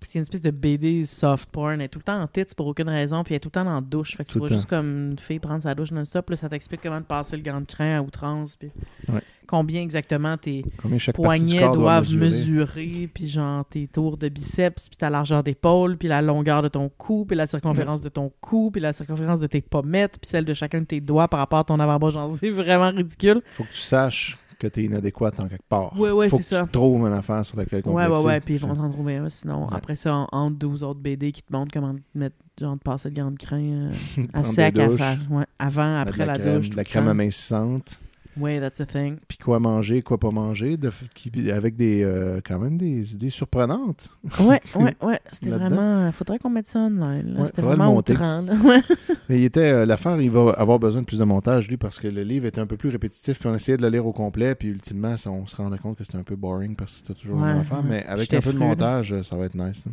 [0.06, 1.72] Puis c'est une espèce de BD soft porn.
[1.74, 3.52] Elle est tout le temps en tits pour aucune raison, puis elle est tout le
[3.52, 4.16] temps dans la douche.
[4.16, 6.30] Fait que tu vois juste comme une fille prendre sa douche non-stop.
[6.30, 8.70] Là, ça t'explique comment te passer le gant de crin à outrance, puis
[9.08, 9.20] Ouais.
[9.48, 15.10] combien exactement tes Combien poignets doivent mesurer, puis genre tes tours de biceps, puis ta
[15.10, 18.80] largeur d'épaule, puis la longueur de ton cou, puis la circonférence de ton cou, puis
[18.80, 21.64] la circonférence de tes pommettes, puis celle de chacun de tes doigts par rapport à
[21.64, 22.10] ton avant-bras.
[22.10, 23.42] Genre, c'est vraiment ridicule.
[23.46, 25.98] Faut que tu saches que t'es inadéquate en quelque part.
[25.98, 26.64] Ouais, ouais, Faut c'est ça.
[26.64, 28.26] tu trouves une affaire sur laquelle Ouais, ouais, complexer.
[28.26, 29.28] ouais, puis ils vont t'en trouver un.
[29.28, 29.70] Sinon, Ouais.
[29.72, 32.82] après ça, en- entre 12 autres BD qui te montrent comment te mettre, genre, te
[32.82, 33.92] passer le gant de crin euh,
[34.32, 36.70] à sec, à faire- ouais, avant, après de la, crème, douche.
[36.70, 38.00] de la crème amincissante.
[38.38, 39.16] Ouais, that's a thing.
[39.28, 43.30] Puis quoi manger, quoi pas manger, de, qui- avec des euh, quand même des idées
[43.30, 44.08] surprenantes.
[44.40, 45.20] Ouais, ouais, ouais.
[45.32, 46.10] C'était vraiment.
[46.12, 47.36] Faudrait qu'on mette ça online.
[47.38, 48.44] Ouais, C'était vraiment outrant.
[49.28, 51.98] Mais il était euh, l'affaire, il va avoir besoin de plus de montage lui parce
[51.98, 53.38] que le livre était un peu plus répétitif.
[53.38, 55.96] Puis on essayait de le lire au complet, puis ultimement, ça, on se rendait compte
[55.96, 57.78] que c'était un peu boring parce que c'était toujours Ouais, une affaire.
[57.78, 57.84] ouais.
[57.88, 59.82] Mais avec un peu de montage, euh, ça va être nice.
[59.86, 59.92] là.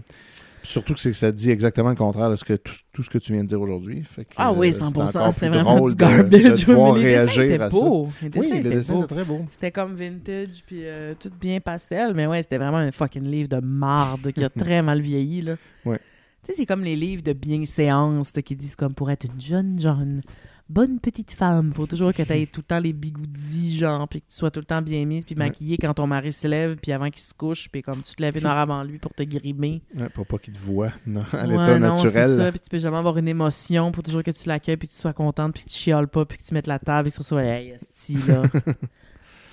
[0.63, 3.33] Surtout que, ça dit exactement le contraire de ce que, tout, tout ce que tu
[3.33, 4.03] viens de dire aujourd'hui.
[4.37, 5.09] Ah euh, oui, c'est 100%.
[5.17, 6.41] encore C'était vraiment du de- garbage.
[6.41, 7.79] De, te voir mais les dessins réagir étaient à ça.
[7.79, 8.09] beaux.
[8.21, 9.03] Les dessins Oui, le étaient dessin beaux.
[9.03, 9.45] était très beau.
[9.51, 12.13] C'était comme vintage, puis euh, tout bien pastel.
[12.15, 15.41] Mais ouais, c'était vraiment un fucking livre de marde qui a très mal vieilli.
[15.41, 15.55] Là.
[15.85, 15.99] Ouais.
[16.45, 19.79] Tu sais, c'est comme les livres de bienséance qui disent comme pour être une jeune,
[19.79, 20.21] genre une
[20.69, 24.21] bonne petite femme, faut toujours que tu aies tout le temps les bigoudis, genre, puis
[24.21, 25.45] que tu sois tout le temps bien mise, puis Ouais.
[25.45, 28.21] maquillée quand ton mari se lève, puis avant qu'il se couche, puis comme tu te
[28.21, 29.81] lèves une heure avant lui pour te grimer.
[29.95, 32.37] Ouais, pour pas qu'il te voit non, à Ouais, l'état non, c'est naturel.
[32.37, 34.93] ça, puis tu peux jamais avoir une émotion pour toujours que tu l'accueilles, puis que
[34.93, 37.11] tu sois contente, puis que tu chiales pas, puis que tu mettes la table, et
[37.11, 38.41] que tu sois hey, esti, là.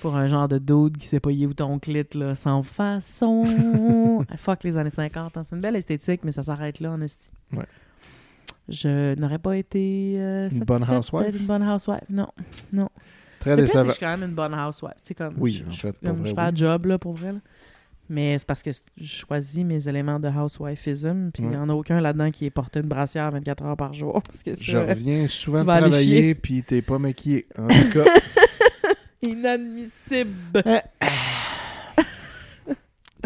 [0.01, 3.43] pour un genre de dude qui sait pas où ton clit, là, sans façon.
[4.37, 5.43] Fuck les années 50, hein.
[5.43, 7.29] c'est une belle esthétique, mais ça s'arrête là, en esti.
[7.53, 7.65] Ouais.
[8.71, 11.35] Je n'aurais pas été euh, Une bonne housewife?
[11.39, 12.27] Une bonne housewife, non.
[13.39, 13.85] Très Le décevant.
[13.85, 14.93] je suis quand même une bonne housewife.
[15.03, 16.97] Tu sais, comme, Oui, je, en fait, pour comme vrai, je fais un job, là,
[16.99, 17.33] pour vrai.
[17.33, 17.39] là.
[18.09, 21.51] Mais c'est parce que je choisis mes éléments de housewifeism, puis il Ouais.
[21.55, 24.21] n'y en a aucun là-dedans qui est porté une brassière 24 heures par jour.
[24.27, 27.47] Parce que Je reviens souvent travailler, puis t'es pas maquillé.
[27.57, 28.05] En tout cas,
[29.23, 30.63] inadmissible.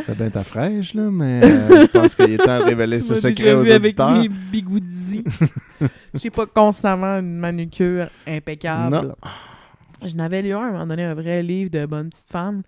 [0.03, 3.15] Fais bien ta fraîche, là, mais euh, je pense qu'il est temps de révéler ce
[3.15, 4.11] secret aux vu avec auditeurs.
[4.21, 5.23] mes bigoudis.
[6.13, 8.95] J'ai pas constamment une manucure impeccable.
[8.95, 9.15] Non.
[10.03, 12.61] Je n'avais lu un, à un moment donné, un vrai livre de bonne petite femme.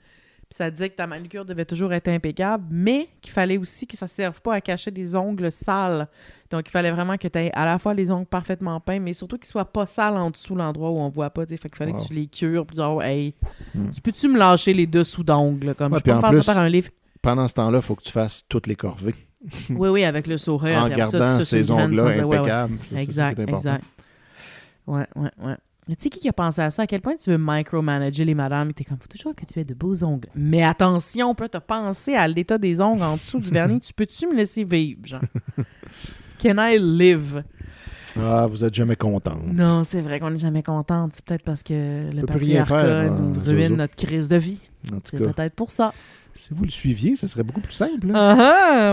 [0.49, 3.97] Puis ça disait que ta manucure devait toujours être impeccable, mais qu'il fallait aussi que
[3.97, 6.07] ça ne serve pas à cacher des ongles sales.
[6.49, 9.11] Donc, il fallait vraiment que tu aies à la fois les ongles parfaitement peints, mais
[9.11, 11.45] surtout qu'ils soient pas sales en dessous, l'endroit où on voit pas.
[11.45, 12.01] Fait qu'il fallait Wow.
[12.01, 12.65] que tu les cures.
[12.65, 13.34] Puis oh, hey,
[13.93, 15.75] tu peux-tu me lâcher les dessous d'ongles?
[15.75, 16.88] Comme Ouais, je peux faire plus- ça par un livre.
[17.22, 19.15] Pendant ce temps-là, il faut que tu fasses toutes les corvées.
[19.70, 20.84] Oui, oui, avec le sourire.
[20.84, 22.38] en ça, gardant tu suces ces ongles-là ouais, ouais.
[22.38, 22.78] impeccables.
[22.82, 23.86] Ça, ça Exact, exact.
[24.88, 25.55] Ouais, ouais, ouais.
[25.89, 26.82] Tu sais qui a pensé à ça?
[26.82, 28.74] À quel point tu veux micromanager les madames?
[28.74, 30.28] T'es comme, faut toujours que tu aies de beaux ongles.
[30.36, 33.80] Mais attention, là, t'as pensé à l'état des ongles en dessous du vernis.
[33.82, 35.22] tu peux-tu me laisser vivre, genre?
[36.41, 37.43] Can I live?
[38.20, 39.45] Ah, vous êtes jamais contente.
[39.45, 41.11] Non, c'est vrai qu'on n'est jamais contente.
[41.13, 44.59] C'est peut-être parce que le faire, nous hein, ruine notre crise de vie.
[45.05, 45.93] C'est peut-être pour ça.
[46.38, 48.07] Si vous le suiviez, ce serait beaucoup plus simple.
[48.09, 48.13] hein.
[48.15, 48.35] Ah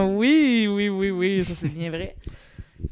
[0.01, 2.17] ah, oui, oui, oui, oui, ça c'est bien vrai.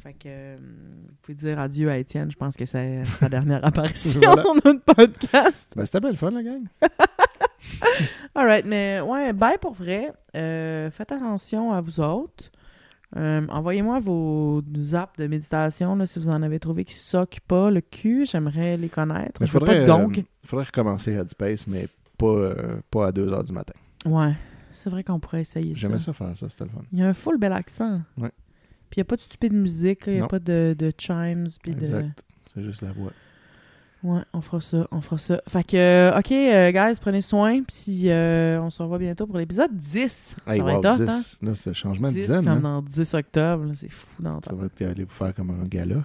[0.03, 3.65] Fait que euh, vous pouvez dire adieu à Étienne, je pense que c'est sa dernière
[3.65, 4.43] apparition Voilà.
[4.43, 5.71] dans notre podcast.
[5.77, 6.63] Ben, c'était bien le fun, la gang.
[8.35, 10.13] Alright, mais ouais, bye pour vrai.
[10.35, 12.51] Euh, faites attention à vous autres.
[13.17, 14.63] Euh, Envoyez-moi vos
[14.95, 18.25] apps de méditation là, si vous en avez trouvé qui soquent pas le cul.
[18.25, 19.41] J'aimerais les connaître.
[19.43, 20.25] Il veux pas faudrait, de gong.
[20.47, 22.55] faudrait recommencer Headspace, mais pas,
[22.91, 23.75] pas à 2 h du matin.
[24.07, 24.33] Ouais,
[24.73, 25.81] c'est vrai qu'on pourrait essayer ça.
[25.83, 26.83] J'aimais ça faire ça, c'était le fun.
[26.93, 28.01] Il y a un full bel accent.
[28.19, 28.31] Ouais.
[28.91, 30.29] Puis il n'y a pas de stupide musique, il n'y a Non.
[30.29, 31.47] pas de, de chimes.
[31.63, 31.81] Puis de...
[31.81, 32.25] Exact.
[32.55, 33.13] C'est juste la voix.
[34.03, 35.41] Ouais, on fera ça, on fera ça.
[35.47, 39.39] Fait que, euh, OK, euh, guys, prenez soin, puis euh, on se revoit bientôt pour
[39.39, 40.35] l'épisode 10.
[40.49, 41.09] Hey, ça va wow, être hot, 10.
[41.09, 41.47] hein?
[41.47, 42.45] Là, c'est changement de 10, dizaine.
[42.45, 42.61] comme hein.
[42.61, 45.65] dans 10 octobre, là, c'est fou dans Ça va être aller vous faire comme un
[45.67, 46.03] gala.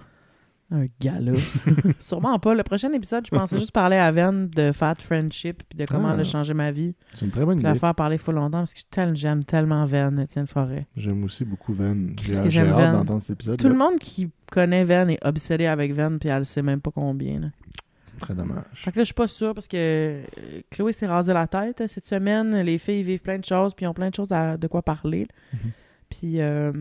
[0.70, 1.32] Un gala.
[1.98, 2.54] Sûrement pas.
[2.54, 6.08] Le prochain épisode, je pensais juste parler à Ven de Fat Friendship, puis de comment
[6.08, 6.14] Ah.
[6.14, 6.94] elle a changé ma vie.
[7.14, 7.78] C'est une très bonne Puis la idée.
[7.78, 10.86] faire parler full longtemps, parce que je suis tel- j'aime tellement Ven, Étienne Forêt.
[10.96, 11.94] J'aime aussi beaucoup Van.
[12.16, 12.92] Qu'est-ce J'ai que j'ai j'aime hâte Van?
[12.98, 13.58] d'entendre cet épisode.
[13.58, 16.90] Tout le monde qui connaît Ven est obsédé avec Ven, puis elle sait même pas
[16.90, 17.40] combien.
[17.40, 17.46] là.
[18.08, 18.64] C'est très dommage.
[18.74, 20.22] Fait que là, je suis pas sûre parce que euh,
[20.70, 22.60] Chloé s'est rasé la tête euh, cette semaine.
[22.60, 25.26] Les filles vivent plein de choses, puis ont plein de choses à, de quoi parler.
[25.54, 25.70] Mhm.
[26.08, 26.72] Puis, euh,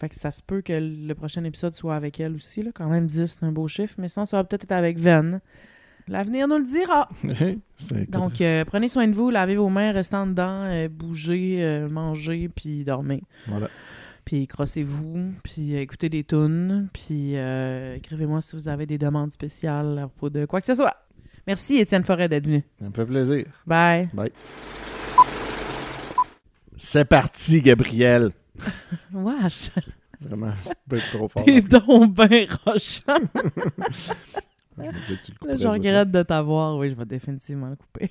[0.00, 2.62] fait que ça se peut que le prochain épisode soit avec elle aussi.
[2.62, 2.70] Là.
[2.74, 3.94] Quand même, 10, c'est un beau chiffre.
[3.98, 5.40] Mais sinon, ça va peut-être être avec Ven.
[6.08, 7.08] L'avenir nous le dira.
[8.08, 12.48] Donc, euh, prenez soin de vous, lavez vos mains, restez en dedans, euh, bougez, mangez,
[12.48, 13.22] puis dormez.
[13.46, 13.68] voilà.
[14.24, 17.34] Puis crossez-vous, puis écoutez des tunes, puis
[17.94, 20.96] écrivez-moi si vous avez des demandes spéciales à propos de quoi que ce soit.
[21.46, 22.64] Merci, Étienne Forêt, d'être venu.
[22.80, 23.46] Ça me fait plaisir.
[23.66, 24.08] Bye.
[26.76, 28.32] C'est parti, Gabriel.
[29.12, 29.70] Wesh,
[30.20, 31.44] Vraiment, c'est trop fort.
[31.44, 33.18] t'es donc ben rochant.
[34.78, 36.76] Je Là, regrette de t'avoir.
[36.76, 38.10] Oui, je vais définitivement le couper.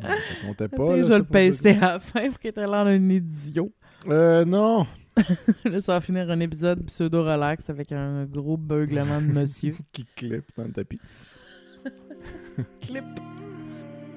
[0.00, 0.08] Ça
[0.46, 0.96] comptait pas.
[0.96, 1.50] Là, je vais le c'était pas ça.
[1.50, 3.72] paster à la fin pour qu'il ait l'air d'un idiot.
[4.06, 4.86] Euh, non.
[5.64, 9.76] Là, ça va finir un épisode pseudo-relax avec un gros beuglement de monsieur.
[9.92, 11.00] Qui clip dans le tapis.
[12.80, 13.04] Clip.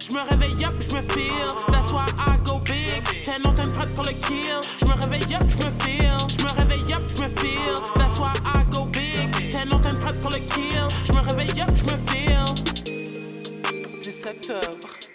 [0.05, 1.55] Je me réveille up, je me feel.
[1.71, 3.23] That's why I go big.
[3.23, 4.59] T'es non, t'es prête pour le kill.
[4.77, 6.27] Je me réveille up, je me feel.
[6.27, 7.79] Je me réveille up, je me feel.
[7.95, 9.49] That's why I go big.
[9.49, 10.87] T'es non, t'es prête pour le kill.
[11.05, 12.53] Je me réveille up, je me feel.
[14.01, 15.12] 17 octobre.